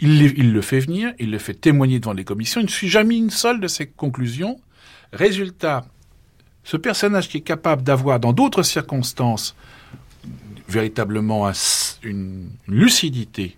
il, 0.00 0.52
le 0.52 0.60
fait 0.60 0.80
venir, 0.80 1.12
il 1.18 1.30
le 1.30 1.38
fait 1.38 1.54
témoigner 1.54 1.98
devant 1.98 2.12
les 2.12 2.24
commissions, 2.24 2.60
il 2.60 2.64
ne 2.64 2.70
suit 2.70 2.88
jamais 2.88 3.16
une 3.16 3.30
seule 3.30 3.60
de 3.60 3.68
ses 3.68 3.86
conclusions. 3.86 4.60
Résultat, 5.12 5.84
ce 6.62 6.76
personnage 6.76 7.28
qui 7.28 7.38
est 7.38 7.42
capable 7.42 7.82
d'avoir 7.82 8.20
dans 8.20 8.32
d'autres 8.32 8.62
circonstances 8.62 9.56
véritablement 10.74 11.50
une 12.02 12.50
lucidité 12.66 13.56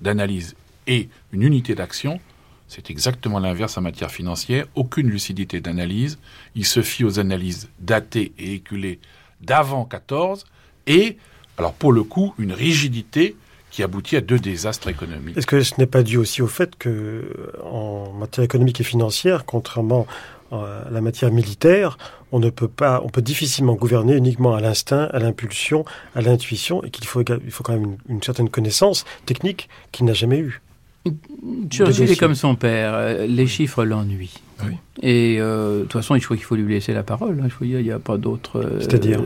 d'analyse 0.00 0.54
et 0.86 1.08
une 1.32 1.42
unité 1.42 1.74
d'action, 1.74 2.20
c'est 2.68 2.90
exactement 2.90 3.38
l'inverse 3.38 3.76
en 3.76 3.82
matière 3.82 4.10
financière. 4.10 4.66
Aucune 4.74 5.08
lucidité 5.08 5.60
d'analyse. 5.60 6.18
Il 6.54 6.66
se 6.66 6.82
fie 6.82 7.04
aux 7.04 7.18
analyses 7.18 7.68
datées 7.80 8.32
et 8.38 8.54
éculées 8.54 8.98
d'avant 9.40 9.84
14 9.84 10.44
et, 10.86 11.16
alors 11.58 11.74
pour 11.74 11.92
le 11.92 12.02
coup, 12.02 12.34
une 12.38 12.52
rigidité 12.52 13.36
qui 13.70 13.82
aboutit 13.82 14.16
à 14.16 14.20
deux 14.20 14.38
désastres 14.38 14.88
économiques. 14.88 15.36
Est-ce 15.36 15.46
que 15.46 15.62
ce 15.62 15.74
n'est 15.78 15.86
pas 15.86 16.02
dû 16.02 16.18
aussi 16.18 16.42
au 16.42 16.46
fait 16.46 16.76
que, 16.76 17.52
en 17.64 18.12
matière 18.12 18.44
économique 18.44 18.80
et 18.80 18.84
financière, 18.84 19.44
contrairement 19.46 20.06
la 20.52 21.00
matière 21.00 21.32
militaire, 21.32 21.98
on 22.30 22.38
ne 22.38 22.50
peut 22.50 22.68
pas, 22.68 23.00
on 23.04 23.08
peut 23.08 23.22
difficilement 23.22 23.74
gouverner 23.74 24.16
uniquement 24.16 24.54
à 24.54 24.60
l'instinct, 24.60 25.08
à 25.12 25.18
l'impulsion, 25.18 25.84
à 26.14 26.20
l'intuition, 26.20 26.82
et 26.84 26.90
qu'il 26.90 27.06
faut, 27.06 27.22
il 27.22 27.50
faut 27.50 27.64
quand 27.64 27.72
même 27.72 27.84
une, 27.84 28.16
une 28.16 28.22
certaine 28.22 28.48
connaissance 28.48 29.04
technique 29.26 29.68
qu'il 29.92 30.06
n'a 30.06 30.12
jamais 30.12 30.38
eue. 30.38 30.60
Churchill 31.68 32.10
est 32.10 32.18
comme 32.18 32.34
son 32.34 32.54
père. 32.54 32.94
Euh, 32.94 33.26
les 33.26 33.46
chiffres 33.46 33.84
l'ennuient. 33.84 34.34
Et 35.02 35.38
euh, 35.40 35.78
de 35.78 35.82
toute 35.82 35.94
façon, 35.94 36.14
il 36.14 36.20
faut 36.20 36.34
qu'il 36.34 36.44
faut 36.44 36.54
lui 36.54 36.72
laisser 36.72 36.92
la 36.92 37.02
parole. 37.02 37.42
Hein. 37.44 37.48
Il 37.60 37.82
n'y 37.82 37.90
a, 37.90 37.98
pas 37.98 38.16
d'autre. 38.16 38.60
Euh, 38.60 38.80
C'est-à-dire 38.80 39.20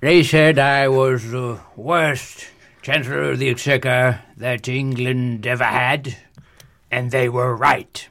They 0.00 0.24
said 0.24 0.58
I 0.58 0.86
was 0.88 1.18
the 1.32 1.58
worst 1.76 2.46
Chancellor 2.82 3.32
of 3.32 3.38
the 3.38 3.48
Exchequer 3.48 4.12
that 4.38 4.68
England 4.68 5.44
ever 5.44 5.64
had, 5.64 6.14
and 6.90 7.10
they 7.10 7.28
were 7.28 7.54
right. 7.54 8.08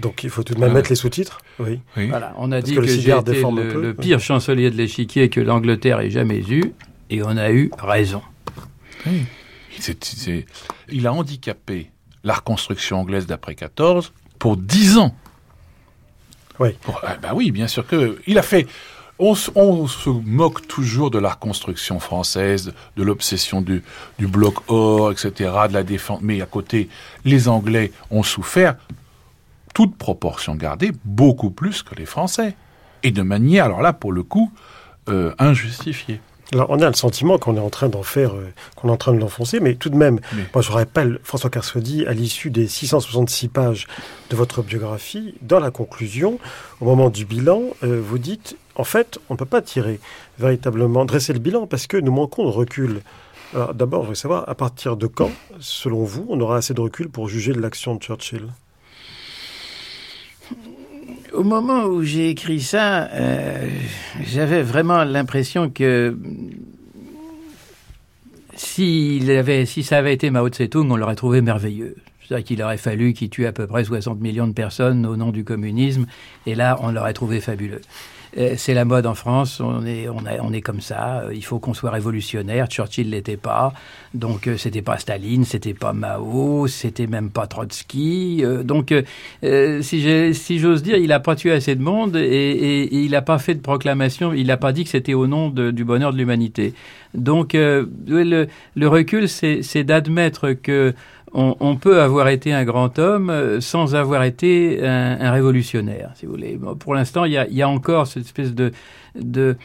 Donc 0.00 0.24
il 0.24 0.30
faut 0.30 0.42
tout 0.42 0.54
de 0.54 0.60
même 0.60 0.72
mettre 0.72 0.90
les 0.90 0.96
sous-titres. 0.96 1.38
Oui. 1.58 1.80
Voilà, 1.96 2.34
on 2.38 2.52
a 2.52 2.60
dit 2.60 2.74
que, 2.74 2.82
j'ai 2.86 3.10
été 3.10 3.42
le, 3.42 3.80
le, 3.80 3.94
pire 3.94 4.20
chancelier 4.20 4.70
de 4.70 4.76
l'échiquier 4.76 5.28
que 5.28 5.40
l'Angleterre 5.40 6.00
ait 6.00 6.10
jamais 6.10 6.42
eu, 6.48 6.72
et 7.10 7.22
on 7.22 7.36
a 7.36 7.50
eu 7.50 7.70
raison. 7.78 8.22
Oui 9.06 9.26
il 10.88 11.06
a 11.06 11.12
handicapé 11.12 11.90
la 12.24 12.34
reconstruction 12.34 13.00
anglaise 13.00 13.26
d'après 13.26 13.54
14 13.54 14.12
pour 14.38 14.56
10 14.56 14.98
ans. 14.98 15.14
Oui. 16.58 16.70
Ah, 17.02 17.16
bah 17.20 17.32
oui, 17.34 17.50
bien 17.50 17.68
sûr 17.68 17.86
que 17.86 18.18
il 18.26 18.38
a 18.38 18.42
fait. 18.42 18.66
On, 19.18 19.34
se 19.34 20.10
moque 20.10 20.66
toujours 20.68 21.10
de 21.10 21.18
la 21.18 21.30
reconstruction 21.30 22.00
française, 22.00 22.74
de 22.98 23.02
l'obsession 23.02 23.62
du, 23.62 23.82
du 24.18 24.26
bloc 24.26 24.56
or, 24.68 25.10
etc., 25.10 25.52
de 25.68 25.72
la 25.72 25.82
défense. 25.82 26.20
Mais 26.20 26.42
à 26.42 26.46
côté, 26.46 26.90
les 27.24 27.48
Anglais 27.48 27.92
ont 28.10 28.22
souffert, 28.22 28.76
toute 29.76 29.98
proportion 29.98 30.54
gardée, 30.54 30.90
beaucoup 31.04 31.50
plus 31.50 31.82
que 31.82 31.94
les 31.94 32.06
Français. 32.06 32.56
Et 33.02 33.10
de 33.10 33.20
manière, 33.20 33.66
alors 33.66 33.82
là, 33.82 33.92
pour 33.92 34.10
le 34.10 34.22
coup, 34.22 34.50
euh, 35.10 35.34
injustifiée. 35.38 36.18
Alors, 36.54 36.70
on 36.70 36.80
a 36.80 36.86
le 36.86 36.94
sentiment 36.94 37.36
qu'on 37.36 37.58
est 37.58 37.60
en 37.60 37.68
train 37.68 37.90
d'en 37.90 38.02
faire, 38.02 38.36
euh, 38.36 38.54
qu'on 38.74 38.88
est 38.88 38.92
en 38.92 38.96
train 38.96 39.12
de 39.12 39.18
l'enfoncer, 39.18 39.60
mais 39.60 39.74
tout 39.74 39.90
de 39.90 39.96
même, 39.96 40.18
moi 40.54 40.62
je 40.62 40.72
rappelle, 40.72 41.20
François 41.22 41.50
Carsodi, 41.50 42.06
à 42.06 42.14
l'issue 42.14 42.48
des 42.48 42.68
666 42.68 43.48
pages 43.48 43.86
de 44.30 44.36
votre 44.36 44.62
biographie, 44.62 45.34
dans 45.42 45.60
la 45.60 45.70
conclusion, 45.70 46.38
au 46.80 46.86
moment 46.86 47.10
du 47.10 47.26
bilan, 47.26 47.60
euh, 47.84 48.00
vous 48.02 48.16
dites, 48.16 48.56
en 48.76 48.84
fait, 48.84 49.18
on 49.28 49.34
ne 49.34 49.38
peut 49.38 49.44
pas 49.44 49.60
tirer 49.60 50.00
véritablement, 50.38 51.04
dresser 51.04 51.34
le 51.34 51.38
bilan 51.38 51.66
parce 51.66 51.86
que 51.86 51.98
nous 51.98 52.12
manquons 52.12 52.46
de 52.46 52.50
recul. 52.50 53.02
Alors 53.52 53.74
d'abord, 53.74 54.04
je 54.04 54.06
voudrais 54.06 54.20
savoir, 54.22 54.48
à 54.48 54.54
partir 54.54 54.96
de 54.96 55.06
quand, 55.06 55.32
selon 55.60 56.02
vous, 56.02 56.24
on 56.30 56.40
aura 56.40 56.56
assez 56.56 56.72
de 56.72 56.80
recul 56.80 57.10
pour 57.10 57.28
juger 57.28 57.52
de 57.52 57.60
l'action 57.60 57.94
de 57.94 58.00
Churchill? 58.00 58.48
Au 61.32 61.42
moment 61.42 61.84
où 61.84 62.02
j'ai 62.02 62.30
écrit 62.30 62.60
ça, 62.60 63.08
euh, 63.12 63.68
j'avais 64.24 64.62
vraiment 64.62 65.04
l'impression 65.04 65.70
que 65.70 66.16
si 68.56 69.22
ça 69.82 69.98
avait 69.98 70.14
été 70.14 70.30
Mao 70.30 70.48
Tse-tung, 70.48 70.90
on 70.90 70.96
l'aurait 70.96 71.14
trouvé 71.14 71.42
merveilleux. 71.42 71.96
C'est-à-dire 72.26 72.44
qu'il 72.44 72.62
aurait 72.62 72.76
fallu 72.76 73.12
qu'il 73.12 73.30
tue 73.30 73.46
à 73.46 73.52
peu 73.52 73.66
près 73.66 73.84
60 73.84 74.20
millions 74.20 74.48
de 74.48 74.52
personnes 74.52 75.06
au 75.06 75.16
nom 75.16 75.30
du 75.30 75.44
communisme, 75.44 76.06
et 76.46 76.54
là, 76.54 76.78
on 76.82 76.90
l'aurait 76.90 77.12
trouvé 77.12 77.40
fabuleux. 77.40 77.82
Euh, 78.38 78.54
c'est 78.56 78.74
la 78.74 78.84
mode 78.84 79.06
en 79.06 79.14
France, 79.14 79.60
on 79.60 79.86
est, 79.86 80.08
on, 80.08 80.26
a, 80.26 80.40
on 80.42 80.52
est 80.52 80.60
comme 80.60 80.80
ça, 80.80 81.20
euh, 81.20 81.34
il 81.34 81.44
faut 81.44 81.58
qu'on 81.58 81.72
soit 81.72 81.90
révolutionnaire. 81.90 82.66
Churchill 82.68 83.10
l'était 83.10 83.38
pas, 83.38 83.72
donc 84.12 84.46
euh, 84.46 84.56
c'était 84.58 84.82
pas 84.82 84.98
Staline, 84.98 85.44
c'était 85.44 85.72
pas 85.72 85.94
Mao, 85.94 86.66
c'était 86.66 87.06
même 87.06 87.30
pas 87.30 87.46
Trotsky. 87.46 88.44
donc, 88.64 88.92
si, 89.80 90.34
si 90.34 90.58
j'ose 90.58 90.82
dire, 90.82 90.96
il 90.96 91.12
a 91.12 91.20
pas 91.20 91.36
tué 91.36 91.52
assez 91.52 91.74
de 91.74 91.82
monde 91.82 92.16
et, 92.16 92.88
il 92.92 93.10
n'a 93.12 93.22
pas 93.22 93.38
fait 93.38 93.54
de 93.54 93.60
proclamation, 93.60 94.32
il 94.32 94.48
n'a 94.48 94.56
pas 94.56 94.72
dit 94.72 94.84
que 94.84 94.90
c'était 94.90 95.14
au 95.14 95.26
nom 95.26 95.48
du 95.48 95.84
bonheur 95.84 96.12
de 96.12 96.18
l'humanité. 96.18 96.74
Donc, 97.14 97.54
le, 97.54 98.48
le 98.74 98.88
recul, 98.88 99.28
c'est 99.28 99.84
d'admettre 99.84 100.52
que 100.52 100.94
on, 101.32 101.76
peut 101.76 102.00
avoir 102.00 102.28
été 102.28 102.52
un 102.52 102.64
grand 102.64 102.98
homme 102.98 103.30
euh, 103.30 103.60
sans 103.60 103.94
avoir 103.94 104.22
été 104.22 104.80
un, 104.82 105.30
révolutionnaire, 105.32 106.12
si 106.14 106.24
vous 106.26 106.32
voulez. 106.32 106.58
pour 106.78 106.94
l'instant, 106.94 107.24
il 107.24 107.32
y 107.32 107.62
a, 107.62 107.68
encore 107.68 108.06
cette 108.06 108.24
espèce 108.24 108.54
de, 108.54 108.72
de, 109.20 109.56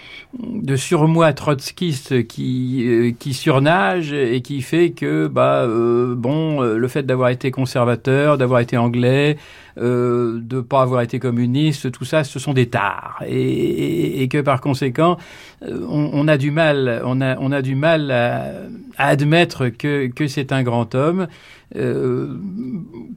surmoi 0.76 1.34
trotskiste 1.34 2.28
qui, 2.28 2.86
euh, 2.88 3.12
qui 3.18 3.34
surnage 3.34 4.14
et 4.14 4.42
qui 4.42 4.62
fait 4.62 4.92
que, 4.92 5.28
bah, 5.28 5.64
euh, 5.64 6.16
bon, 6.16 6.62
le 6.62 6.88
fait 6.88 7.04
d'avoir 7.04 7.30
été 7.30 7.52
conservateur, 7.52 8.38
d'avoir 8.38 8.60
été 8.60 8.78
anglais, 8.78 9.38
euh, 9.78 10.40
de 10.42 10.58
ne 10.58 10.62
pas 10.62 10.82
avoir 10.82 11.02
été 11.02 11.20
communiste, 11.20 11.92
tout 11.92 12.06
ça, 12.06 12.24
ce 12.24 12.40
sont 12.40 12.54
des 12.54 12.68
tares. 12.68 13.22
Et, 13.28 14.28
que 14.30 14.40
par 14.42 14.62
conséquent, 14.62 15.18
on, 15.62 16.28
a 16.28 16.38
du 16.38 16.52
mal, 16.52 17.02
on 17.06 17.22
a, 17.22 17.38
on 17.40 17.52
a 17.52 17.62
du 17.62 17.76
mal 17.76 18.12
à, 18.12 18.52
admettre 18.98 19.70
que, 19.70 20.08
que 20.08 20.28
c'est 20.28 20.52
un 20.52 20.64
grand 20.64 20.94
homme. 20.96 21.28
Euh, 21.76 22.36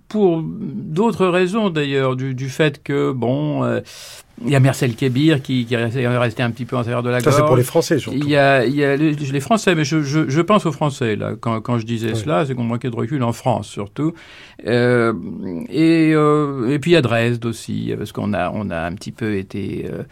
pour 0.09 0.43
d'autres 0.43 1.27
raisons 1.27 1.71
d'ailleurs, 1.71 2.15
du, 2.15 2.35
du, 2.35 2.49
fait 2.49 2.83
que, 2.83 3.11
bon, 3.11 3.65
euh, 3.65 3.81
il 4.45 4.51
y 4.51 4.57
a 4.57 4.61
Marcel 4.61 4.95
Kébir 4.95 5.43
qui, 5.43 5.65
qui 5.65 5.75
est 5.75 6.19
resté 6.19 6.43
un 6.43 6.51
petit 6.51 6.65
peu 6.65 6.77
en 6.77 6.83
travers 6.83 7.03
de 7.03 7.11
la 7.11 7.21
gorge. 7.21 7.35
Ça, 7.35 7.41
c'est 7.41 7.47
pour 7.47 7.57
les 7.57 7.63
Français, 7.63 7.99
surtout. 7.99 8.19
Il 8.19 8.29
y 8.29 8.37
a, 8.37 8.65
il 8.65 8.75
y 8.75 8.85
a 8.85 8.97
les, 8.97 9.41
Français, 9.41 9.75
mais 9.75 9.85
je, 9.85 10.03
je, 10.03 10.29
je, 10.29 10.41
pense 10.41 10.67
aux 10.67 10.73
Français, 10.73 11.17
là. 11.17 11.33
Quand, 11.41 11.61
quand 11.61 11.79
je 11.79 11.87
disais 11.87 12.15
cela, 12.15 12.45
c'est 12.47 12.55
qu'on 12.55 12.65
manquait 12.65 12.91
de 12.91 12.97
recul 12.97 13.23
en 13.23 13.33
France, 13.33 13.69
surtout. 13.69 14.15
Euh, 14.67 15.13
et, 15.71 16.13
euh, 16.15 16.71
et 16.71 16.79
puis 16.79 16.93
il 16.93 16.95
y 16.95 16.97
a 16.97 17.03
Dresde 17.03 17.45
aussi, 17.47 17.93
parce 17.97 18.13
qu'on 18.13 18.33
a, 18.33 18.51
on 18.51 18.71
a 18.71 18.81
un 18.81 18.95
petit 18.95 19.13
peu 19.13 19.37
été... 19.37 19.87
Euh, 19.91 20.03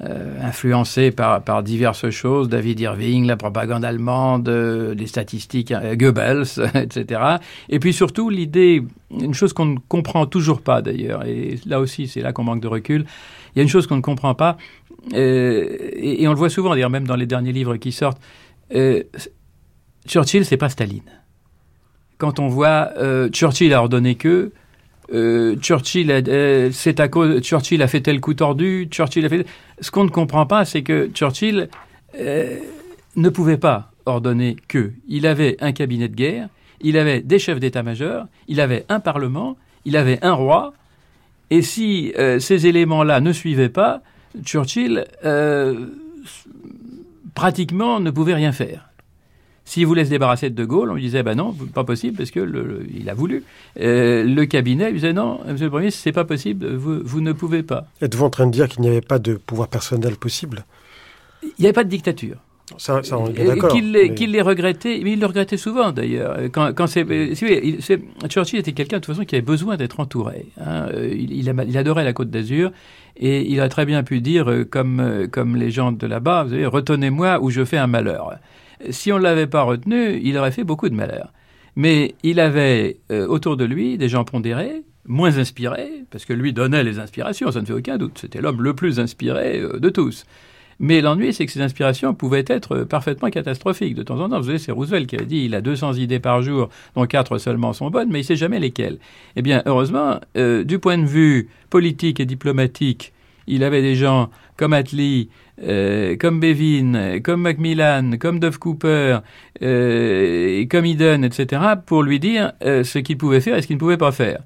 euh, 0.00 0.40
influencé 0.40 1.10
par, 1.10 1.42
par 1.42 1.64
diverses 1.64 2.08
choses, 2.10 2.48
David 2.48 2.78
Irving, 2.78 3.26
la 3.26 3.36
propagande 3.36 3.84
allemande, 3.84 4.48
euh, 4.48 4.94
les 4.94 5.08
statistiques, 5.08 5.72
euh, 5.72 5.96
Goebbels, 5.96 6.44
etc. 6.76 7.20
Et 7.68 7.80
puis 7.80 7.92
surtout 7.92 8.30
l'idée, 8.30 8.84
une 9.10 9.34
chose 9.34 9.52
qu'on 9.52 9.64
ne 9.64 9.78
comprend 9.88 10.26
toujours 10.26 10.60
pas 10.62 10.82
d'ailleurs, 10.82 11.24
et 11.26 11.58
là 11.66 11.80
aussi 11.80 12.06
c'est 12.06 12.20
là 12.20 12.32
qu'on 12.32 12.44
manque 12.44 12.60
de 12.60 12.68
recul, 12.68 13.06
il 13.56 13.58
y 13.58 13.60
a 13.60 13.62
une 13.64 13.68
chose 13.68 13.88
qu'on 13.88 13.96
ne 13.96 14.00
comprend 14.00 14.36
pas, 14.36 14.56
et, 15.12 16.22
et, 16.22 16.28
on 16.28 16.30
le 16.30 16.38
voit 16.38 16.50
souvent 16.50 16.70
d'ailleurs 16.70 16.90
même 16.90 17.06
dans 17.06 17.16
les 17.16 17.26
derniers 17.26 17.52
livres 17.52 17.76
qui 17.76 17.90
sortent, 17.90 18.20
Churchill 20.06 20.44
c'est 20.44 20.56
pas 20.56 20.68
Staline. 20.68 21.10
Quand 22.18 22.38
on 22.38 22.46
voit 22.46 22.92
Churchill 23.32 23.74
a 23.74 23.80
ordonné 23.80 24.14
que, 24.14 24.52
euh, 25.12 25.56
Churchill, 25.56 26.10
euh, 26.10 26.70
c'est 26.72 27.00
à 27.00 27.08
cause 27.08 27.40
Churchill 27.40 27.82
a 27.82 27.88
fait 27.88 28.00
tel 28.00 28.20
coup 28.20 28.34
tordu. 28.34 28.88
Churchill 28.90 29.24
a 29.24 29.28
fait. 29.28 29.46
Ce 29.80 29.90
qu'on 29.90 30.04
ne 30.04 30.10
comprend 30.10 30.46
pas, 30.46 30.64
c'est 30.64 30.82
que 30.82 31.10
Churchill 31.14 31.68
euh, 32.18 32.58
ne 33.16 33.28
pouvait 33.28 33.56
pas 33.56 33.90
ordonner 34.06 34.56
que. 34.68 34.92
Il 35.08 35.26
avait 35.26 35.56
un 35.60 35.72
cabinet 35.72 36.08
de 36.08 36.14
guerre, 36.14 36.48
il 36.80 36.98
avait 36.98 37.20
des 37.20 37.38
chefs 37.38 37.60
d'état-major, 37.60 38.26
il 38.48 38.60
avait 38.60 38.84
un 38.88 39.00
parlement, 39.00 39.56
il 39.84 39.96
avait 39.96 40.18
un 40.22 40.32
roi. 40.32 40.74
Et 41.50 41.62
si 41.62 42.12
ces 42.40 42.66
éléments-là 42.66 43.20
ne 43.20 43.32
suivaient 43.32 43.70
pas, 43.70 44.02
Churchill 44.44 45.06
pratiquement 47.34 47.98
ne 47.98 48.10
pouvait 48.10 48.34
rien 48.34 48.52
faire. 48.52 48.87
S'il 49.68 49.86
voulait 49.86 50.06
se 50.06 50.10
débarrasser 50.10 50.48
de 50.48 50.54
De 50.54 50.64
Gaulle, 50.64 50.90
on 50.90 50.94
lui 50.94 51.02
disait, 51.02 51.22
ben 51.22 51.34
non, 51.34 51.52
pas 51.52 51.84
possible, 51.84 52.16
parce 52.16 52.30
que 52.30 52.40
le, 52.40 52.86
il 52.90 53.10
a 53.10 53.12
voulu. 53.12 53.44
Euh, 53.78 54.24
le 54.24 54.46
cabinet 54.46 54.86
lui 54.86 54.94
disait, 54.94 55.12
non, 55.12 55.40
monsieur 55.46 55.66
le 55.66 55.70
Premier 55.70 55.82
ministre, 55.82 56.00
c'est 56.02 56.12
pas 56.12 56.24
possible, 56.24 56.74
vous, 56.74 57.00
vous, 57.04 57.20
ne 57.20 57.32
pouvez 57.32 57.62
pas. 57.62 57.84
Êtes-vous 58.00 58.24
en 58.24 58.30
train 58.30 58.46
de 58.46 58.50
dire 58.50 58.66
qu'il 58.66 58.80
n'y 58.80 58.88
avait 58.88 59.02
pas 59.02 59.18
de 59.18 59.34
pouvoir 59.34 59.68
personnel 59.68 60.16
possible? 60.16 60.64
Il 61.42 61.50
n'y 61.58 61.66
avait 61.66 61.74
pas 61.74 61.84
de 61.84 61.90
dictature. 61.90 62.36
Ça, 62.78 63.02
ça 63.02 63.18
on 63.18 63.26
est 63.26 63.44
d'accord. 63.44 63.70
Qu'il 63.70 63.92
les 63.92 64.40
regrettait, 64.40 65.02
mais 65.04 65.12
il 65.12 65.20
le 65.20 65.26
regrettait 65.26 65.58
souvent 65.58 65.92
d'ailleurs. 65.92 66.38
Quand, 66.50 66.72
quand 66.74 66.86
c'est, 66.86 67.04
Churchill 68.28 68.58
était 68.60 68.72
quelqu'un 68.72 68.96
de 68.96 69.02
toute 69.02 69.14
façon 69.14 69.26
qui 69.26 69.34
avait 69.34 69.42
besoin 69.42 69.76
d'être 69.76 70.00
entouré. 70.00 70.46
Hein. 70.58 70.86
Il, 70.94 71.30
il, 71.30 71.76
adorait 71.76 72.04
la 72.04 72.14
Côte 72.14 72.30
d'Azur 72.30 72.72
et 73.18 73.42
il 73.50 73.60
a 73.60 73.68
très 73.68 73.84
bien 73.84 74.02
pu 74.02 74.22
dire, 74.22 74.50
euh, 74.50 74.64
comme, 74.64 75.00
euh, 75.00 75.26
comme 75.26 75.56
les 75.56 75.70
gens 75.70 75.92
de 75.92 76.06
là-bas, 76.06 76.44
vous 76.44 76.50
savez, 76.50 76.66
retenez-moi 76.66 77.40
ou 77.42 77.50
je 77.50 77.64
fais 77.66 77.78
un 77.78 77.86
malheur 77.86 78.38
si 78.90 79.12
on 79.12 79.18
ne 79.18 79.22
l'avait 79.22 79.46
pas 79.46 79.62
retenu, 79.62 80.20
il 80.22 80.36
aurait 80.36 80.52
fait 80.52 80.64
beaucoup 80.64 80.88
de 80.88 80.94
malheur. 80.94 81.32
Mais 81.76 82.14
il 82.22 82.40
avait 82.40 82.98
euh, 83.12 83.26
autour 83.26 83.56
de 83.56 83.64
lui 83.64 83.98
des 83.98 84.08
gens 84.08 84.24
pondérés, 84.24 84.82
moins 85.06 85.38
inspirés, 85.38 86.04
parce 86.10 86.24
que 86.24 86.32
lui 86.32 86.52
donnait 86.52 86.82
les 86.82 86.98
inspirations, 86.98 87.52
ça 87.52 87.60
ne 87.60 87.66
fait 87.66 87.72
aucun 87.72 87.98
doute. 87.98 88.18
C'était 88.18 88.40
l'homme 88.40 88.62
le 88.62 88.74
plus 88.74 88.98
inspiré 89.00 89.60
euh, 89.60 89.78
de 89.78 89.88
tous. 89.88 90.24
Mais 90.80 91.00
l'ennui, 91.00 91.32
c'est 91.32 91.44
que 91.44 91.52
ces 91.52 91.60
inspirations 91.60 92.14
pouvaient 92.14 92.44
être 92.46 92.84
parfaitement 92.84 93.30
catastrophiques. 93.30 93.94
De 93.94 94.02
temps 94.02 94.20
en 94.20 94.28
temps, 94.28 94.38
vous 94.38 94.46
savez, 94.46 94.58
c'est 94.58 94.70
Roosevelt 94.70 95.08
qui 95.08 95.16
avait 95.16 95.24
dit 95.24 95.44
il 95.44 95.54
a 95.54 95.60
200 95.60 95.94
idées 95.94 96.20
par 96.20 96.42
jour, 96.42 96.68
dont 96.94 97.04
quatre 97.06 97.38
seulement 97.38 97.72
sont 97.72 97.90
bonnes, 97.90 98.08
mais 98.10 98.18
il 98.18 98.22
ne 98.22 98.26
sait 98.26 98.36
jamais 98.36 98.60
lesquelles. 98.60 98.98
Eh 99.34 99.42
bien, 99.42 99.62
heureusement, 99.66 100.20
euh, 100.36 100.62
du 100.62 100.78
point 100.78 100.98
de 100.98 101.06
vue 101.06 101.48
politique 101.70 102.20
et 102.20 102.26
diplomatique, 102.26 103.12
il 103.48 103.64
avait 103.64 103.82
des 103.82 103.94
gens 103.94 104.30
comme 104.56 104.72
Attlee, 104.72 105.28
euh, 105.62 106.16
comme 106.16 106.40
Bevin, 106.40 107.20
comme 107.20 107.42
Macmillan, 107.42 108.12
comme 108.18 108.38
Dove 108.38 108.58
Cooper, 108.58 109.18
euh, 109.62 110.66
comme 110.70 110.84
Eden, 110.84 111.24
etc., 111.24 111.62
pour 111.84 112.02
lui 112.02 112.20
dire 112.20 112.52
euh, 112.62 112.84
ce 112.84 112.98
qu'il 112.98 113.18
pouvait 113.18 113.40
faire 113.40 113.56
et 113.56 113.62
ce 113.62 113.66
qu'il 113.66 113.76
ne 113.76 113.80
pouvait 113.80 113.96
pas 113.96 114.12
faire. 114.12 114.40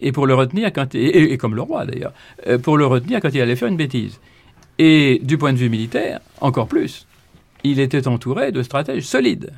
Et 0.00 0.12
pour 0.12 0.26
le 0.26 0.34
retenir, 0.34 0.72
quand, 0.72 0.94
et, 0.94 1.36
comme 1.36 1.54
le 1.54 1.62
roi 1.62 1.84
d'ailleurs, 1.84 2.14
pour 2.62 2.78
le 2.78 2.86
retenir 2.86 3.20
quand 3.20 3.28
il 3.34 3.40
allait 3.40 3.56
faire 3.56 3.68
une 3.68 3.76
bêtise. 3.76 4.18
Et 4.78 5.20
du 5.22 5.36
point 5.36 5.52
de 5.52 5.58
vue 5.58 5.68
militaire, 5.68 6.20
encore 6.40 6.68
plus. 6.68 7.06
Il 7.64 7.78
était 7.78 8.08
entouré 8.08 8.50
de 8.50 8.62
stratèges 8.62 9.02
solides 9.02 9.50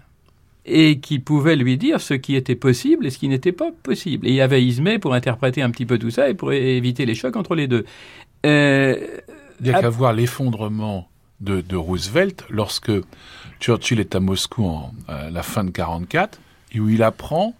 et 0.64 1.00
qui 1.00 1.18
pouvaient 1.18 1.56
lui 1.56 1.76
dire 1.76 2.00
ce 2.00 2.14
qui 2.14 2.36
était 2.36 2.54
possible 2.54 3.06
et 3.06 3.10
ce 3.10 3.18
qui 3.18 3.28
n'était 3.28 3.52
pas 3.52 3.70
possible. 3.82 4.26
Et 4.26 4.30
il 4.30 4.36
y 4.36 4.40
avait 4.40 4.62
Ismay 4.62 4.98
pour 4.98 5.14
interpréter 5.14 5.62
un 5.62 5.70
petit 5.70 5.86
peu 5.86 5.98
tout 5.98 6.10
ça 6.10 6.28
et 6.28 6.34
pour 6.34 6.52
éviter 6.52 7.06
les 7.06 7.14
chocs 7.14 7.36
entre 7.36 7.54
les 7.54 7.66
deux. 7.66 7.84
Euh, 8.46 8.96
il 9.60 9.66
n'y 9.66 9.74
a 9.74 9.80
qu'à 9.80 9.88
voir 9.88 10.12
l'effondrement 10.12 11.08
de, 11.40 11.76
Roosevelt 11.76 12.44
lorsque 12.50 12.92
Churchill 13.60 14.00
est 14.00 14.14
à 14.14 14.20
Moscou 14.20 14.64
en 14.64 14.92
à 15.08 15.30
la 15.30 15.42
fin 15.42 15.64
de 15.64 15.70
44 15.70 16.38
et 16.72 16.80
où 16.80 16.88
il 16.88 17.02
apprend 17.02 17.54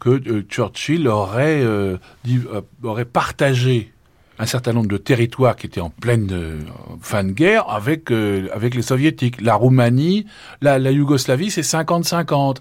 que 0.00 0.10
euh, 0.10 0.42
Churchill 0.48 1.08
aurait, 1.08 1.60
euh, 1.62 1.98
euh, 2.28 2.60
aurait 2.82 3.04
partagé 3.04 3.92
un 4.38 4.46
certain 4.46 4.72
nombre 4.72 4.88
de 4.88 4.96
territoires 4.96 5.56
qui 5.56 5.66
étaient 5.66 5.80
en 5.80 5.90
pleine 5.90 6.28
euh, 6.32 6.60
fin 7.00 7.24
de 7.24 7.32
guerre 7.32 7.68
avec 7.68 8.10
euh, 8.10 8.48
avec 8.54 8.74
les 8.74 8.82
soviétiques. 8.82 9.40
La 9.40 9.54
Roumanie, 9.54 10.26
la, 10.60 10.78
la 10.78 10.92
Yougoslavie, 10.92 11.50
c'est 11.50 11.62
50-50. 11.62 12.58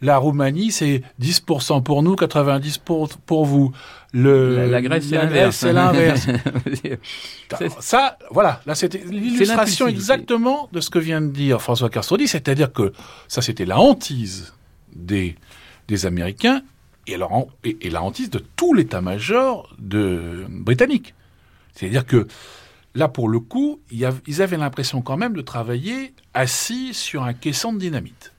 La 0.00 0.16
Roumanie, 0.16 0.72
c'est 0.72 1.02
10% 1.20 1.82
pour 1.82 2.02
nous, 2.02 2.14
90% 2.14 2.78
pour, 2.84 3.08
pour 3.08 3.44
vous. 3.44 3.72
Le, 4.12 4.70
la, 4.70 4.80
Grèce, 4.80 5.04
c'est 5.04 5.72
l'inverse. 5.72 6.26
ça, 7.80 8.16
voilà, 8.30 8.62
là 8.64 8.74
c'était 8.74 9.02
l'illustration 9.06 9.86
exactement 9.86 10.68
de 10.72 10.80
ce 10.80 10.88
que 10.88 10.98
vient 10.98 11.20
de 11.20 11.26
dire 11.26 11.60
François 11.60 11.90
Carsodi, 11.90 12.26
c'est-à-dire 12.26 12.72
que 12.72 12.92
ça 13.28 13.42
c'était 13.42 13.66
la 13.66 13.78
hantise 13.78 14.54
des, 14.94 15.36
des 15.88 16.06
Américains 16.06 16.62
et, 17.06 17.16
alors, 17.16 17.48
et, 17.64 17.76
et, 17.82 17.90
la 17.90 18.02
hantise 18.02 18.30
de 18.30 18.42
tout 18.56 18.72
l'état-major 18.72 19.74
de 19.78 20.46
britannique. 20.48 21.14
C'est-à-dire 21.74 22.06
que 22.06 22.26
là, 22.94 23.08
pour 23.08 23.28
le 23.28 23.40
coup, 23.40 23.80
ils 23.90 24.42
avaient 24.42 24.56
l'impression 24.56 25.02
quand 25.02 25.16
même 25.16 25.34
de 25.34 25.42
travailler 25.42 26.14
assis 26.34 26.94
sur 26.94 27.24
un 27.24 27.32
caisson 27.32 27.72
de 27.72 27.78
dynamite. 27.78 28.32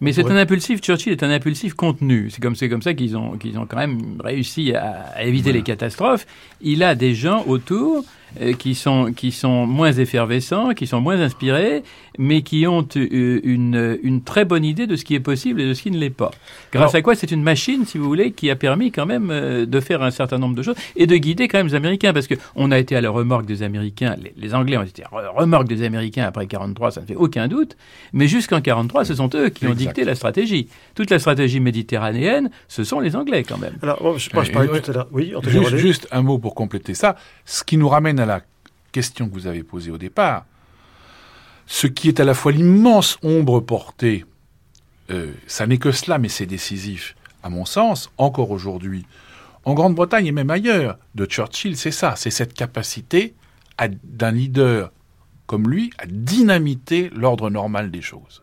Mais 0.00 0.12
c'est 0.12 0.24
un 0.26 0.36
impulsif, 0.36 0.80
Churchill 0.80 1.12
est 1.12 1.22
un 1.22 1.30
impulsif 1.30 1.74
contenu. 1.74 2.30
C'est 2.30 2.40
comme, 2.40 2.54
comme 2.56 2.82
ça 2.82 2.94
qu'ils 2.94 3.16
ont, 3.16 3.36
qu'ils 3.36 3.58
ont 3.58 3.66
quand 3.66 3.76
même 3.76 4.20
réussi 4.22 4.74
à, 4.74 5.22
éviter 5.22 5.52
les 5.52 5.62
catastrophes. 5.62 6.26
Il 6.60 6.82
a 6.82 6.94
des 6.94 7.14
gens 7.14 7.44
autour 7.46 8.04
qui 8.58 8.74
sont, 8.74 9.12
qui 9.12 9.30
sont 9.30 9.66
moins 9.66 9.92
effervescents, 9.92 10.74
qui 10.74 10.86
sont 10.86 11.00
moins 11.00 11.20
inspirés, 11.20 11.82
mais 12.18 12.42
qui 12.42 12.66
ont 12.66 12.86
euh, 12.96 13.40
une, 13.42 13.98
une 14.02 14.22
très 14.22 14.44
bonne 14.44 14.64
idée 14.64 14.86
de 14.86 14.96
ce 14.96 15.04
qui 15.04 15.14
est 15.14 15.20
possible 15.20 15.60
et 15.60 15.66
de 15.66 15.74
ce 15.74 15.82
qui 15.82 15.90
ne 15.90 15.98
l'est 15.98 16.10
pas. 16.10 16.30
Grâce 16.72 16.94
à 16.94 17.02
quoi 17.02 17.14
c'est 17.14 17.30
une 17.30 17.42
machine, 17.42 17.84
si 17.84 17.98
vous 17.98 18.04
voulez, 18.04 18.32
qui 18.32 18.50
a 18.50 18.56
permis 18.56 18.92
quand 18.92 19.06
même 19.06 19.30
euh, 19.30 19.66
de 19.66 19.80
faire 19.80 20.02
un 20.02 20.10
certain 20.10 20.38
nombre 20.38 20.54
de 20.54 20.62
choses 20.62 20.76
et 20.96 21.06
de 21.06 21.16
guider 21.16 21.48
quand 21.48 21.58
même 21.58 21.66
les 21.66 21.74
Américains, 21.74 22.12
parce 22.12 22.26
que 22.26 22.34
on 22.54 22.70
a 22.70 22.78
été 22.78 22.96
à 22.96 23.00
la 23.00 23.10
remorque 23.10 23.46
des 23.46 23.62
Américains, 23.62 24.16
les, 24.36 24.54
Anglais 24.54 24.76
ont 24.76 24.82
été 24.82 25.02
à 25.02 25.22
la 25.22 25.30
remorque 25.30 25.66
des 25.66 25.82
Américains 25.82 26.24
après 26.24 26.46
43, 26.46 26.92
ça 26.92 27.00
ne 27.00 27.06
fait 27.06 27.16
aucun 27.16 27.48
doute, 27.48 27.76
mais 28.12 28.28
jusqu'en 28.28 28.60
43, 28.60 29.04
ce 29.04 29.14
sont 29.14 29.30
eux 29.34 29.48
qui 29.48 29.66
ont 29.66 29.74
dicté 29.74 30.04
la 30.04 30.14
stratégie. 30.14 30.68
Toute 30.94 31.10
la 31.10 31.18
stratégie 31.18 31.60
méditerranéenne, 31.60 32.50
ce 32.68 32.84
sont 32.84 33.00
les 33.00 33.16
Anglais 33.16 33.42
quand 33.42 33.58
même. 33.58 33.74
Alors, 33.82 34.18
je, 34.18 34.24
je 34.24 34.30
parlais 34.30 34.80
tout 34.80 34.90
à 34.90 34.94
l'heure. 34.94 35.08
Oui, 35.10 35.32
juste, 35.46 35.76
juste 35.76 36.08
un 36.12 36.22
mot 36.22 36.38
pour 36.38 36.54
compléter 36.54 36.94
ça. 36.94 37.16
Ce 37.44 37.64
qui 37.64 37.76
nous 37.76 37.88
ramène 37.88 38.13
à 38.18 38.26
la 38.26 38.40
question 38.92 39.28
que 39.28 39.34
vous 39.34 39.46
avez 39.46 39.62
posée 39.62 39.90
au 39.90 39.98
départ, 39.98 40.44
ce 41.66 41.86
qui 41.86 42.08
est 42.08 42.20
à 42.20 42.24
la 42.24 42.34
fois 42.34 42.52
l'immense 42.52 43.18
ombre 43.22 43.60
portée, 43.60 44.24
euh, 45.10 45.32
ça 45.46 45.66
n'est 45.66 45.78
que 45.78 45.92
cela, 45.92 46.18
mais 46.18 46.28
c'est 46.28 46.46
décisif, 46.46 47.16
à 47.42 47.50
mon 47.50 47.64
sens, 47.64 48.10
encore 48.18 48.50
aujourd'hui, 48.50 49.06
en 49.64 49.74
Grande-Bretagne 49.74 50.26
et 50.26 50.32
même 50.32 50.50
ailleurs, 50.50 50.98
de 51.14 51.24
Churchill, 51.24 51.76
c'est 51.76 51.90
ça, 51.90 52.14
c'est 52.16 52.30
cette 52.30 52.54
capacité 52.54 53.34
d'un 54.04 54.30
leader 54.30 54.92
comme 55.46 55.68
lui 55.68 55.90
à 55.98 56.06
dynamiter 56.06 57.10
l'ordre 57.10 57.50
normal 57.50 57.90
des 57.90 58.02
choses. 58.02 58.42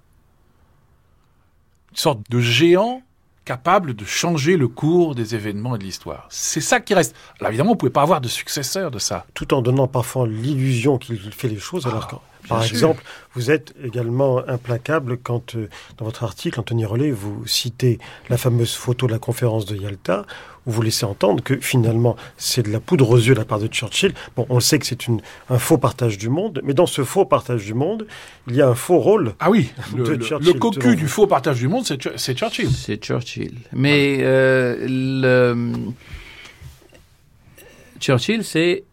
Une 1.91 1.97
sorte 1.97 2.29
de 2.29 2.39
géant 2.39 3.01
capable 3.45 3.95
de 3.95 4.05
changer 4.05 4.55
le 4.55 4.67
cours 4.67 5.15
des 5.15 5.35
événements 5.35 5.75
et 5.75 5.79
de 5.79 5.83
l'histoire. 5.83 6.27
C'est 6.29 6.61
ça 6.61 6.79
qui 6.79 6.93
reste. 6.93 7.15
Alors 7.39 7.49
évidemment, 7.49 7.71
on 7.71 7.73
ne 7.73 7.79
pouvait 7.79 7.91
pas 7.91 8.03
avoir 8.03 8.21
de 8.21 8.27
successeur 8.27 8.91
de 8.91 8.99
ça. 8.99 9.25
Tout 9.33 9.53
en 9.53 9.61
donnant 9.61 9.87
parfois 9.87 10.27
l'illusion 10.27 10.97
qu'il 10.97 11.19
fait 11.31 11.47
les 11.47 11.59
choses, 11.59 11.87
alors 11.87 12.07
ah, 12.11 12.15
que, 12.15 12.47
par 12.47 12.63
exemple, 12.63 13.03
vous 13.33 13.51
êtes 13.51 13.73
également 13.83 14.47
implacable 14.47 15.17
quand, 15.17 15.55
euh, 15.55 15.69
dans 15.97 16.05
votre 16.05 16.23
article, 16.23 16.59
Anthony 16.59 16.85
Rollet, 16.85 17.11
vous 17.11 17.45
citez 17.47 17.99
la 18.29 18.37
fameuse 18.37 18.75
photo 18.75 19.07
de 19.07 19.11
la 19.11 19.19
conférence 19.19 19.65
de 19.65 19.75
Yalta, 19.75 20.25
vous 20.65 20.81
laissez 20.81 21.05
entendre 21.05 21.43
que 21.43 21.57
finalement 21.59 22.15
c'est 22.37 22.63
de 22.63 22.71
la 22.71 22.79
poudre 22.79 23.09
aux 23.09 23.17
yeux 23.17 23.33
de 23.33 23.39
la 23.39 23.45
part 23.45 23.59
de 23.59 23.67
Churchill. 23.67 24.13
Bon, 24.35 24.45
on 24.49 24.59
sait 24.59 24.79
que 24.79 24.85
c'est 24.85 24.99
un 25.49 25.59
faux 25.59 25.77
partage 25.77 26.17
du 26.17 26.29
monde, 26.29 26.61
mais 26.63 26.73
dans 26.73 26.85
ce 26.85 27.03
faux 27.03 27.25
partage 27.25 27.65
du 27.65 27.73
monde, 27.73 28.07
il 28.47 28.55
y 28.55 28.61
a 28.61 28.67
un 28.67 28.75
faux 28.75 28.99
rôle. 28.99 29.33
Ah 29.39 29.49
oui, 29.49 29.71
le, 29.95 30.15
le, 30.15 30.53
cocu 30.53 30.95
du 30.95 31.07
faux 31.07 31.27
partage 31.27 31.59
du 31.59 31.67
monde, 31.67 31.85
c'est 31.85 32.37
Churchill. 32.37 32.69
C'est 32.69 33.03
Churchill. 33.03 33.55
Mais 33.73 34.17
euh, 34.21 34.85
le... 34.87 35.73
Churchill, 37.99 38.43
c'est 38.43 38.83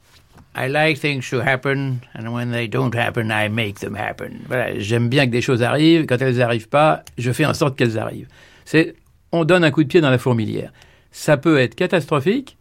I 0.56 0.68
like 0.68 0.98
things 1.00 1.28
to 1.30 1.40
happen, 1.40 2.00
and 2.14 2.32
when 2.32 2.50
they 2.50 2.66
don't 2.66 2.94
happen, 2.94 3.30
I 3.30 3.48
make 3.48 3.78
them 3.78 3.94
happen. 3.94 4.40
Voilà, 4.48 4.78
j'aime 4.78 5.08
bien 5.08 5.26
que 5.26 5.30
des 5.30 5.42
choses 5.42 5.62
arrivent. 5.62 6.06
Quand 6.06 6.20
elles 6.20 6.38
n'arrivent 6.38 6.68
pas, 6.68 7.04
je 7.16 7.30
fais 7.30 7.44
en 7.44 7.54
sorte 7.54 7.78
qu'elles 7.78 7.98
arrivent. 7.98 8.26
C'est, 8.64 8.94
on 9.30 9.44
donne 9.44 9.62
un 9.62 9.70
coup 9.70 9.84
de 9.84 9.88
pied 9.88 10.00
dans 10.00 10.10
la 10.10 10.18
fourmilière 10.18 10.72
ça 11.10 11.36
peut 11.36 11.58
être 11.58 11.74
catastrophique, 11.74 12.58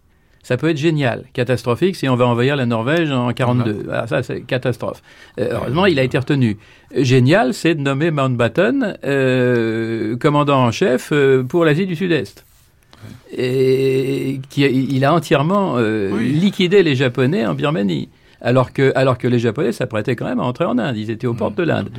ça 0.48 0.56
peut 0.56 0.70
être 0.70 0.78
génial. 0.78 1.26
Catastrophique, 1.34 1.98
si 1.98 2.08
on 2.08 2.16
va 2.16 2.26
envahir 2.26 2.56
la 2.56 2.66
Norvège 2.66 3.12
en 3.12 3.34
42. 3.34 3.88
Ah, 3.91 4.08
ça, 4.08 4.24
c'est 4.24 4.41
catastrophe. 4.41 5.02
Euh, 5.39 5.50
heureusement, 5.52 5.86
il 5.88 6.00
a 6.00 6.04
été 6.04 6.18
retenu. 6.18 6.58
Génial, 6.95 7.54
c'est 7.54 7.76
de 7.76 7.82
nommer 7.82 8.12
Mountbatten 8.12 8.98
euh, 9.04 10.16
commandant 10.16 10.64
en 10.64 10.72
chef 10.72 11.10
euh, 11.12 11.43
pour 11.43 11.66
l'Asie 11.66 11.86
du 11.86 11.98
Sud-Est. 11.98 12.45
Et 13.36 14.39
qui, 14.50 14.62
il 14.62 15.04
a 15.04 15.14
entièrement 15.14 15.76
euh, 15.78 16.18
liquidé 16.18 16.82
les 16.82 16.95
Japonais 16.95 17.45
en 17.45 17.54
Birmanie 17.54 18.08
alors 18.41 18.73
que, 18.73 18.91
alors 18.95 19.17
que 19.17 19.27
les 19.27 19.39
Japonais 19.39 19.71
s'apprêtaient 19.71 20.15
quand 20.15 20.25
même 20.25 20.39
à 20.39 20.43
entrer 20.43 20.65
en 20.65 20.77
Inde. 20.77 20.97
Ils 20.97 21.09
étaient 21.09 21.27
aux 21.27 21.33
portes 21.33 21.55
de 21.55 21.63
l'Inde. 21.63 21.89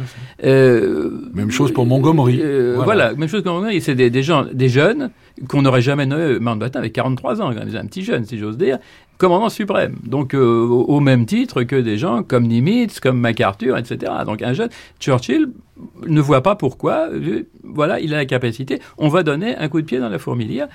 Euh, 0.45 1.11
même 1.35 1.51
chose 1.51 1.73
pour 1.73 1.87
Montgomery. 1.87 2.41
Euh, 2.43 2.81
voilà. 2.83 3.15
même 3.15 3.29
chose 3.29 3.43
pour 3.43 3.53
Montgomery. 3.55 3.81
C'est 3.81 3.95
des, 3.95 4.23
gens, 4.23 4.47
des 4.53 4.69
jeunes 4.69 5.11
qu'on 5.49 5.63
n'aurait 5.63 5.83
jamais 5.83 6.07
nommé 6.07 6.39
Mountbatten 6.39 6.81
avec 6.81 6.93
43 6.93 7.43
ans, 7.43 7.51
un 7.51 7.87
petit 7.87 8.03
jeune, 8.03 8.25
si 8.25 8.39
j'ose 8.39 8.57
dire, 8.57 8.79
commandant 9.19 9.49
suprême. 9.49 9.97
Donc, 10.05 10.35
euh, 10.35 10.67
au, 10.67 11.01
même 11.01 11.27
titre 11.27 11.63
que 11.65 11.77
des 11.77 11.97
gens 11.97 12.23
comme 12.23 12.47
Nimitz, 12.47 13.01
comme 13.01 13.19
MacArthur, 13.19 13.77
etc. 13.77 14.13
Donc, 14.25 14.43
un 14.43 14.53
jeune, 14.53 14.71
Churchill 15.01 15.49
ne 16.07 16.21
voit 16.21 16.43
pas 16.43 16.57
pourquoi, 16.57 17.09
voilà, 17.63 18.01
il 18.01 18.15
a 18.15 18.17
la 18.17 18.27
capacité, 18.27 18.81
on 18.97 19.09
va 19.09 19.23
donner 19.23 19.57
un 19.57 19.69
coup 19.69 19.81
de 19.81 19.87
pied 19.87 19.99
dans 19.99 20.09
la 20.09 20.19
fourmilière 20.19 20.69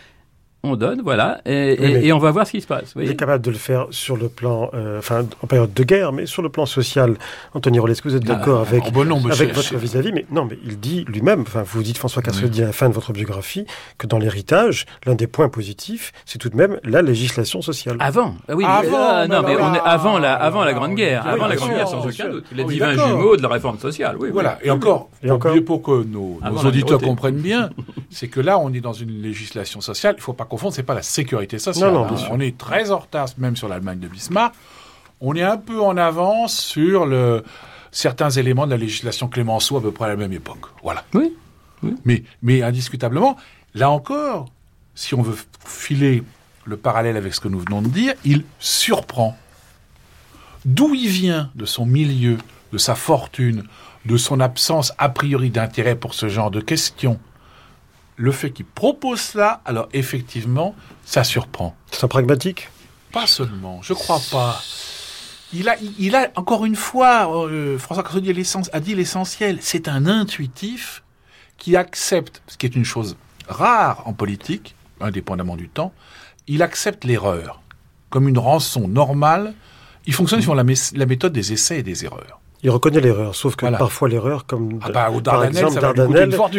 on 0.66 0.78
donne, 0.78 1.02
voilà, 1.04 1.42
et, 1.46 2.14
on 2.14 2.20
va 2.20 2.32
voir 2.32 2.48
ce 2.48 2.54
qui 2.54 2.62
se 2.62 2.68
passe. 2.68 2.94
il 2.96 3.12
est 3.12 3.18
capable 3.18 3.44
de 3.44 3.52
le 3.52 3.58
faire 3.58 3.88
sur 3.92 4.16
le 4.16 4.30
plan, 4.30 4.70
euh, 4.74 4.98
enfin, 4.98 5.26
en 5.42 5.48
période 5.48 5.74
de 5.74 5.84
guerre, 5.84 6.14
mais 6.14 6.26
sur 6.26 6.42
le 6.42 6.48
plan 6.48 6.66
social. 6.66 7.16
Anthony 7.54 7.80
Rollet, 7.80 7.92
est-ce 7.92 8.02
que 8.02 8.08
vous 8.08 8.16
êtes 8.16 8.24
d'accord 8.24 8.64
ah, 8.66 8.70
avec, 8.70 8.86
avec 8.86 9.54
votre 9.54 9.76
vis-à-vis? 9.76 10.14
Mais 10.14 10.26
non, 10.32 10.46
mais 10.50 10.58
il 10.66 10.80
dit 10.80 11.04
lui-même, 11.04 11.42
enfin, 11.42 11.64
vous 11.64 11.84
dites 11.84 11.98
François 11.98 12.22
Cassel 12.22 12.50
dit 12.50 12.64
à 12.64 12.68
la 12.68 12.72
fin 12.72 12.88
de 12.88 12.94
votre 12.94 13.12
biographie 13.12 13.66
que 13.98 14.08
dans 14.08 14.20
l'héritage, 14.20 14.86
l'un 15.06 15.16
des 15.16 15.28
points 15.28 15.50
positifs, 15.50 16.14
c'est 16.26 16.40
tout 16.40 16.48
de 16.48 16.56
même 16.56 16.80
la 16.86 17.02
législation 17.02 17.62
sociale. 17.62 17.98
Avant, 18.00 18.36
ah 18.48 18.56
oui, 18.56 18.64
avant, 18.64 18.98
ah, 18.98 19.28
non, 19.28 19.42
mais 19.46 19.58
on 19.60 19.74
est 19.74 19.82
avant 19.84 20.18
la, 20.18 20.34
avant 20.34 20.64
la 20.64 20.74
Grande 20.74 20.96
Guerre, 20.96 21.28
avant 21.28 21.48
la 21.48 21.58
Grande 21.58 21.72
Guerre, 21.72 21.90
sans 21.90 22.08
aucun 22.08 22.30
doute. 22.30 22.46
Les 22.54 22.64
divins 22.64 22.94
jumeaux 22.94 23.36
de 23.36 23.42
la 23.42 23.50
réforme 23.50 23.80
sociale, 23.80 24.16
oui. 24.18 24.30
Voilà, 24.32 24.60
et 24.64 24.72
encore, 24.72 25.10
et 25.22 25.30
encore, 25.30 25.54
pour 25.66 25.82
que 25.82 26.06
nos, 26.06 26.40
auditeurs 26.64 27.02
comprennent 27.02 27.36
bien, 27.36 27.70
c'est 28.10 28.30
que 28.30 28.40
là, 28.40 28.58
on 28.60 28.72
est 28.72 28.80
dans 28.80 28.94
une 28.94 29.22
législation 29.22 29.82
sociale. 29.82 30.16
Il 30.16 30.20
ne 30.20 30.24
faut 30.24 30.32
pas 30.32 30.46
confondre, 30.54 30.76
c'est 30.76 30.84
pas 30.84 30.94
la 30.94 31.02
sécurité 31.02 31.58
sociale. 31.58 31.96
Hein. 31.96 32.08
On 32.30 32.40
est 32.40 32.56
très 32.56 32.92
en 32.92 33.00
retard, 33.00 33.28
même 33.40 33.56
sur 33.56 33.68
l'Allemagne 33.68 33.98
de 33.98 34.08
Bismarck. 34.08 34.54
On 35.20 35.36
est 35.36 35.42
un 35.42 35.58
peu 35.58 35.82
en 35.82 35.98
avance 35.98 36.56
sur 36.56 37.08
le, 37.08 37.44
certains 37.92 38.30
éléments 38.30 38.68
de 38.68 38.72
la 38.72 38.78
législation 38.78 39.28
Clémenceau 39.28 39.78
à 39.78 39.82
peu 39.82 39.92
près 39.92 40.06
à 40.06 40.10
la 40.10 40.16
même 40.16 40.32
époque. 40.32 40.66
Voilà. 40.84 41.06
Oui. 41.16 41.34
Mais, 42.06 42.24
mais 42.44 42.62
indiscutablement, 42.62 43.36
là 43.74 43.90
encore, 43.90 44.46
si 44.94 45.16
on 45.16 45.24
veut 45.24 45.36
filer 45.66 46.24
le 46.66 46.78
parallèle 46.78 47.18
avec 47.18 47.34
ce 47.34 47.40
que 47.40 47.48
nous 47.48 47.60
venons 47.60 47.82
de 47.82 47.88
dire, 47.88 48.14
il 48.24 48.46
surprend. 48.60 49.36
D'où 50.66 50.94
il 50.94 51.10
vient 51.10 51.50
de 51.56 51.66
son 51.66 51.88
milieu, 51.88 52.38
de 52.72 52.78
sa 52.78 52.94
fortune, 52.94 53.64
de 54.06 54.18
son 54.18 54.40
absence 54.40 54.94
a 55.00 55.10
priori 55.10 55.50
d'intérêt 55.50 55.96
pour 55.96 56.14
ce 56.14 56.30
genre 56.30 56.52
de 56.52 56.62
questions, 56.62 57.20
le 58.16 58.32
fait 58.32 58.52
qu'il 58.52 58.66
propose 58.66 59.20
cela, 59.22 59.62
alors 59.66 59.90
effectivement, 59.94 60.76
ça 61.06 61.24
surprend. 61.24 61.76
C'est 61.92 62.04
un 62.04 62.08
pragmatique? 62.08 62.70
Pas 63.12 63.28
seulement, 63.28 63.82
je 63.82 63.94
crois 63.94 64.22
pas. 64.32 64.62
Il 65.54 65.70
a, 65.70 65.76
il 66.00 66.16
a 66.16 66.32
encore 66.36 66.66
une 66.66 66.76
fois, 66.76 67.46
euh, 67.48 67.78
François 67.78 68.04
Cassoni 68.04 68.30
a 68.72 68.80
dit 68.80 68.96
l'essentiel, 68.96 69.60
c'est 69.62 69.88
un 69.88 70.08
intuitif 70.08 71.04
qui 71.58 71.76
accepte, 71.76 72.42
ce 72.48 72.58
qui 72.58 72.66
est 72.66 72.76
une 72.76 72.86
chose 72.86 73.16
rare 73.48 74.04
en 74.08 74.14
politique, 74.14 74.76
indépendamment 75.00 75.56
du 75.56 75.70
temps, 75.70 75.94
il 76.48 76.64
accepte 76.64 77.04
l'erreur 77.04 77.62
comme 78.10 78.28
une 78.28 78.38
rançon 78.38 78.88
normale. 78.88 79.54
Il 80.06 80.14
fonctionne 80.14 80.42
sur 80.42 80.56
la 80.56 80.64
méthode 80.64 81.34
des 81.34 81.54
essais 81.54 81.80
et 81.80 81.84
des 81.84 82.06
erreurs. 82.06 82.42
Il 82.64 82.70
reconnaît 82.70 83.02
l'erreur, 83.02 83.36
sauf 83.36 83.58
que 83.58 83.66
parfois 83.78 84.08
l'erreur, 84.08 84.46
comme 84.46 84.80
ah 84.82 84.90
bah, 84.90 85.12
au 85.12 85.20
par 85.20 85.44
exemple 85.44 85.80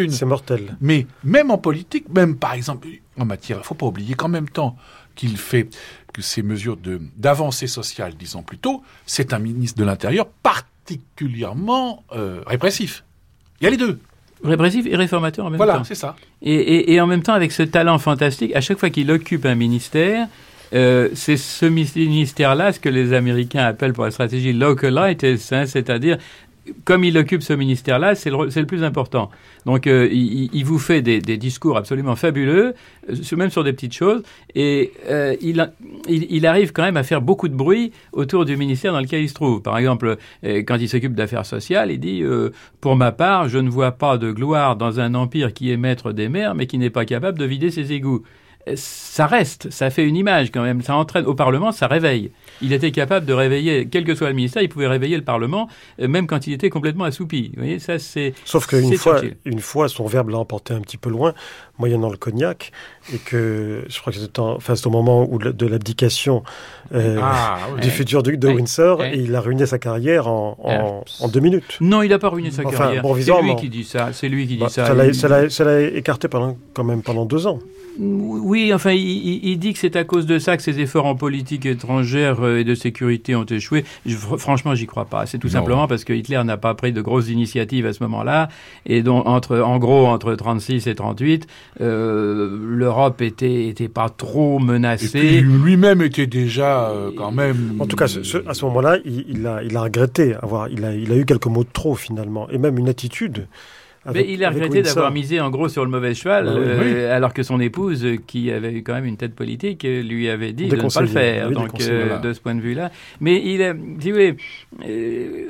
c'est 0.09 0.25
mortel. 0.25 0.77
Mais 0.79 1.07
même 1.23 1.49
en 1.49 1.57
politique, 1.57 2.05
même 2.13 2.35
par 2.35 2.53
exemple 2.53 2.87
en 3.17 3.25
matière, 3.25 3.57
il 3.61 3.63
faut 3.63 3.73
pas 3.73 3.87
oublier 3.87 4.13
qu'en 4.13 4.27
même 4.29 4.47
temps 4.47 4.75
qu'il 5.15 5.37
fait 5.37 5.67
que 6.13 6.21
ces 6.21 6.43
mesures 6.43 6.77
de 6.77 7.01
d'avancée 7.17 7.67
sociale, 7.67 8.13
disons 8.17 8.43
plutôt, 8.43 8.83
c'est 9.07 9.33
un 9.33 9.39
ministre 9.39 9.79
de 9.79 9.83
l'Intérieur 9.83 10.27
particulièrement 10.27 12.03
euh, 12.13 12.41
répressif. 12.45 13.03
Il 13.59 13.63
y 13.63 13.67
a 13.67 13.71
les 13.71 13.77
deux. 13.77 13.99
Répressif 14.43 14.85
et 14.85 14.95
réformateur 14.95 15.45
en 15.45 15.49
même 15.49 15.57
temps. 15.57 15.65
Voilà, 15.65 15.83
c'est 15.85 15.95
ça. 15.95 16.15
Et, 16.41 16.53
et, 16.53 16.93
et, 16.93 17.01
en 17.01 17.07
même 17.07 17.23
temps, 17.23 17.33
avec 17.33 17.51
ce 17.51 17.63
talent 17.63 17.97
fantastique, 17.97 18.53
à 18.53 18.61
chaque 18.61 18.77
fois 18.77 18.89
qu'il 18.89 19.09
occupe 19.09 19.45
un 19.45 19.55
ministère, 19.55 20.27
euh, 20.75 21.09
c'est 21.13 21.37
ce 21.37 21.65
ministère-là, 21.65 22.73
ce 22.73 22.79
que 22.79 22.89
les 22.89 23.13
Américains 23.13 23.63
appellent 23.63 23.93
pour 23.93 24.03
la 24.03 24.11
stratégie 24.11 24.51
localitis, 24.51 25.47
hein, 25.51 25.65
c'est-à-dire 25.65 26.17
comme 26.83 27.03
il 27.03 27.15
occupe 27.15 27.43
ce 27.43 27.53
ministère-là, 27.53 28.15
c'est 28.15 28.31
le, 28.31 28.65
plus 28.65 28.83
important. 28.83 29.29
Donc, 29.67 29.85
euh, 29.85 30.09
il, 30.11 30.63
vous 30.65 30.79
fait 30.79 31.03
des, 31.03 31.19
discours 31.37 31.77
absolument 31.77 32.15
fabuleux, 32.15 32.73
euh, 33.07 33.35
même 33.37 33.51
sur 33.51 33.63
des 33.63 33.71
petites 33.71 33.93
choses, 33.93 34.23
et 34.55 34.91
il, 35.41 35.71
il, 36.07 36.47
arrive 36.47 36.71
quand 36.71 36.81
même 36.81 36.97
à 36.97 37.03
faire 37.03 37.21
beaucoup 37.21 37.49
de 37.49 37.53
bruit 37.53 37.91
autour 38.13 38.45
du 38.45 38.57
ministère 38.57 38.93
dans 38.93 38.99
lequel 38.99 39.21
il 39.21 39.29
se 39.29 39.35
trouve. 39.35 39.61
Par 39.61 39.77
exemple, 39.77 40.17
quand 40.43 40.77
il 40.77 40.89
s'occupe 40.89 41.13
d'affaires 41.13 41.45
sociales, 41.45 41.91
il 41.91 41.99
dit 41.99 42.23
Pour 42.81 42.95
ma 42.95 43.11
part, 43.11 43.47
je 43.47 43.59
ne 43.59 43.69
vois 43.69 43.91
pas 43.91 44.17
de 44.17 44.31
gloire 44.31 44.75
dans 44.75 44.99
un 44.99 45.13
empire 45.13 45.53
qui 45.53 45.71
est 45.71 45.77
maître 45.77 46.13
des 46.13 46.29
mers, 46.29 46.55
mais 46.55 46.65
qui 46.65 46.79
n'est 46.79 46.89
pas 46.89 47.05
capable 47.05 47.37
de 47.37 47.45
vider 47.45 47.69
ses 47.69 47.93
égouts 47.93 48.23
ça 48.73 49.27
reste, 49.27 49.69
ça 49.69 49.89
fait 49.89 50.05
une 50.05 50.15
image 50.15 50.51
quand 50.51 50.63
même, 50.63 50.81
ça 50.81 50.95
entraîne 50.95 51.25
au 51.25 51.35
Parlement, 51.35 51.71
ça 51.71 51.87
réveille. 51.87 52.31
Il 52.61 52.73
était 52.73 52.91
capable 52.91 53.25
de 53.25 53.33
réveiller, 53.33 53.87
quel 53.87 54.03
que 54.03 54.15
soit 54.15 54.29
le 54.29 54.33
ministère, 54.33 54.63
il 54.63 54.69
pouvait 54.69 54.87
réveiller 54.87 55.17
le 55.17 55.23
Parlement, 55.23 55.69
euh, 56.01 56.07
même 56.07 56.25
quand 56.25 56.47
il 56.47 56.53
était 56.53 56.69
complètement 56.69 57.03
assoupi. 57.03 57.51
Vous 57.55 57.61
voyez, 57.61 57.79
ça 57.79 57.99
c'est. 57.99 58.33
Sauf 58.43 58.65
qu'une 58.65 58.95
fois, 58.95 59.21
une 59.45 59.59
fois, 59.59 59.87
son 59.87 60.05
verbe 60.07 60.29
l'a 60.29 60.39
emporté 60.39 60.73
un 60.73 60.81
petit 60.81 60.97
peu 60.97 61.09
loin, 61.09 61.33
moyennant 61.77 62.09
le 62.09 62.17
cognac, 62.17 62.71
et 63.13 63.17
que 63.17 63.83
je 63.87 63.99
crois 63.99 64.11
que 64.11 64.19
c'était 64.19 64.39
en 64.39 64.59
face 64.59 64.85
au 64.87 64.89
moment 64.89 65.27
où 65.29 65.37
de 65.37 65.65
l'abdication 65.67 66.43
euh, 66.93 67.19
ah, 67.21 67.57
du 67.81 67.89
futur 67.89 68.23
duc 68.23 68.39
de 68.39 68.47
Windsor, 68.47 69.03
et 69.03 69.17
il 69.17 69.35
a 69.35 69.41
ruiné 69.41 69.65
sa 69.65 69.77
carrière 69.77 70.27
en, 70.27 71.03
en, 71.19 71.27
deux 71.27 71.39
minutes. 71.39 71.77
Non, 71.81 72.01
il 72.01 72.09
n'a 72.09 72.19
pas 72.19 72.29
ruiné 72.29 72.49
sa 72.51 72.63
carrière. 72.63 73.03
c'est 73.15 73.41
lui 73.41 73.55
qui 73.55 73.69
dit 73.69 73.83
ça. 73.83 74.09
C'est 74.11 74.29
lui 74.29 74.47
qui 74.47 74.55
dit 74.55 74.61
bah, 74.61 74.69
ça. 74.69 74.85
Ça 75.49 75.63
l'a 75.65 75.81
écarté 75.81 76.27
pendant, 76.27 76.57
quand 76.73 76.83
même 76.83 77.03
pendant 77.03 77.25
deux 77.25 77.45
ans. 77.45 77.59
Oui, 77.97 78.73
enfin, 78.73 78.91
il, 78.91 79.57
dit 79.57 79.73
que 79.73 79.79
c'est 79.79 79.95
à 79.95 80.03
cause 80.03 80.25
de 80.25 80.39
ça 80.39 80.57
que 80.57 80.63
ses 80.63 80.79
efforts 80.79 81.05
en 81.05 81.15
politique 81.15 81.65
étrangère 81.65 82.43
euh, 82.43 82.59
et 82.59 82.63
de 82.63 82.75
sécurité 82.75 83.35
ont 83.35 83.45
échoué. 83.45 83.85
Je, 84.05 84.15
franchement, 84.15 84.75
j'y 84.75 84.85
crois 84.85 85.05
pas. 85.05 85.25
C'est 85.25 85.37
tout 85.37 85.49
simplement 85.49 85.87
parce 85.87 86.03
que 86.03 86.13
Hitler 86.13 86.41
n'a 86.43 86.57
pas 86.57 86.73
pris 86.73 86.91
de 86.91 87.01
grosses 87.01 87.29
initiatives 87.29 87.85
à 87.85 87.93
ce 87.93 88.03
moment-là, 88.03 88.49
et 88.85 89.01
donc 89.01 89.25
entre, 89.25 89.59
en 89.59 89.77
gros, 89.77 90.07
entre 90.07 90.35
36 90.35 90.87
et 90.87 90.95
38, 90.95 91.47
euh, 91.81 92.57
l'Europe 92.61 93.21
était 93.21 93.67
était 93.67 93.87
pas 93.87 94.09
trop 94.09 94.59
menacée. 94.59 95.41
lui-même 95.41 96.01
était 96.01 96.27
déjà 96.27 96.89
euh, 96.89 97.11
quand 97.15 97.31
même. 97.31 97.77
En 97.79 97.85
tout 97.85 97.95
cas, 97.95 98.05
à 98.05 98.53
ce 98.53 98.65
moment-là, 98.65 98.97
il, 99.05 99.25
il, 99.29 99.47
a 99.47 99.63
il 99.63 99.75
a 99.77 99.81
regretté 99.81 100.35
avoir, 100.35 100.69
il 100.69 100.83
a 100.83 100.93
il 100.93 101.11
a 101.11 101.15
eu 101.15 101.25
quelques 101.25 101.47
mots 101.47 101.63
de 101.63 101.69
trop 101.71 101.95
finalement, 101.95 102.49
et 102.49 102.57
même 102.57 102.77
une 102.77 102.89
attitude 102.89 103.47
mais 104.13 104.25
il 104.29 104.43
a 104.43 104.49
regretté 104.49 104.81
d'avoir 104.81 105.11
misé 105.11 105.39
en 105.39 105.49
gros 105.49 105.67
sur 105.67 105.83
le 105.83 105.91
mauvais 105.91 106.13
cheval, 106.13 106.47
euh, 106.47 107.15
alors 107.15 107.33
que 107.33 107.43
son 107.43 107.59
épouse, 107.59 108.05
qui 108.27 108.51
avait 108.51 108.81
quand 108.81 108.93
même 108.93 109.05
une 109.05 109.17
tête 109.17 109.33
politique, 109.33 109.83
lui 109.83 110.29
avait 110.29 110.53
dit 110.53 110.67
de 110.67 110.75
ne 110.75 110.93
pas 110.93 111.01
le 111.01 111.07
faire. 111.07 111.51
donc, 111.51 111.81
euh, 111.81 112.19
de 112.19 112.33
ce 112.33 112.39
point 112.39 112.55
de 112.55 112.61
vue-là. 112.61 112.91
Mais 113.19 113.41
il 113.43 113.63
a, 113.63 113.73
si 113.99 114.11
vous 114.11 114.15
voulez, 114.15 114.37
euh, 114.87 115.49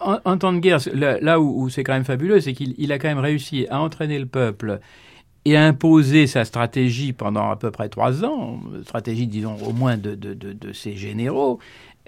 en, 0.00 0.36
temps 0.38 0.52
de 0.52 0.58
guerre, 0.58 0.78
là, 0.94 1.40
où, 1.40 1.68
c'est 1.70 1.82
quand 1.82 1.94
même 1.94 2.04
fabuleux, 2.04 2.40
c'est 2.40 2.52
qu'il 2.52 2.92
a 2.92 2.98
quand 2.98 3.08
même 3.08 3.18
réussi 3.18 3.66
à 3.70 3.80
entraîner 3.80 4.18
le 4.18 4.26
peuple 4.26 4.80
et 5.44 5.56
à 5.56 5.64
imposer 5.64 6.28
sa 6.28 6.44
stratégie 6.44 7.12
pendant 7.12 7.50
à 7.50 7.56
peu 7.56 7.72
près 7.72 7.88
trois 7.88 8.24
ans, 8.24 8.60
stratégie, 8.84 9.26
disons, 9.26 9.56
au 9.66 9.72
moins 9.72 9.96
de, 9.96 10.14
de, 10.14 10.34
de, 10.34 10.52
de 10.52 10.72
ses 10.72 10.94
généraux, 10.94 11.58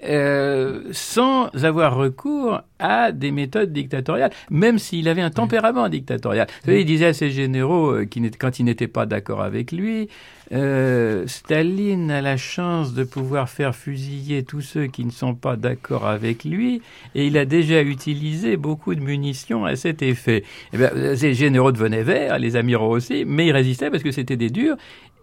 euh, 0.03 0.81
sans 0.91 1.47
avoir 1.63 1.95
recours 1.95 2.61
à 2.79 3.13
des 3.13 3.31
méthodes 3.31 3.71
dictatoriales, 3.71 4.31
même 4.49 4.77
s'il 4.77 5.07
avait 5.07 5.21
un 5.21 5.29
tempérament 5.29 5.87
dictatorial. 5.87 6.47
Vous 6.49 6.65
savez, 6.65 6.81
il 6.81 6.85
disait 6.85 7.05
à 7.05 7.13
ses 7.13 7.31
généraux, 7.31 7.91
euh, 7.91 8.05
quand 8.37 8.59
ils 8.59 8.65
n'étaient 8.65 8.89
pas 8.89 9.05
d'accord 9.05 9.41
avec 9.41 9.71
lui, 9.71 10.09
euh, 10.51 11.25
Staline 11.27 12.11
a 12.11 12.21
la 12.21 12.35
chance 12.35 12.93
de 12.93 13.05
pouvoir 13.05 13.49
faire 13.49 13.73
fusiller 13.73 14.43
tous 14.43 14.59
ceux 14.59 14.87
qui 14.87 15.05
ne 15.05 15.11
sont 15.11 15.33
pas 15.33 15.55
d'accord 15.55 16.05
avec 16.05 16.43
lui, 16.43 16.81
et 17.15 17.25
il 17.27 17.37
a 17.37 17.45
déjà 17.45 17.81
utilisé 17.81 18.57
beaucoup 18.57 18.95
de 18.95 19.01
munitions 19.01 19.63
à 19.63 19.77
cet 19.77 20.01
effet. 20.01 20.43
Eh 20.73 20.77
bien, 20.77 21.15
ces 21.15 21.33
généraux 21.33 21.71
devenaient 21.71 22.03
verts, 22.03 22.37
les 22.37 22.57
amiraux 22.57 22.93
aussi, 22.93 23.23
mais 23.25 23.47
ils 23.47 23.53
résistaient 23.53 23.89
parce 23.89 24.03
que 24.03 24.11
c'était 24.11 24.35
des 24.35 24.49
durs, 24.49 24.75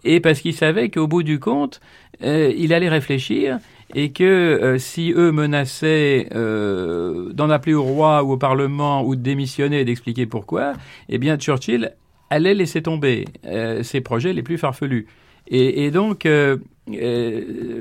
et 0.03 0.19
parce 0.19 0.41
qu'ils 0.41 0.55
savaient 0.55 0.89
qu'au 0.89 1.07
bout 1.07 1.23
du 1.23 1.39
compte, 1.39 1.81
il 2.21 2.73
allait 2.73 2.89
réfléchir 2.89 3.59
et 3.95 4.13
que 4.13 4.25
euh, 4.25 4.79
si 4.79 5.13
eux 5.15 5.33
menaçaient 5.33 6.29
euh, 6.35 7.33
d'en 7.33 7.51
appeler 7.51 7.75
au 7.75 7.83
roi 7.83 8.23
ou 8.23 8.33
au 8.33 8.37
Parlement 8.37 9.05
ou 9.05 9.17
de 9.17 9.21
démissionner 9.21 9.81
et 9.81 9.85
d'expliquer 9.85 10.27
pourquoi, 10.27 10.75
eh 11.09 11.19
bien 11.19 11.37
Churchill 11.37 11.93
allait 12.31 12.55
laisser 12.55 12.83
tomber 12.83 13.27
euh, 13.47 13.83
ses 13.83 14.01
projets 14.01 14.33
les 14.33 14.43
plus 14.43 14.59
farfelus. 14.59 15.07
Et, 15.49 15.85
et 15.85 15.91
donc, 15.91 16.27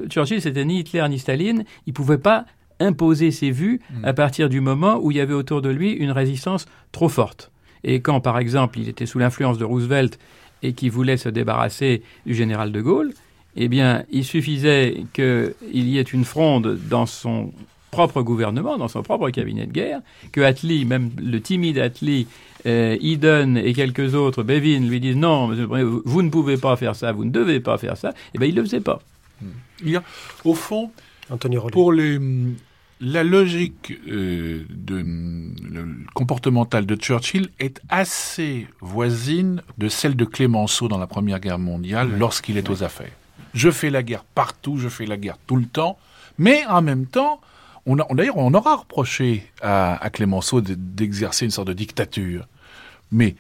Churchill, 0.10 0.42
c'était 0.42 0.66
ni 0.66 0.80
Hitler 0.80 1.06
ni 1.10 1.20
Staline, 1.20 1.64
il 1.86 1.94
pouvait 1.94 2.18
pas 2.18 2.46
imposer 2.80 3.32
ses 3.32 3.52
vues 3.52 3.80
hmm. 3.92 4.06
à 4.06 4.14
partir 4.14 4.50
du 4.50 4.60
moment 4.60 5.00
où 5.02 5.12
il 5.12 5.18
y 5.18 5.22
avait 5.22 5.34
autour 5.34 5.62
de 5.62 5.70
lui 5.70 5.92
une 5.92 6.12
résistance 6.12 6.66
trop 6.92 7.10
forte. 7.10 7.52
Et 7.84 8.02
quand, 8.02 8.20
par 8.20 8.38
exemple, 8.40 8.80
il 8.80 8.90
était 8.90 9.06
sous 9.06 9.20
l'influence 9.20 9.58
de 9.58 9.66
Roosevelt 9.66 10.20
et 10.64 10.74
qu'il 10.74 10.92
voulait 10.92 11.18
se 11.18 11.30
débarrasser 11.30 12.04
du 12.26 12.34
général 12.36 12.72
de 12.72 12.82
Gaulle, 12.82 13.14
eh 13.56 13.68
bien, 13.68 14.04
il 14.12 14.24
suffisait 14.24 15.04
qu'il 15.14 15.54
y 15.74 15.98
ait 15.98 16.02
une 16.02 16.26
fronde 16.26 16.80
dans 16.90 17.06
son 17.06 17.52
propre 17.92 18.22
gouvernement, 18.22 18.78
dans 18.78 18.88
son 18.88 19.04
propre 19.04 19.30
cabinet 19.30 19.66
de 19.66 19.72
guerre, 19.72 20.00
que 20.32 20.42
Attlee, 20.42 20.86
même 20.86 21.12
le 21.22 21.42
timide 21.42 21.78
Attlee, 21.78 22.28
euh, 22.66 22.98
Eden 23.02 23.58
et 23.58 23.74
quelques 23.74 24.16
autres, 24.16 24.44
Bevin, 24.44 24.88
lui 24.88 25.00
disent 25.00 25.18
non, 25.18 25.48
vous 26.06 26.22
ne 26.22 26.30
pouvez 26.30 26.58
pas 26.58 26.78
faire 26.78 26.96
ça, 26.96 27.12
vous 27.12 27.26
ne 27.26 27.32
devez 27.32 27.60
pas 27.60 27.78
faire 27.78 27.98
ça, 27.98 28.14
eh 28.34 28.38
bien, 28.38 28.48
il 28.48 28.56
ne 28.56 28.62
le 28.62 28.66
faisait 28.66 28.80
pas. 28.80 29.00
Il 29.84 29.90
y 29.90 29.96
a, 29.98 30.04
au 30.46 30.54
fond, 30.54 30.92
pour 31.72 31.92
les, 31.92 32.20
la 33.02 33.24
logique 33.24 33.94
euh, 34.08 34.64
de, 34.70 35.06
comportementale 36.14 36.86
de 36.86 36.96
Churchill 36.96 37.50
est 37.60 37.82
assez 37.90 38.68
voisine 38.80 39.62
de 39.78 39.90
celle 39.90 40.16
de 40.16 40.26
Clémenceau 40.26 40.88
dans 40.88 41.00
la 41.00 41.08
Première 41.08 41.40
Guerre 41.40 41.60
mondiale 41.60 42.18
lorsqu'il 42.18 42.58
est 42.58 42.70
aux 42.70 42.84
affaires. 42.84 43.12
Je 43.54 43.70
fais 43.70 43.90
la 43.90 44.04
guerre 44.04 44.24
partout, 44.24 44.78
je 44.78 44.90
fais 44.90 45.06
la 45.06 45.18
guerre 45.18 45.38
tout 45.48 45.56
le 45.56 45.66
temps. 45.66 45.98
Mais 46.38 46.66
en 46.68 46.82
même 46.82 47.06
temps, 47.06 47.42
on 47.86 47.96
d'ailleurs, 47.96 48.38
on 48.38 48.54
aura 48.54 48.76
reproché 48.78 49.50
à, 49.62 50.10
Clémenceau 50.12 50.62
d'exercer 50.62 51.46
une 51.46 51.52
sorte 51.52 51.68
de 51.68 51.74
dictature. 51.74 52.48
Mais 53.12 53.36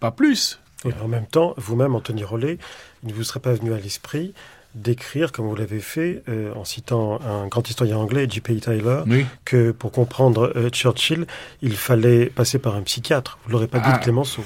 pas 0.00 0.10
plus. 0.10 0.60
en 1.02 1.08
même 1.08 1.26
temps, 1.26 1.54
vous-même, 1.56 1.94
Anthony 1.94 2.24
Rollet, 2.24 2.58
il 3.02 3.10
ne 3.10 3.14
vous 3.14 3.24
serait 3.24 3.40
pas 3.40 3.52
venu 3.52 3.72
à 3.72 3.78
l'esprit 3.78 4.34
d'écrire, 4.74 5.32
comme 5.32 5.46
vous 5.46 5.54
l'avez 5.54 5.80
fait, 5.80 6.22
euh, 6.28 6.54
en 6.54 6.64
citant 6.64 7.20
un 7.20 7.46
grand 7.46 7.68
historien 7.68 7.98
anglais, 7.98 8.26
J.P. 8.28 8.56
Tyler, 8.56 9.02
que 9.44 9.70
pour 9.70 9.92
comprendre 9.92 10.52
euh, 10.56 10.70
Churchill, 10.70 11.26
il 11.60 11.76
fallait 11.76 12.26
passer 12.26 12.58
par 12.58 12.74
un 12.74 12.82
psychiatre. 12.82 13.38
Vous 13.44 13.52
l'aurez 13.52 13.66
pas 13.66 13.80
dit 13.80 13.90
de 13.90 13.94
ah. 13.94 13.98
Clémenceau. 13.98 14.42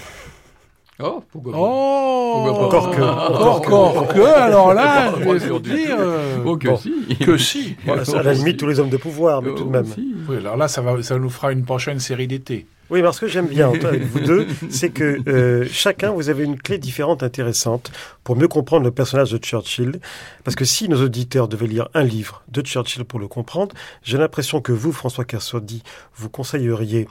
Oh, 0.99 1.23
pourquoi 1.31 1.53
oh, 1.55 2.47
encore 2.49 2.91
que, 2.91 3.03
encore, 3.03 4.09
que, 4.09 4.21
alors 4.21 4.73
là, 4.73 5.13
je 5.19 5.29
vais 5.29 5.61
dire, 5.61 5.97
euh, 5.99 6.39
oh, 6.47 6.57
que 6.57 6.75
si, 6.77 7.17
que 7.19 7.37
si. 7.37 7.77
à 7.87 8.23
la 8.23 8.33
limite 8.33 8.59
tous 8.59 8.67
les 8.67 8.81
hommes 8.81 8.89
de 8.89 8.97
pouvoir, 8.97 9.43
mais 9.43 9.55
tout 9.55 9.65
de 9.65 9.71
même. 9.71 9.87
Oui, 10.27 10.39
alors 10.39 10.57
là, 10.57 10.69
ça 10.69 10.81
va, 10.81 11.03
ça 11.03 11.19
nous 11.19 11.29
fera 11.29 11.53
une 11.53 11.65
prochaine 11.65 12.01
série 12.01 12.27
d'été. 12.27 12.67
Oui, 12.89 13.03
parce 13.03 13.21
que 13.21 13.27
j'aime 13.27 13.49
bien 13.49 13.71
avec 13.71 14.05
vous 14.05 14.21
deux, 14.21 14.47
c'est 14.71 14.91
que 14.91 15.21
euh, 15.29 15.67
chacun, 15.71 16.13
vous 16.13 16.31
avez 16.31 16.45
une 16.45 16.57
clé 16.57 16.79
différente, 16.79 17.23
intéressante, 17.23 17.93
pour 18.25 18.37
mieux 18.37 18.49
comprendre 18.49 18.85
le 18.85 18.91
personnage 18.91 19.33
de 19.33 19.39
Churchill. 19.39 20.01
Parce 20.45 20.55
que 20.55 20.65
si 20.65 20.89
nos 20.89 21.03
auditeurs 21.03 21.49
devaient 21.49 21.67
lire 21.67 21.89
un 21.93 22.05
livre 22.05 22.43
de 22.49 22.63
Churchill 22.63 23.05
pour 23.05 23.19
le 23.19 23.29
comprendre, 23.29 23.75
j'ai 24.03 24.17
l'impression 24.17 24.63
que 24.63 24.73
vous, 24.73 24.93
François 24.93 25.25
Kersordi, 25.25 25.83
vous 26.15 26.31
conseilleriez 26.31 27.09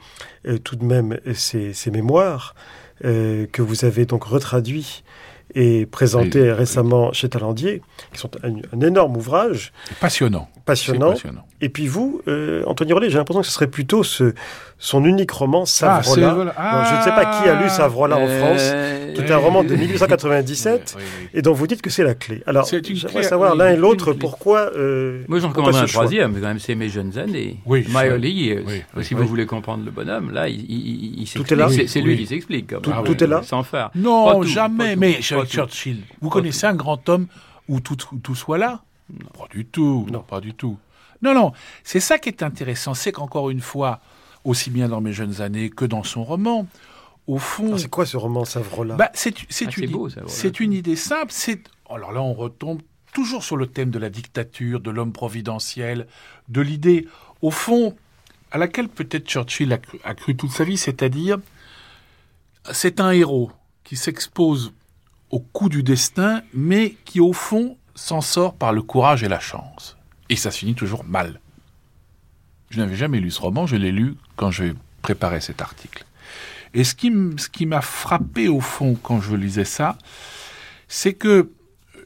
euh, 0.47 0.57
tout 0.57 0.75
de 0.75 0.85
même 0.85 1.19
ces, 1.35 1.73
ces 1.73 1.91
mémoires. 1.91 2.55
Euh, 3.03 3.45
que 3.51 3.61
vous 3.61 3.83
avez 3.83 4.05
donc 4.05 4.23
retraduit 4.23 5.03
et 5.53 5.85
présenté 5.85 6.51
récemment 6.51 7.11
chez 7.11 7.29
Talandier, 7.29 7.81
qui 8.13 8.19
sont 8.19 8.31
un, 8.43 8.81
énorme 8.81 9.17
ouvrage. 9.17 9.73
Passionnant. 9.99 10.49
Passionnant. 10.65 11.13
Et 11.61 11.69
puis 11.69 11.87
vous, 11.87 12.21
euh, 12.27 12.63
Anthony 12.65 12.93
Rollet, 12.93 13.09
j'ai 13.09 13.17
l'impression 13.17 13.41
que 13.41 13.47
ce 13.47 13.53
serait 13.53 13.67
plutôt 13.69 14.03
ce, 14.03 14.33
son 14.77 15.05
unique 15.05 15.31
roman, 15.31 15.63
ah, 15.63 15.65
Savrola. 15.65 16.53
Ah, 16.57 16.83
je 16.89 16.97
ne 16.97 17.01
sais 17.03 17.09
pas 17.11 17.25
qui 17.41 17.49
a 17.49 17.61
lu 17.61 17.69
Savrola 17.69 18.17
en 18.17 18.27
France, 18.27 18.61
euh, 18.61 19.13
qui 19.13 19.21
est 19.21 19.31
un 19.31 19.37
roman 19.37 19.63
de 19.63 19.73
1897, 19.73 20.97
et 21.33 21.41
dont 21.41 21.53
vous 21.53 21.65
dites 21.67 21.81
que 21.81 21.89
c'est 21.89 22.03
la 22.03 22.13
clé. 22.13 22.43
Alors, 22.45 22.67
j'aimerais 22.67 23.23
savoir 23.23 23.55
l'un 23.55 23.69
et 23.69 23.77
l'autre 23.77 24.13
pourquoi. 24.13 24.71
Euh, 24.75 25.23
Moi, 25.27 25.39
j'en 25.39 25.49
recommande 25.49 25.75
un 25.75 25.85
troisième, 25.85 26.33
quand 26.33 26.47
même, 26.47 26.59
c'est 26.59 26.75
Mes 26.75 26.89
jeunes 26.89 27.17
années. 27.17 27.57
Oui. 27.65 27.85
My 27.89 28.07
Early 28.07 28.57
si 29.01 29.13
vous 29.13 29.25
voulez 29.25 29.45
comprendre 29.45 29.85
le 29.85 29.91
bonhomme, 29.91 30.31
là, 30.31 30.49
il, 30.49 30.59
il, 30.69 31.21
il 31.21 31.87
C'est 31.87 32.01
lui 32.01 32.17
qui 32.17 32.27
s'explique. 32.27 32.67
Tout, 32.81 32.91
tout 33.05 33.23
est 33.23 33.27
là 33.27 33.41
Sans 33.43 33.63
faire. 33.63 33.91
Non, 33.95 34.43
jamais. 34.43 34.95
Mais 34.95 35.21
Churchill, 35.21 36.01
vous 36.21 36.29
connaissez 36.29 36.67
un 36.67 36.75
grand 36.75 37.07
homme 37.09 37.27
où 37.67 37.79
tout, 37.79 37.97
tout 38.21 38.35
soit 38.35 38.57
là? 38.57 38.81
Pas 39.37 39.47
du 39.51 39.65
tout. 39.65 40.05
Non, 40.11 40.19
pas 40.19 40.41
du 40.41 40.53
tout. 40.53 40.77
Non, 41.21 41.33
non. 41.33 41.51
C'est 41.83 41.99
ça 41.99 42.17
qui 42.17 42.29
est 42.29 42.43
intéressant. 42.43 42.93
C'est 42.93 43.11
qu'encore 43.11 43.49
une 43.49 43.61
fois, 43.61 43.99
aussi 44.45 44.69
bien 44.69 44.87
dans 44.87 45.01
mes 45.01 45.11
jeunes 45.11 45.41
années 45.41 45.69
que 45.69 45.83
dans 45.83 46.03
son 46.03 46.23
roman, 46.23 46.65
au 47.27 47.37
fond. 47.37 47.77
C'est 47.77 47.89
quoi 47.89 48.05
ce 48.05 48.15
roman 48.15 48.45
Savrola? 48.45 48.95
Bah, 48.95 49.11
C'est 49.13 49.35
ah, 49.37 49.69
une, 49.77 50.27
c'est 50.27 50.59
une 50.59 50.73
idée 50.73 50.95
simple. 50.95 51.31
C'est 51.31 51.61
alors 51.89 52.11
là, 52.11 52.21
on 52.21 52.33
retombe 52.33 52.81
toujours 53.13 53.43
sur 53.43 53.57
le 53.57 53.67
thème 53.67 53.91
de 53.91 53.99
la 53.99 54.09
dictature, 54.09 54.79
de 54.79 54.91
l'homme 54.91 55.13
providentiel, 55.13 56.07
de 56.49 56.61
l'idée, 56.61 57.07
au 57.41 57.51
fond, 57.51 57.95
à 58.51 58.57
laquelle 58.57 58.89
peut-être 58.89 59.27
Churchill 59.27 59.71
a 59.73 59.77
cru, 59.77 59.99
a 60.03 60.13
cru 60.15 60.35
toute 60.35 60.51
sa 60.51 60.63
vie, 60.63 60.77
c'est-à-dire, 60.77 61.37
c'est 62.71 62.99
un 62.99 63.11
héros 63.11 63.51
qui 63.83 63.95
s'expose 63.95 64.73
au 65.29 65.39
coup 65.39 65.69
du 65.69 65.83
destin, 65.83 66.41
mais 66.53 66.95
qui 67.05 67.19
au 67.19 67.33
fond 67.33 67.77
s'en 67.93 68.21
sort 68.21 68.55
par 68.55 68.73
le 68.73 68.81
courage 68.81 69.23
et 69.23 69.29
la 69.29 69.39
chance. 69.39 69.97
Et 70.29 70.35
ça 70.35 70.51
se 70.51 70.59
finit 70.59 70.75
toujours 70.75 71.03
mal. 71.03 71.39
Je 72.69 72.79
n'avais 72.79 72.95
jamais 72.95 73.19
lu 73.19 73.31
ce 73.31 73.41
roman, 73.41 73.67
je 73.67 73.75
l'ai 73.75 73.91
lu 73.91 74.15
quand 74.35 74.51
je 74.51 74.73
préparais 75.01 75.41
cet 75.41 75.61
article. 75.61 76.05
Et 76.73 76.83
ce 76.83 76.93
qui, 76.93 77.65
m'a 77.65 77.81
frappé 77.81 78.47
au 78.49 78.59
fond 78.59 78.97
quand 79.01 79.21
je 79.21 79.35
lisais 79.35 79.65
ça, 79.65 79.97
c'est 80.87 81.13
que 81.13 81.49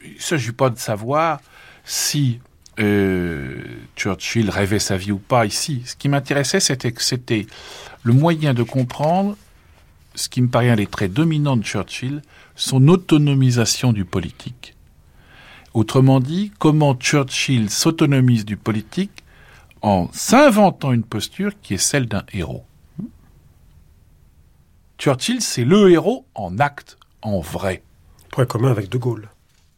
il 0.03 0.13
ne 0.13 0.19
s'agit 0.19 0.51
pas 0.51 0.69
de 0.69 0.77
savoir 0.77 1.41
si 1.83 2.39
euh, 2.79 3.61
Churchill 3.97 4.49
rêvait 4.49 4.79
sa 4.79 4.95
vie 4.95 5.11
ou 5.11 5.17
pas 5.17 5.45
ici. 5.45 5.81
Ce 5.85 5.95
qui 5.95 6.07
m'intéressait, 6.07 6.59
c'était 6.59 6.91
que 6.91 7.01
c'était 7.01 7.47
le 8.03 8.13
moyen 8.13 8.53
de 8.53 8.63
comprendre 8.63 9.35
ce 10.15 10.29
qui 10.29 10.41
me 10.41 10.47
paraît 10.47 10.69
un 10.69 10.75
des 10.75 10.87
traits 10.87 11.13
dominants 11.13 11.57
de 11.57 11.63
Churchill, 11.63 12.21
son 12.55 12.87
autonomisation 12.87 13.91
du 13.91 14.05
politique. 14.05 14.75
Autrement 15.73 16.19
dit, 16.19 16.51
comment 16.59 16.95
Churchill 16.95 17.69
s'autonomise 17.69 18.45
du 18.45 18.57
politique 18.57 19.23
en 19.81 20.09
s'inventant 20.11 20.91
une 20.91 21.03
posture 21.03 21.51
qui 21.61 21.75
est 21.75 21.77
celle 21.77 22.07
d'un 22.07 22.23
héros. 22.33 22.65
Churchill, 24.97 25.41
c'est 25.41 25.63
le 25.63 25.91
héros 25.91 26.25
en 26.35 26.59
acte, 26.59 26.97
en 27.21 27.39
vrai. 27.39 27.83
Point 28.31 28.45
commun 28.45 28.69
avec 28.69 28.89
De 28.89 28.97
Gaulle. 28.97 29.29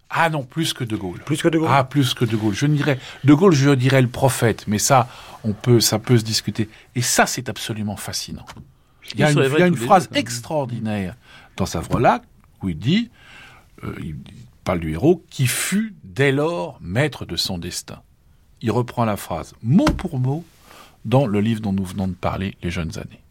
Ah 0.10 0.30
non, 0.30 0.44
plus 0.44 0.74
que 0.74 0.84
De 0.84 0.98
Gaulle. 0.98 1.20
Plus 1.20 1.42
que 1.42 1.48
De 1.48 1.58
Gaulle. 1.58 1.70
Ah, 1.72 1.84
plus 1.84 2.14
que 2.14 2.26
De 2.26 2.36
Gaulle. 2.36 2.56
Je 2.56 2.66
dirais 2.66 3.00
De 3.24 3.34
Gaulle, 3.34 3.54
je 3.54 3.70
dirais 3.70 4.02
le 4.02 4.10
prophète, 4.10 4.66
mais 4.68 4.80
ça, 4.80 5.08
on 5.44 5.54
peut, 5.54 5.80
ça 5.80 6.00
peut 6.00 6.18
se 6.18 6.24
discuter. 6.24 6.70
Et 6.96 7.02
ça, 7.02 7.26
c'est 7.28 7.48
absolument 7.50 7.96
fascinant. 7.96 8.46
Il 9.14 9.20
y 9.20 9.24
a 9.24 9.32
une, 9.32 9.40
il 9.40 9.60
y 9.60 9.64
a 9.64 9.72
phrase 9.74 10.10
deux, 10.10 10.18
extraordinaire 10.18 11.16
dans 11.56 11.66
sa 11.66 11.82
là 12.00 12.22
où 12.62 12.70
il 12.70 12.78
dit, 12.78 13.10
euh, 13.84 13.96
il 14.00 14.16
parle 14.64 14.80
du 14.80 14.92
héros, 14.92 15.24
qui 15.30 15.48
fut 15.48 15.96
dès 16.04 16.32
lors 16.32 16.78
maître 16.82 17.26
de 17.26 17.36
son 17.36 17.58
destin. 17.58 18.02
Il 18.62 18.72
reprend 18.72 19.06
la 19.06 19.18
phrase 19.18 19.54
mot 19.62 19.86
pour 19.86 20.20
mot 20.20 20.44
dans 21.06 21.26
le 21.26 21.42
livre 21.42 21.62
dont 21.62 21.74
nous 21.74 21.86
venons 21.86 22.08
de 22.08 22.14
parler, 22.14 22.56
Les 22.62 22.70
jeunes 22.70 22.98
années. 22.98 23.22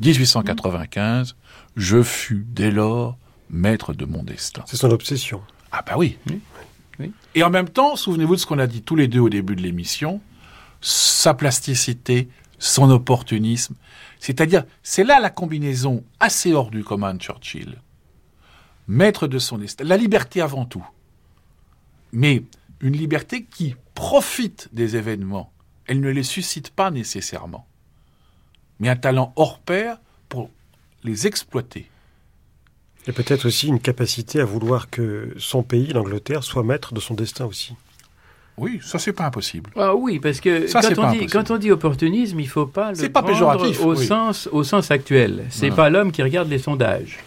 1895, 0.00 1.36
je 1.76 2.02
fus 2.02 2.44
dès 2.48 2.70
lors 2.70 3.16
maître 3.48 3.94
de 3.94 4.04
mon 4.04 4.22
destin. 4.22 4.62
C'est 4.66 4.76
son 4.76 4.90
obsession. 4.90 5.40
Ah 5.72 5.82
bah 5.86 5.94
oui. 5.96 6.18
oui. 6.98 7.12
Et 7.34 7.42
en 7.42 7.50
même 7.50 7.68
temps, 7.68 7.96
souvenez-vous 7.96 8.36
de 8.36 8.40
ce 8.40 8.46
qu'on 8.46 8.58
a 8.58 8.66
dit 8.66 8.82
tous 8.82 8.96
les 8.96 9.08
deux 9.08 9.20
au 9.20 9.28
début 9.28 9.56
de 9.56 9.62
l'émission, 9.62 10.20
sa 10.80 11.34
plasticité, 11.34 12.28
son 12.58 12.90
opportunisme. 12.90 13.74
C'est-à-dire, 14.20 14.64
c'est 14.82 15.04
là 15.04 15.20
la 15.20 15.30
combinaison 15.30 16.04
assez 16.20 16.52
hors 16.52 16.70
du 16.70 16.84
commun 16.84 17.14
de 17.14 17.20
Churchill. 17.20 17.80
Maître 18.86 19.26
de 19.26 19.38
son 19.38 19.58
destin. 19.58 19.84
La 19.84 19.96
liberté 19.96 20.40
avant 20.40 20.64
tout. 20.64 20.84
Mais 22.12 22.42
une 22.84 22.96
liberté 22.96 23.44
qui 23.44 23.74
profite 23.94 24.68
des 24.72 24.94
événements. 24.96 25.50
Elle 25.86 26.00
ne 26.00 26.10
les 26.10 26.22
suscite 26.22 26.70
pas 26.70 26.90
nécessairement. 26.90 27.66
Mais 28.78 28.90
un 28.90 28.96
talent 28.96 29.32
hors 29.36 29.58
pair 29.58 29.98
pour 30.28 30.50
les 31.02 31.26
exploiter. 31.26 31.90
Et 33.06 33.12
peut-être 33.12 33.46
aussi 33.46 33.68
une 33.68 33.80
capacité 33.80 34.38
à 34.40 34.44
vouloir 34.44 34.90
que 34.90 35.34
son 35.38 35.62
pays, 35.62 35.86
l'Angleterre, 35.94 36.44
soit 36.44 36.62
maître 36.62 36.92
de 36.92 37.00
son 37.00 37.14
destin 37.14 37.46
aussi. 37.46 37.74
Oui, 38.58 38.80
ça 38.82 38.98
c'est 38.98 39.12
pas 39.14 39.26
impossible. 39.26 39.70
Ah 39.76 39.94
oui, 39.94 40.20
parce 40.20 40.40
que 40.40 40.66
Ça, 40.66 40.80
quand, 40.82 40.94
pas 40.94 41.08
on 41.08 41.10
dit, 41.10 41.16
impossible. 41.18 41.32
quand 41.32 41.50
on 41.50 41.56
dit 41.58 41.70
opportunisme, 41.72 42.38
il 42.38 42.48
faut 42.48 42.66
pas 42.66 42.90
le 42.90 42.94
C'est 42.96 43.08
pas 43.08 43.22
prendre 43.22 43.34
péjoratif, 43.34 43.80
au, 43.80 43.96
oui. 43.96 44.06
sens, 44.06 44.46
au 44.52 44.62
sens 44.62 44.90
actuel. 44.90 45.46
C'est 45.48 45.70
pas 45.70 45.88
l'homme 45.88 46.12
qui 46.12 46.22
regarde 46.22 46.48
les 46.50 46.58
sondages. 46.58 47.18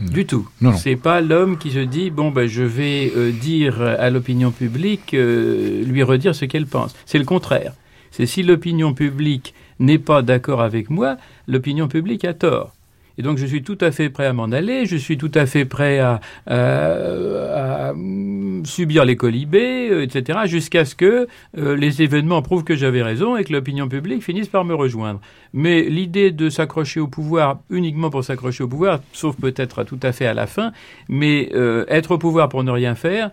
Du 0.00 0.26
tout. 0.26 0.48
C'est 0.76 0.96
pas 0.96 1.20
l'homme 1.20 1.58
qui 1.58 1.70
se 1.70 1.78
dit 1.78 2.10
bon 2.10 2.30
ben 2.30 2.48
je 2.48 2.62
vais 2.62 3.12
euh, 3.16 3.30
dire 3.32 3.80
à 3.82 4.10
l'opinion 4.10 4.50
publique, 4.50 5.14
euh, 5.14 5.84
lui 5.84 6.02
redire 6.02 6.34
ce 6.34 6.44
qu'elle 6.44 6.66
pense. 6.66 6.94
C'est 7.06 7.18
le 7.18 7.24
contraire. 7.24 7.74
C'est 8.10 8.26
si 8.26 8.42
l'opinion 8.42 8.94
publique 8.94 9.54
n'est 9.78 9.98
pas 9.98 10.22
d'accord 10.22 10.62
avec 10.62 10.90
moi, 10.90 11.16
l'opinion 11.48 11.88
publique 11.88 12.24
a 12.24 12.34
tort. 12.34 12.74
Et 13.18 13.22
donc 13.22 13.38
je 13.38 13.46
suis 13.46 13.62
tout 13.62 13.78
à 13.80 13.90
fait 13.92 14.10
prêt 14.10 14.26
à 14.26 14.32
m'en 14.32 14.46
aller, 14.46 14.86
je 14.86 14.96
suis 14.96 15.16
tout 15.18 15.30
à 15.34 15.46
fait 15.46 15.64
prêt 15.64 15.98
à, 16.00 16.20
à- 16.46 17.88
à, 17.88 17.92
mm, 17.94 18.64
subir 18.66 19.04
les 19.04 19.16
colibés, 19.16 19.88
euh, 19.90 20.02
etc., 20.02 20.40
jusqu'à 20.46 20.84
ce 20.84 20.94
que 20.94 21.26
euh, 21.58 21.76
les 21.76 22.02
événements 22.02 22.42
prouvent 22.42 22.64
que 22.64 22.74
j'avais 22.74 23.02
raison 23.02 23.36
et 23.36 23.44
que 23.44 23.52
l'opinion 23.52 23.88
publique 23.88 24.22
finisse 24.22 24.48
par 24.48 24.64
me 24.64 24.74
rejoindre. 24.74 25.20
Mais 25.52 25.82
l'idée 25.82 26.30
de 26.32 26.48
s'accrocher 26.50 27.00
au 27.00 27.06
pouvoir 27.08 27.60
uniquement 27.70 28.10
pour 28.10 28.24
s'accrocher 28.24 28.64
au 28.64 28.68
pouvoir, 28.68 29.00
sauf 29.12 29.36
peut-être 29.36 29.84
tout 29.84 30.00
à 30.02 30.12
fait 30.12 30.26
à 30.26 30.34
la 30.34 30.46
fin, 30.46 30.72
mais 31.08 31.50
euh, 31.54 31.84
être 31.88 32.12
au 32.12 32.18
pouvoir 32.18 32.48
pour 32.48 32.64
ne 32.64 32.70
rien 32.70 32.94
faire, 32.94 33.30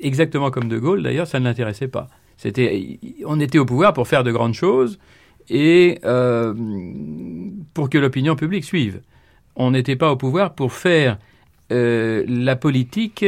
exactement 0.00 0.50
comme 0.50 0.68
De 0.68 0.78
Gaulle 0.78 1.02
d'ailleurs, 1.02 1.26
ça 1.26 1.38
ne 1.40 1.44
l'intéressait 1.44 1.88
pas. 1.88 2.08
C'était, 2.36 2.98
on 3.24 3.38
était 3.38 3.58
au 3.58 3.64
pouvoir 3.66 3.92
pour 3.92 4.08
faire 4.08 4.24
de 4.24 4.32
grandes 4.32 4.54
choses 4.54 4.98
et 5.48 5.98
euh, 6.04 6.52
pour 7.74 7.88
que 7.90 7.98
l'opinion 7.98 8.34
publique 8.36 8.64
suive. 8.64 9.00
On 9.56 9.72
n'était 9.72 9.96
pas 9.96 10.10
au 10.10 10.16
pouvoir 10.16 10.54
pour 10.54 10.72
faire 10.72 11.18
euh, 11.70 12.24
la 12.28 12.56
politique 12.56 13.24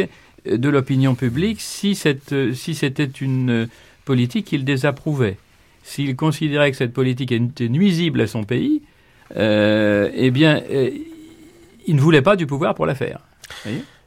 de 0.47 0.69
l'opinion 0.69 1.15
publique 1.15 1.61
si, 1.61 1.95
c'était 1.95 3.05
une 3.21 3.69
politique 4.05 4.47
qu'il 4.47 4.65
désapprouvait. 4.65 5.39
S'il 5.83 6.17
considérait 6.17 6.71
que 6.71 6.77
cette 6.77 6.93
politique 6.93 7.33
était 7.33 7.69
nuisible 7.69 8.21
à 8.23 8.27
son 8.27 8.45
pays, 8.45 8.83
euh, 9.37 10.11
eh 10.15 10.31
bien, 10.31 10.63
euh, 10.71 10.91
il 11.87 11.97
ne 11.97 12.01
voulait 12.01 12.23
pas 12.23 12.37
du 12.37 12.47
pouvoir 12.47 12.75
pour 12.75 12.87
la 12.87 12.95
faire. 12.95 13.21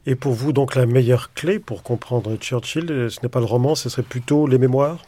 Et 0.05 0.15
pour 0.15 0.33
vous, 0.33 0.53
donc, 0.53 0.75
la 0.75 0.85
meilleure 0.85 1.33
clé 1.33 1.59
pour 1.59 1.83
comprendre 1.83 2.35
Churchill, 2.37 3.07
ce 3.09 3.19
n'est 3.21 3.29
pas 3.29 3.39
le 3.39 3.45
roman, 3.45 3.75
ce 3.75 3.89
serait 3.89 4.03
plutôt 4.03 4.47
les 4.47 4.57
mémoires? 4.57 5.03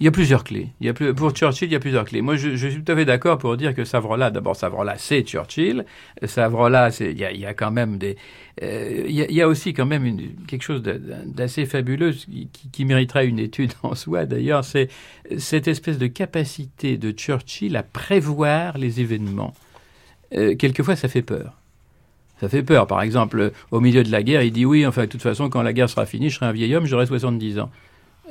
Il 0.00 0.04
y 0.04 0.08
a 0.08 0.10
plusieurs 0.10 0.42
clés. 0.42 0.68
Il 0.80 0.86
y 0.86 0.88
a 0.88 0.94
pour 0.94 1.30
Churchill, 1.32 1.68
il 1.68 1.72
y 1.72 1.76
a 1.76 1.80
plusieurs 1.80 2.04
clés. 2.04 2.22
Moi, 2.22 2.36
je, 2.36 2.56
suis 2.56 2.82
tout 2.82 2.92
à 2.92 2.94
fait 2.94 3.04
d'accord 3.04 3.38
pour 3.38 3.56
dire 3.56 3.74
que 3.74 3.84
Savrola, 3.84 4.30
d'abord, 4.30 4.56
Savrola, 4.56 4.96
c'est 4.96 5.22
Churchill. 5.22 5.84
Savrola, 6.24 6.90
il 7.00 7.18
y 7.18 7.46
a, 7.46 7.54
quand 7.54 7.70
même 7.70 7.98
des, 7.98 8.16
euh, 8.62 9.04
il, 9.06 9.14
y 9.14 9.42
a, 9.42 9.48
aussi 9.48 9.74
quand 9.74 9.86
même 9.86 10.18
quelque 10.46 10.62
chose 10.62 10.82
d'assez 10.82 11.66
fabuleux 11.66 12.14
qui 12.72 12.84
mériterait 12.84 13.26
une 13.26 13.38
étude 13.38 13.72
en 13.82 13.94
soi. 13.94 14.24
D'ailleurs, 14.24 14.64
c'est 14.64 14.88
cette 15.38 15.68
espèce 15.68 15.98
de 15.98 16.06
capacité 16.06 16.96
de 16.96 17.10
Churchill 17.10 17.76
à 17.76 17.82
prévoir 17.82 18.78
les 18.78 19.00
événements. 19.00 19.54
Euh, 20.34 20.56
quelquefois, 20.56 20.96
ça 20.96 21.08
fait 21.08 21.22
peur. 21.22 21.52
Ça 22.40 22.48
fait 22.48 22.62
peur. 22.62 22.86
Par 22.86 23.02
exemple, 23.02 23.52
au 23.70 23.80
milieu 23.80 24.02
de 24.02 24.10
la 24.10 24.22
guerre, 24.22 24.42
il 24.42 24.52
dit 24.52 24.64
oui, 24.64 24.86
enfin, 24.86 25.02
de 25.02 25.10
toute 25.10 25.22
façon, 25.22 25.48
quand 25.48 25.62
la 25.62 25.72
guerre 25.72 25.88
sera 25.88 26.06
finie, 26.06 26.30
je 26.30 26.36
serai 26.36 26.46
un 26.46 26.52
vieil 26.52 26.74
homme, 26.74 26.86
j'aurai 26.86 27.06
70 27.06 27.58
ans. 27.60 27.70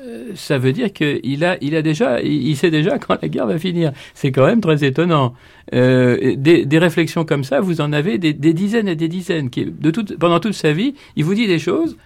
Euh, 0.06 0.32
ça 0.36 0.58
veut 0.58 0.72
dire 0.72 0.94
qu'il 0.94 1.44
a, 1.44 1.58
il 1.62 1.76
a 1.76 1.82
déjà, 1.82 2.22
il, 2.22 2.56
sait 2.56 2.70
déjà 2.70 3.00
quand 3.00 3.22
la 3.22 3.28
guerre 3.28 3.48
va 3.48 3.58
finir. 3.58 3.92
C'est 4.14 4.32
quand 4.32 4.46
même 4.46 4.62
très 4.62 4.84
étonnant. 4.84 5.34
Euh, 5.74 6.36
des, 6.38 6.66
des 6.66 6.80
réflexions 6.80 7.26
comme 7.26 7.44
ça, 7.44 7.60
vous 7.60 7.82
en 7.82 7.92
avez 7.92 8.18
des, 8.18 8.34
des 8.34 8.54
dizaines 8.54 8.88
et 8.88 8.96
des 8.96 9.08
dizaines. 9.08 9.50
Qui, 9.50 9.66
de 9.66 9.92
toute, 9.92 10.18
pendant 10.18 10.40
toute 10.40 10.54
sa 10.54 10.74
vie, 10.74 10.96
il 11.16 11.24
vous 11.24 11.34
dit 11.34 11.48
des 11.48 11.60
choses. 11.60 11.98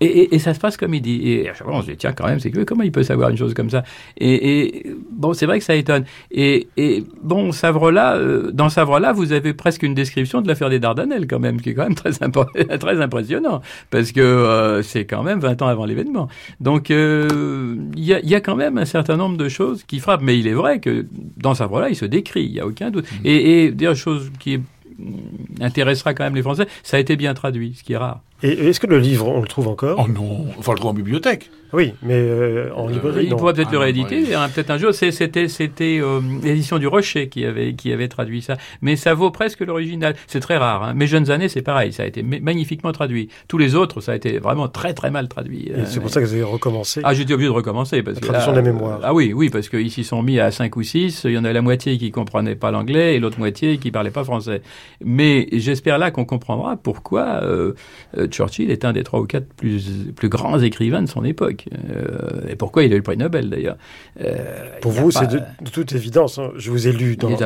Et, 0.00 0.06
et, 0.06 0.34
et 0.34 0.38
ça 0.40 0.54
se 0.54 0.60
passe 0.60 0.76
comme 0.76 0.92
il 0.92 1.00
dit. 1.00 1.20
Et 1.30 1.48
à 1.48 1.54
chaque 1.54 1.66
fois, 1.66 1.76
on 1.76 1.82
se 1.82 1.90
dit, 1.90 1.96
tiens, 1.96 2.12
quand 2.12 2.26
même, 2.26 2.40
c'est 2.40 2.50
que 2.50 2.64
comment 2.64 2.82
il 2.82 2.90
peut 2.90 3.04
savoir 3.04 3.30
une 3.30 3.36
chose 3.36 3.54
comme 3.54 3.70
ça? 3.70 3.84
Et, 4.18 4.60
et 4.88 4.96
bon, 5.12 5.34
c'est 5.34 5.46
vrai 5.46 5.58
que 5.60 5.64
ça 5.64 5.76
étonne. 5.76 6.04
Et, 6.32 6.66
et 6.76 7.04
bon, 7.22 7.52
Savrola, 7.52 8.16
euh, 8.16 8.50
dans 8.50 8.68
Savrola, 8.68 9.12
vous 9.12 9.32
avez 9.32 9.54
presque 9.54 9.84
une 9.84 9.94
description 9.94 10.40
de 10.42 10.48
l'affaire 10.48 10.68
des 10.68 10.80
Dardanelles, 10.80 11.26
quand 11.28 11.38
même, 11.38 11.60
qui 11.60 11.70
est 11.70 11.74
quand 11.74 11.84
même 11.84 11.94
très, 11.94 12.10
impo- 12.10 12.78
très 12.78 13.00
impressionnant, 13.00 13.60
parce 13.90 14.10
que 14.10 14.20
euh, 14.20 14.82
c'est 14.82 15.04
quand 15.04 15.22
même 15.22 15.38
20 15.38 15.62
ans 15.62 15.68
avant 15.68 15.84
l'événement. 15.84 16.28
Donc, 16.60 16.90
euh, 16.90 17.76
il 17.96 18.04
y, 18.04 18.14
a, 18.14 18.20
y 18.20 18.34
a 18.34 18.40
quand 18.40 18.56
même 18.56 18.78
un 18.78 18.84
certain 18.86 19.16
nombre 19.16 19.36
de 19.36 19.48
choses 19.48 19.84
qui 19.84 20.00
frappent. 20.00 20.22
Mais 20.22 20.38
il 20.38 20.48
est 20.48 20.54
vrai 20.54 20.80
que 20.80 21.06
dans 21.36 21.54
Savrola, 21.54 21.88
il 21.88 21.96
se 21.96 22.04
décrit, 22.04 22.44
il 22.44 22.52
n'y 22.52 22.60
a 22.60 22.66
aucun 22.66 22.90
doute. 22.90 23.06
Et, 23.24 23.64
et 23.64 23.70
des 23.70 23.94
choses 23.94 24.30
qui 24.40 24.58
mm, 24.58 24.62
intéressera 25.60 26.14
quand 26.14 26.24
même 26.24 26.34
les 26.34 26.42
Français, 26.42 26.66
ça 26.82 26.96
a 26.96 27.00
été 27.00 27.16
bien 27.16 27.32
traduit, 27.34 27.74
ce 27.76 27.84
qui 27.84 27.92
est 27.92 27.96
rare. 27.96 28.22
Et 28.42 28.68
est-ce 28.68 28.80
que 28.80 28.86
le 28.86 28.98
livre, 28.98 29.26
on 29.28 29.40
le 29.40 29.46
trouve 29.48 29.68
encore? 29.68 30.04
Oh 30.06 30.10
non, 30.10 30.46
on 30.58 30.60
va 30.60 30.72
le 30.72 30.78
trouver 30.78 30.90
en 30.90 30.94
bibliothèque. 30.94 31.50
Oui, 31.72 31.92
mais 32.02 32.14
euh, 32.14 32.70
en 32.76 32.86
librairie, 32.88 33.24
il 33.24 33.30
non. 33.30 33.36
pourrait 33.36 33.52
peut-être 33.52 33.68
Ah 33.70 33.72
le 33.72 33.78
rééditer, 33.78 34.32
hein, 34.34 34.48
peut-être 34.54 34.70
un 34.70 34.78
jour. 34.78 34.92
C'était 34.94 35.48
c'était 35.48 35.98
euh, 36.00 36.20
l'édition 36.42 36.78
du 36.78 36.86
Rocher 36.86 37.28
qui 37.28 37.44
avait 37.44 37.74
qui 37.74 37.92
avait 37.92 38.06
traduit 38.06 38.42
ça, 38.42 38.56
mais 38.80 38.94
ça 38.94 39.14
vaut 39.14 39.32
presque 39.32 39.58
l'original. 39.60 40.14
C'est 40.28 40.38
très 40.38 40.56
rare. 40.56 40.84
Hein. 40.84 40.94
Mes 40.94 41.08
jeunes 41.08 41.32
années, 41.32 41.48
c'est 41.48 41.62
pareil, 41.62 41.92
ça 41.92 42.04
a 42.04 42.06
été 42.06 42.22
ma- 42.22 42.38
magnifiquement 42.38 42.92
traduit. 42.92 43.28
Tous 43.48 43.58
les 43.58 43.74
autres, 43.74 44.00
ça 44.00 44.12
a 44.12 44.14
été 44.14 44.38
vraiment 44.38 44.68
très 44.68 44.94
très 44.94 45.10
mal 45.10 45.26
traduit. 45.26 45.72
C'est 45.86 45.98
Euh, 45.98 46.00
pour 46.00 46.10
ça 46.10 46.20
que 46.20 46.26
vous 46.26 46.34
avez 46.34 46.42
recommencé. 46.44 47.00
ah, 47.02 47.12
j'étais 47.12 47.32
obligé 47.34 47.48
de 47.48 47.54
recommencer 47.56 48.02
parce 48.04 48.16
La 48.16 48.20
que 48.20 48.26
traduction 48.26 48.52
là, 48.52 48.62
des 48.62 48.70
mémoires. 48.70 49.00
Ah 49.02 49.12
oui, 49.14 49.32
oui, 49.32 49.48
parce 49.50 49.68
qu'ils 49.68 49.90
s'y 49.90 50.04
sont 50.04 50.22
mis 50.22 50.38
à 50.38 50.52
5 50.52 50.76
ou 50.76 50.82
6, 50.84 51.22
il 51.24 51.32
y 51.32 51.38
en 51.38 51.44
a 51.44 51.52
la 51.52 51.62
moitié 51.62 51.98
qui 51.98 52.12
comprenaient 52.12 52.54
pas 52.56 52.70
l'anglais 52.70 53.16
et 53.16 53.18
l'autre 53.18 53.40
moitié 53.40 53.78
qui 53.78 53.90
parlait 53.90 54.10
pas 54.12 54.22
français. 54.22 54.62
Mais 55.04 55.48
j'espère 55.50 55.98
là 55.98 56.12
qu'on 56.12 56.24
comprendra 56.24 56.76
pourquoi 56.76 57.40
euh, 57.42 57.72
euh, 58.16 58.28
Churchill 58.34 58.70
est 58.70 58.84
un 58.84 58.92
des 58.92 59.02
trois 59.04 59.20
ou 59.20 59.26
quatre 59.26 59.46
plus 59.54 59.82
plus 60.14 60.28
grands 60.28 60.58
écrivains 60.60 61.02
de 61.02 61.08
son 61.08 61.24
époque 61.24 61.66
Euh, 61.90 62.48
et 62.48 62.56
pourquoi 62.56 62.82
il 62.84 62.92
a 62.92 62.94
eu 62.94 62.98
le 62.98 63.02
prix 63.02 63.16
Nobel 63.16 63.50
d'ailleurs. 63.50 63.76
Euh, 64.20 64.68
pour 64.80 64.92
vous, 64.92 65.10
pas- 65.10 65.20
c'est 65.20 65.26
de, 65.26 65.38
de 65.38 65.70
toute 65.70 65.92
évidence, 65.92 66.38
hein, 66.38 66.50
je 66.56 66.70
vous 66.70 66.86
ai 66.88 66.92
lu 66.92 67.16
dans, 67.16 67.28
eu- 67.30 67.36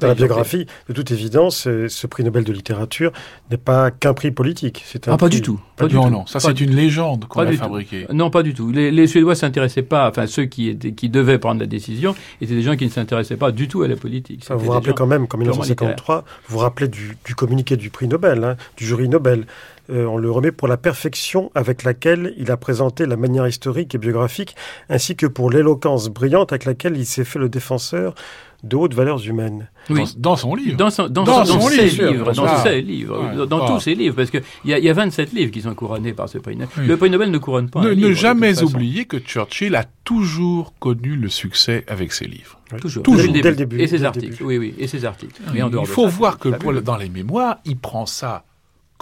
la 0.00 0.14
biographie, 0.14 0.66
de 0.88 0.92
toute 0.92 1.10
évidence, 1.10 1.66
euh, 1.66 1.88
ce 1.88 2.06
prix 2.06 2.24
Nobel 2.24 2.44
de 2.44 2.52
littérature 2.52 3.12
n'est 3.50 3.56
pas 3.56 3.90
qu'un 3.90 4.14
prix 4.14 4.30
politique. 4.30 4.82
C'est 4.86 5.08
un 5.08 5.12
Ah, 5.12 5.16
pas 5.16 5.26
prix- 5.28 5.36
du 5.36 5.42
tout. 5.42 5.60
Pas 5.76 5.86
du 5.88 5.94
non, 5.96 6.04
tout. 6.04 6.10
non, 6.10 6.26
ça 6.26 6.34
Pas 6.34 6.48
c'est 6.48 6.54
du- 6.54 6.64
une 6.64 6.74
légende 6.76 7.26
qu'on 7.26 7.40
pas 7.44 7.48
a 7.48 7.52
fabriquée. 7.52 8.06
Non, 8.12 8.30
pas 8.30 8.42
du 8.42 8.54
tout. 8.54 8.70
Les, 8.70 8.90
les 8.90 9.06
Suédois 9.06 9.34
s'intéressaient 9.34 9.82
pas, 9.82 10.08
enfin 10.08 10.26
ceux 10.26 10.44
qui, 10.44 10.68
étaient, 10.68 10.92
qui 10.92 11.08
devaient 11.08 11.38
prendre 11.38 11.60
la 11.60 11.66
décision 11.66 12.14
étaient 12.40 12.54
des 12.54 12.62
gens 12.62 12.76
qui 12.76 12.84
ne 12.84 12.90
s'intéressaient 12.90 13.36
pas 13.36 13.50
du 13.52 13.68
tout 13.68 13.82
à 13.82 13.88
la 13.88 13.96
politique. 13.96 14.44
Vous 14.50 14.58
vous 14.58 14.70
rappelez 14.70 14.94
quand 14.94 15.06
même 15.06 15.26
qu'en 15.26 15.38
purement 15.38 15.52
1953, 15.52 16.24
vous 16.48 16.52
vous 16.54 16.58
rappelez 16.58 16.88
du, 16.88 17.16
du 17.26 17.34
communiqué 17.34 17.76
du 17.76 17.90
prix 17.90 18.08
Nobel, 18.08 18.44
hein, 18.44 18.56
du 18.76 18.84
jury 18.86 19.08
Nobel. 19.08 19.46
Euh, 19.90 20.06
on 20.06 20.16
le 20.16 20.30
remet 20.30 20.50
pour 20.52 20.66
la 20.68 20.76
perfection 20.78 21.50
avec 21.54 21.82
laquelle 21.84 22.32
il 22.38 22.50
a 22.50 22.56
présenté 22.56 23.04
la 23.04 23.16
manière 23.16 23.46
historique 23.46 23.94
et 23.94 23.98
biographique, 23.98 24.56
ainsi 24.88 25.14
que 25.16 25.26
pour 25.26 25.50
l'éloquence 25.50 26.08
brillante 26.08 26.52
avec 26.52 26.64
laquelle 26.64 26.96
il 26.96 27.04
s'est 27.06 27.24
fait 27.24 27.38
le 27.38 27.48
défenseur 27.50 28.14
de 28.62 28.76
hautes 28.76 28.94
valeurs 28.94 29.22
humaines. 29.28 29.68
Oui. 29.90 30.04
Dans, 30.16 30.30
dans 30.30 30.36
son 30.36 30.54
livre. 30.54 30.78
Dans, 30.78 30.88
son, 30.88 31.06
dans, 31.08 31.24
Dans 31.24 31.44
son- 31.44 31.54
dans 31.56 31.60
son 31.60 31.68
ses 31.68 31.82
livre, 31.82 32.06
livres, 32.10 32.32
dans 32.32 32.48
sûr. 32.48 32.58
ses 32.62 32.80
livres, 32.80 33.22
Ouais. 33.22 33.36
dans, 33.36 33.44
dans 33.44 33.66
Ah. 33.66 33.72
tous 33.72 33.80
ses 33.80 33.94
livres, 33.94 34.16
parce 34.16 34.30
qu'il 34.30 34.40
y 34.64 34.72
a, 34.72 34.78
il 34.78 34.84
y 34.86 34.88
a 34.88 34.94
27 34.94 35.34
livres 35.34 35.50
qui 35.52 35.60
sont 35.60 35.74
couronnés 35.74 36.14
par 36.14 36.30
ce 36.30 36.38
prix 36.38 36.56
Nobel. 36.56 36.68
Oui. 36.78 36.86
Le 36.86 36.96
prix 36.96 37.10
Nobel 37.10 37.30
ne 37.30 37.36
couronne 37.36 37.68
pas 37.68 37.80
ne, 37.82 37.88
un 37.88 37.90
ne 37.90 37.94
livre, 37.94 38.12
jamais 38.18 38.62
oublier 38.62 39.04
que 39.04 39.18
Churchill 39.18 39.74
a 39.76 39.84
toujours 40.04 40.72
connu 40.78 41.14
le 41.16 41.28
succès 41.28 41.84
avec 41.88 42.14
ses 42.14 42.24
livres. 42.24 42.58
Toujours. 42.80 43.02
Toujours. 43.02 43.34
Dès, 43.34 43.42
Dès 43.42 43.50
le 43.50 43.56
début, 43.56 43.80
Et 43.82 43.86
ses 43.86 44.02
articles, 44.02 44.42
oui, 44.42 44.56
oui, 44.56 44.74
et 44.78 44.86
ses 44.86 45.04
articles. 45.04 45.42
Mais 45.52 45.60
en 45.60 45.68
dehors 45.68 45.84
Il 45.84 45.86
de 45.88 45.92
faut 45.92 46.04
ça, 46.08 46.16
voir 46.16 46.38
que 46.38 46.48
pour 46.48 46.52
fabuleux. 46.58 46.72
le- 46.76 46.80
dans 46.80 46.96
les 46.96 47.10
mémoires, 47.10 47.58
il 47.66 47.76
prend 47.76 48.06
ça 48.06 48.44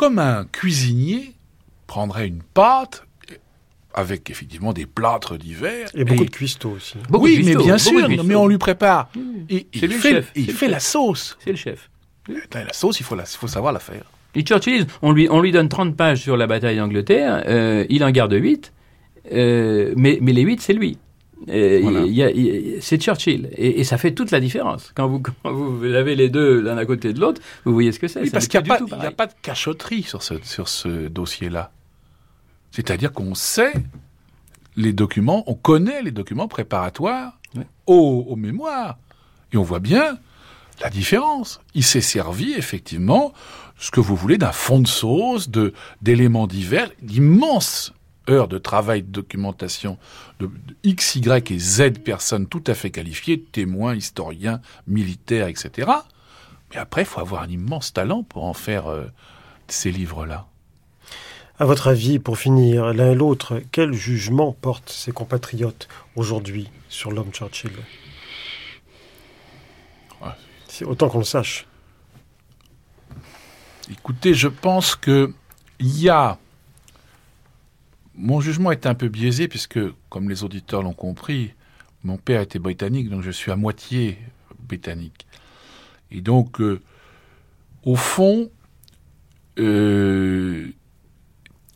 comme 0.02 0.18
un 0.18 0.46
cuisinier 0.50 1.32
prendrait 1.86 2.26
une 2.26 2.42
pâte 2.42 3.06
avec 3.94 4.30
effectivement 4.30 4.72
des 4.72 4.84
plâtres 4.84 5.38
divers. 5.38 5.90
Et 5.94 6.02
beaucoup 6.02 6.24
de 6.24 6.30
cuistots 6.30 6.72
aussi. 6.72 6.96
Beaucoup 7.08 7.26
oui, 7.26 7.42
mais 7.44 7.54
bien 7.54 7.78
sûr, 7.78 8.08
mais 8.24 8.34
on 8.34 8.48
lui 8.48 8.58
prépare. 8.58 9.10
Et 9.48 9.68
il 9.72 9.92
fait, 9.92 10.24
il 10.34 10.52
fait 10.52 10.66
la 10.66 10.80
sauce. 10.80 11.38
C'est 11.38 11.52
le 11.52 11.56
chef. 11.56 11.88
La 12.52 12.72
sauce, 12.72 12.98
il 12.98 13.04
faut, 13.04 13.14
la, 13.14 13.22
il 13.22 13.36
faut 13.36 13.46
savoir 13.46 13.72
la 13.72 13.78
faire. 13.78 14.02
Et 14.34 14.42
Churchill, 14.42 14.88
on 15.02 15.12
lui, 15.12 15.28
on 15.30 15.40
lui 15.40 15.52
donne 15.52 15.68
30 15.68 15.96
pages 15.96 16.22
sur 16.22 16.36
la 16.36 16.48
bataille 16.48 16.78
d'Angleterre, 16.78 17.44
euh, 17.46 17.86
il 17.88 18.02
en 18.02 18.10
garde 18.10 18.32
8, 18.32 18.72
euh, 19.30 19.94
mais, 19.96 20.18
mais 20.20 20.32
les 20.32 20.42
8, 20.42 20.62
c'est 20.62 20.72
lui. 20.72 20.98
C'est 21.48 23.00
Churchill. 23.00 23.48
Et, 23.56 23.80
et, 23.80 23.84
ça 23.84 23.98
fait 23.98 24.12
toute 24.12 24.30
la 24.30 24.40
différence. 24.40 24.92
Quand 24.94 25.08
vous, 25.08 25.20
quand 25.42 25.52
vous 25.52 25.84
avez 25.84 26.14
les 26.14 26.28
deux 26.28 26.60
l'un 26.60 26.76
à 26.76 26.84
côté 26.84 27.12
de 27.12 27.20
l'autre, 27.20 27.40
vous 27.64 27.72
voyez 27.72 27.92
ce 27.92 27.98
que 27.98 28.08
c'est. 28.08 28.20
Oui, 28.20 28.30
parce 28.30 28.48
qu'il 28.48 28.60
n'y 28.60 28.70
a, 28.70 28.74
a, 28.74 29.10
pas 29.10 29.26
de 29.26 29.32
cachotterie 29.42 30.02
sur 30.02 30.22
ce, 30.22 30.34
sur 30.42 30.68
ce 30.68 31.08
dossier-là. 31.08 31.72
C'est-à-dire 32.70 33.12
qu'on 33.12 33.34
sait 33.34 33.72
les 34.76 34.92
documents, 34.92 35.44
on 35.46 35.54
connaît 35.54 36.02
les 36.02 36.12
documents 36.12 36.48
préparatoires 36.48 37.38
aux, 37.86 38.26
aux 38.28 38.36
mémoires. 38.36 38.98
Et 39.52 39.56
on 39.58 39.62
voit 39.62 39.80
bien 39.80 40.18
la 40.80 40.88
différence. 40.88 41.60
Il 41.74 41.84
s'est 41.84 42.00
servi 42.00 42.52
effectivement 42.54 43.32
ce 43.78 43.90
que 43.90 44.00
vous 44.00 44.16
voulez 44.16 44.38
d'un 44.38 44.52
fond 44.52 44.80
de 44.80 44.86
sauce, 44.86 45.50
d'éléments 46.00 46.46
divers, 46.46 46.90
d'immenses 47.02 47.92
heures 48.28 48.48
de 48.48 48.58
travail 48.58 49.02
de 49.02 49.10
documentation 49.10 49.98
de, 50.40 50.50
X, 50.84 51.16
Y 51.16 51.50
et 51.50 51.58
Z 51.58 51.98
personnes 52.04 52.46
tout 52.46 52.64
à 52.66 52.74
fait 52.74 52.90
qualifiées, 52.90 53.40
témoins, 53.40 53.94
historiens, 53.94 54.60
militaires, 54.86 55.48
etc. 55.48 55.90
Mais 56.70 56.76
après, 56.78 57.02
il 57.02 57.06
faut 57.06 57.20
avoir 57.20 57.42
un 57.42 57.48
immense 57.48 57.92
talent 57.92 58.22
pour 58.22 58.44
en 58.44 58.54
faire 58.54 58.88
euh, 58.88 59.04
ces 59.68 59.90
livres-là. 59.90 60.46
À 61.58 61.64
votre 61.64 61.88
avis, 61.88 62.18
pour 62.18 62.38
finir, 62.38 62.92
l'un 62.94 63.12
et 63.12 63.14
l'autre, 63.14 63.62
quel 63.70 63.92
jugement 63.92 64.52
portent 64.52 64.90
ses 64.90 65.12
compatriotes 65.12 65.86
aujourd'hui 66.16 66.70
sur 66.88 67.12
l'homme 67.12 67.30
Churchill? 67.30 67.72
C'est 70.66 70.86
autant 70.86 71.10
qu'on 71.10 71.18
le 71.18 71.24
sache. 71.24 71.66
Écoutez, 73.90 74.32
je 74.32 74.48
pense 74.48 74.96
que 74.96 75.34
il 75.78 76.00
y 76.00 76.08
a. 76.08 76.38
Mon 78.14 78.40
jugement 78.40 78.72
est 78.72 78.86
un 78.86 78.94
peu 78.94 79.08
biaisé 79.08 79.48
puisque, 79.48 79.80
comme 80.08 80.28
les 80.28 80.44
auditeurs 80.44 80.82
l'ont 80.82 80.92
compris, 80.92 81.52
mon 82.04 82.16
père 82.16 82.40
était 82.40 82.58
britannique, 82.58 83.08
donc 83.08 83.22
je 83.22 83.30
suis 83.30 83.50
à 83.50 83.56
moitié 83.56 84.18
britannique. 84.58 85.26
Et 86.10 86.20
donc, 86.20 86.60
euh, 86.60 86.80
au 87.84 87.96
fond, 87.96 88.50
euh, 89.58 90.68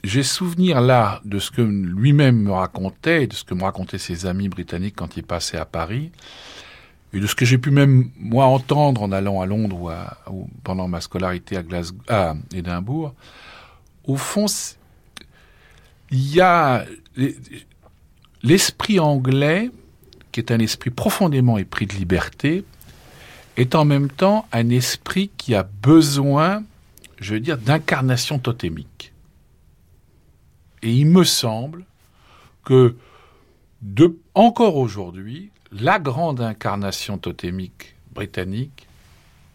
j'ai 0.04 0.22
souvenir 0.22 0.80
là 0.80 1.20
de 1.24 1.38
ce 1.38 1.50
que 1.50 1.62
lui-même 1.62 2.42
me 2.42 2.52
racontait, 2.52 3.26
de 3.26 3.34
ce 3.34 3.44
que 3.44 3.54
me 3.54 3.62
racontaient 3.62 3.98
ses 3.98 4.26
amis 4.26 4.48
britanniques 4.48 4.94
quand 4.96 5.16
il 5.16 5.22
passait 5.22 5.56
à 5.56 5.64
Paris 5.64 6.12
et 7.12 7.20
de 7.20 7.26
ce 7.26 7.34
que 7.34 7.44
j'ai 7.44 7.58
pu 7.58 7.70
même 7.70 8.10
moi 8.18 8.46
entendre 8.46 9.02
en 9.02 9.10
allant 9.10 9.40
à 9.40 9.46
Londres 9.46 9.92
ou, 10.30 10.48
pendant 10.64 10.86
ma 10.86 11.00
scolarité 11.00 11.56
à, 11.56 11.62
Glasgow, 11.62 11.98
à 12.08 12.34
Édimbourg, 12.52 13.14
au 14.04 14.16
fond, 14.16 14.46
il 16.10 16.34
y 16.34 16.40
a 16.40 16.84
l'esprit 18.42 19.00
anglais, 19.00 19.70
qui 20.32 20.40
est 20.40 20.50
un 20.50 20.58
esprit 20.58 20.90
profondément 20.90 21.58
épris 21.58 21.86
de 21.86 21.94
liberté, 21.94 22.64
est 23.56 23.74
en 23.74 23.84
même 23.84 24.10
temps 24.10 24.46
un 24.52 24.68
esprit 24.68 25.30
qui 25.36 25.54
a 25.54 25.62
besoin, 25.62 26.62
je 27.18 27.34
veux 27.34 27.40
dire, 27.40 27.58
d'incarnation 27.58 28.38
totémique. 28.38 29.12
Et 30.82 30.92
il 30.92 31.06
me 31.06 31.24
semble 31.24 31.84
que 32.64 32.96
encore 34.34 34.76
aujourd'hui, 34.76 35.50
la 35.72 35.98
grande 35.98 36.40
incarnation 36.40 37.18
totémique 37.18 37.96
britannique 38.12 38.86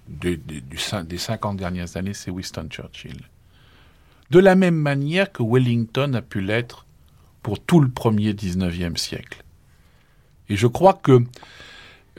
des 0.07 1.17
50 1.17 1.57
dernières 1.57 1.95
années, 1.97 2.13
c'est 2.13 2.31
Winston 2.31 2.67
Churchill. 2.69 3.21
De 4.31 4.39
la 4.39 4.55
même 4.55 4.75
manière 4.75 5.31
que 5.31 5.43
Wellington 5.43 6.13
a 6.13 6.21
pu 6.21 6.41
l'être 6.41 6.85
pour 7.43 7.59
tout 7.59 7.79
le 7.79 7.89
premier 7.89 8.33
19e 8.33 8.97
siècle. 8.97 9.43
Et 10.49 10.55
je 10.55 10.67
crois 10.67 10.93
que 10.93 11.23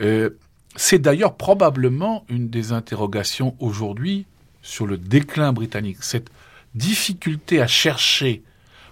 euh, 0.00 0.30
c'est 0.76 0.98
d'ailleurs 0.98 1.36
probablement 1.36 2.24
une 2.28 2.48
des 2.48 2.72
interrogations 2.72 3.56
aujourd'hui 3.58 4.26
sur 4.62 4.86
le 4.86 4.98
déclin 4.98 5.52
britannique, 5.52 6.02
cette 6.02 6.30
difficulté 6.74 7.60
à 7.60 7.66
chercher. 7.66 8.42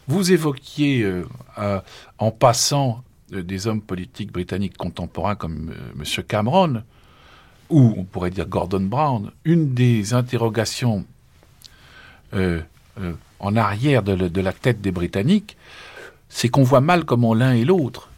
Vous 0.08 0.32
évoquiez 0.32 1.02
euh, 1.02 1.80
en 2.18 2.30
passant 2.30 3.04
des 3.30 3.66
hommes 3.66 3.82
politiques 3.82 4.32
britanniques 4.32 4.76
contemporains 4.76 5.36
comme 5.36 5.70
euh, 5.70 5.92
M. 5.98 6.24
Cameron, 6.24 6.82
ou 7.68 7.94
on 7.96 8.04
pourrait 8.04 8.30
dire 8.30 8.48
Gordon 8.48 8.80
Brown, 8.80 9.30
une 9.44 9.74
des 9.74 10.12
interrogations 10.14 11.04
euh, 12.34 12.60
euh, 13.00 13.12
en 13.38 13.56
arrière 13.56 14.02
de, 14.02 14.40
la 14.40 14.52
tête 14.52 14.80
des 14.80 14.90
Britanniques, 14.90 15.56
c'est 16.28 16.48
qu'on 16.48 16.62
voit 16.62 16.80
mal 16.80 17.04
comment 17.04 17.34
l'un 17.34 17.52
et 17.52 17.64
l'autre 17.64 18.10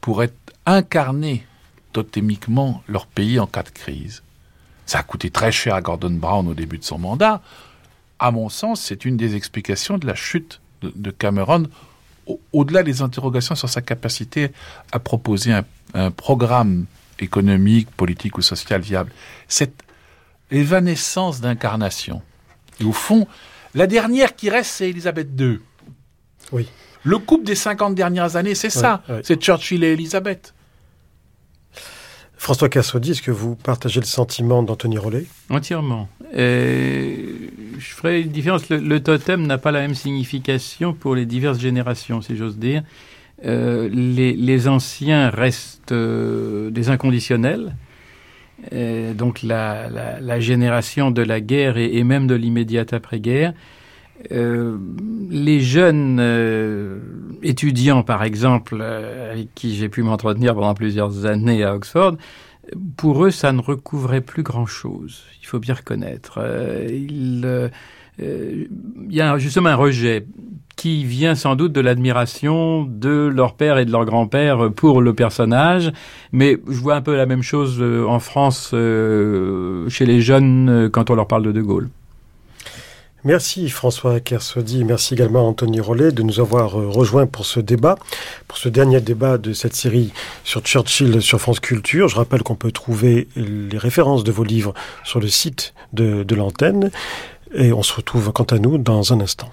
pourraient 0.00 0.32
incarner 0.66 1.46
totémiquement 1.92 2.82
leur 2.88 3.06
pays 3.06 3.38
en 3.38 3.46
cas 3.46 3.62
de 3.62 3.70
crise. 3.70 4.22
Ça 4.86 4.98
a 4.98 5.02
coûté 5.02 5.30
très 5.30 5.52
cher 5.52 5.74
à 5.74 5.80
Gordon 5.80 6.10
Brown 6.10 6.48
au 6.48 6.54
début 6.54 6.78
de 6.78 6.84
son 6.84 6.98
mandat. 6.98 7.42
À 8.18 8.30
mon 8.30 8.48
sens, 8.48 8.80
c'est 8.80 9.04
une 9.04 9.16
des 9.16 9.36
explications 9.36 9.98
de 9.98 10.06
la 10.06 10.14
chute 10.14 10.60
de 10.82 11.10
Cameron 11.10 11.68
au-delà 12.52 12.82
des 12.82 13.02
interrogations 13.02 13.54
sur 13.54 13.68
sa 13.68 13.80
capacité 13.80 14.52
à 14.92 14.98
proposer 14.98 15.52
un, 15.94 16.10
programme 16.12 16.86
économique, 17.18 17.90
politique 17.90 18.38
ou 18.38 18.42
social 18.42 18.80
viable, 18.80 19.10
cette 19.48 19.82
évanescence 20.50 21.40
d'incarnation. 21.40 22.22
Et 22.80 22.84
au 22.84 22.92
fond, 22.92 23.26
la 23.74 23.86
dernière 23.86 24.34
qui 24.36 24.50
reste, 24.50 24.70
c'est 24.70 24.90
Elisabeth 24.90 25.28
II. 25.38 25.60
Oui. 26.52 26.68
Le 27.02 27.18
couple 27.18 27.44
des 27.44 27.54
50 27.54 27.94
dernières 27.94 28.36
années, 28.36 28.54
c'est 28.54 28.70
ça. 28.70 29.02
C'est 29.22 29.40
Churchill 29.40 29.84
et 29.84 29.92
Elisabeth. 29.92 30.54
François 32.36 32.70
Cassodi, 32.70 33.10
est-ce 33.10 33.20
que 33.20 33.30
vous 33.30 33.54
partagez 33.54 34.00
le 34.00 34.06
sentiment 34.06 34.62
d'Anthony 34.62 34.96
Rollet? 34.96 35.26
Entièrement. 35.50 36.08
je 36.32 37.36
ferai 37.78 38.22
une 38.22 38.30
différence. 38.30 38.70
Le, 38.70 38.98
totem 39.00 39.46
n'a 39.46 39.58
pas 39.58 39.70
la 39.70 39.80
même 39.80 39.94
signification 39.94 40.94
pour 40.94 41.14
les 41.14 41.26
diverses 41.26 41.58
générations, 41.58 42.22
si 42.22 42.36
j'ose 42.36 42.56
dire. 42.56 42.82
Euh, 43.44 43.88
les, 43.90 44.68
anciens 44.68 45.30
restent 45.30 45.92
euh, 45.92 46.70
des 46.70 46.88
inconditionnels. 46.88 47.74
Euh, 48.72 49.14
donc 49.14 49.42
la, 49.42 50.40
génération 50.40 51.10
de 51.10 51.22
la 51.22 51.40
guerre 51.40 51.76
et, 51.76 52.02
même 52.04 52.26
de 52.26 52.34
l'immédiate 52.34 52.92
après-guerre. 52.92 53.54
les 54.30 55.60
jeunes 55.60 56.20
étudiants, 57.42 58.02
par 58.02 58.22
exemple, 58.22 58.78
euh, 58.80 59.32
avec 59.32 59.54
qui 59.54 59.74
j'ai 59.74 59.88
pu 59.88 60.02
m'entretenir 60.02 60.54
pendant 60.54 60.74
plusieurs 60.74 61.26
années 61.26 61.64
à 61.64 61.74
Oxford, 61.74 62.16
pour 62.96 63.24
eux, 63.24 63.30
ça 63.30 63.52
ne 63.52 63.60
recouvrait 63.60 64.20
plus 64.20 64.42
grand-chose. 64.42 65.24
Il 65.42 65.46
faut 65.46 65.58
bien 65.58 65.74
reconnaître. 65.74 66.38
Euh, 66.38 67.68
euh, 68.20 68.64
il 69.08 69.14
y 69.14 69.20
a 69.20 69.38
justement 69.38 69.70
un 69.70 69.76
rejet 69.76 70.26
qui 70.80 71.04
vient 71.04 71.34
sans 71.34 71.56
doute 71.56 71.72
de 71.72 71.80
l'admiration 71.82 72.84
de 72.88 73.30
leur 73.34 73.52
père 73.52 73.76
et 73.76 73.84
de 73.84 73.92
leur 73.92 74.06
grand-père 74.06 74.70
pour 74.74 75.02
le 75.02 75.12
personnage, 75.12 75.92
mais 76.32 76.56
je 76.66 76.80
vois 76.80 76.94
un 76.94 77.02
peu 77.02 77.14
la 77.14 77.26
même 77.26 77.42
chose 77.42 77.82
en 78.08 78.18
France 78.18 78.70
chez 78.70 80.06
les 80.06 80.22
jeunes 80.22 80.88
quand 80.90 81.10
on 81.10 81.14
leur 81.14 81.26
parle 81.26 81.42
de 81.42 81.52
De 81.52 81.60
Gaulle. 81.60 81.90
Merci 83.22 83.68
François 83.68 84.18
Kersodi, 84.20 84.82
merci 84.82 85.12
également 85.12 85.46
Anthony 85.46 85.78
Rollet 85.80 86.10
de 86.10 86.22
nous 86.22 86.40
avoir 86.40 86.80
euh, 86.80 86.88
rejoints 86.88 87.26
pour 87.26 87.44
ce 87.44 87.60
débat, 87.60 87.96
pour 88.48 88.56
ce 88.56 88.70
dernier 88.70 89.02
débat 89.02 89.36
de 89.36 89.52
cette 89.52 89.74
série 89.74 90.10
sur 90.42 90.62
Churchill 90.62 91.20
sur 91.20 91.38
France 91.38 91.60
Culture. 91.60 92.08
Je 92.08 92.16
rappelle 92.16 92.42
qu'on 92.42 92.54
peut 92.54 92.72
trouver 92.72 93.28
les 93.36 93.76
références 93.76 94.24
de 94.24 94.32
vos 94.32 94.44
livres 94.44 94.72
sur 95.04 95.20
le 95.20 95.28
site 95.28 95.74
de 95.92 96.34
l'antenne 96.34 96.90
et 97.52 97.74
on 97.74 97.82
se 97.82 97.92
retrouve 97.92 98.32
quant 98.32 98.44
à 98.44 98.58
nous 98.58 98.78
dans 98.78 99.12
un 99.12 99.20
instant. 99.20 99.50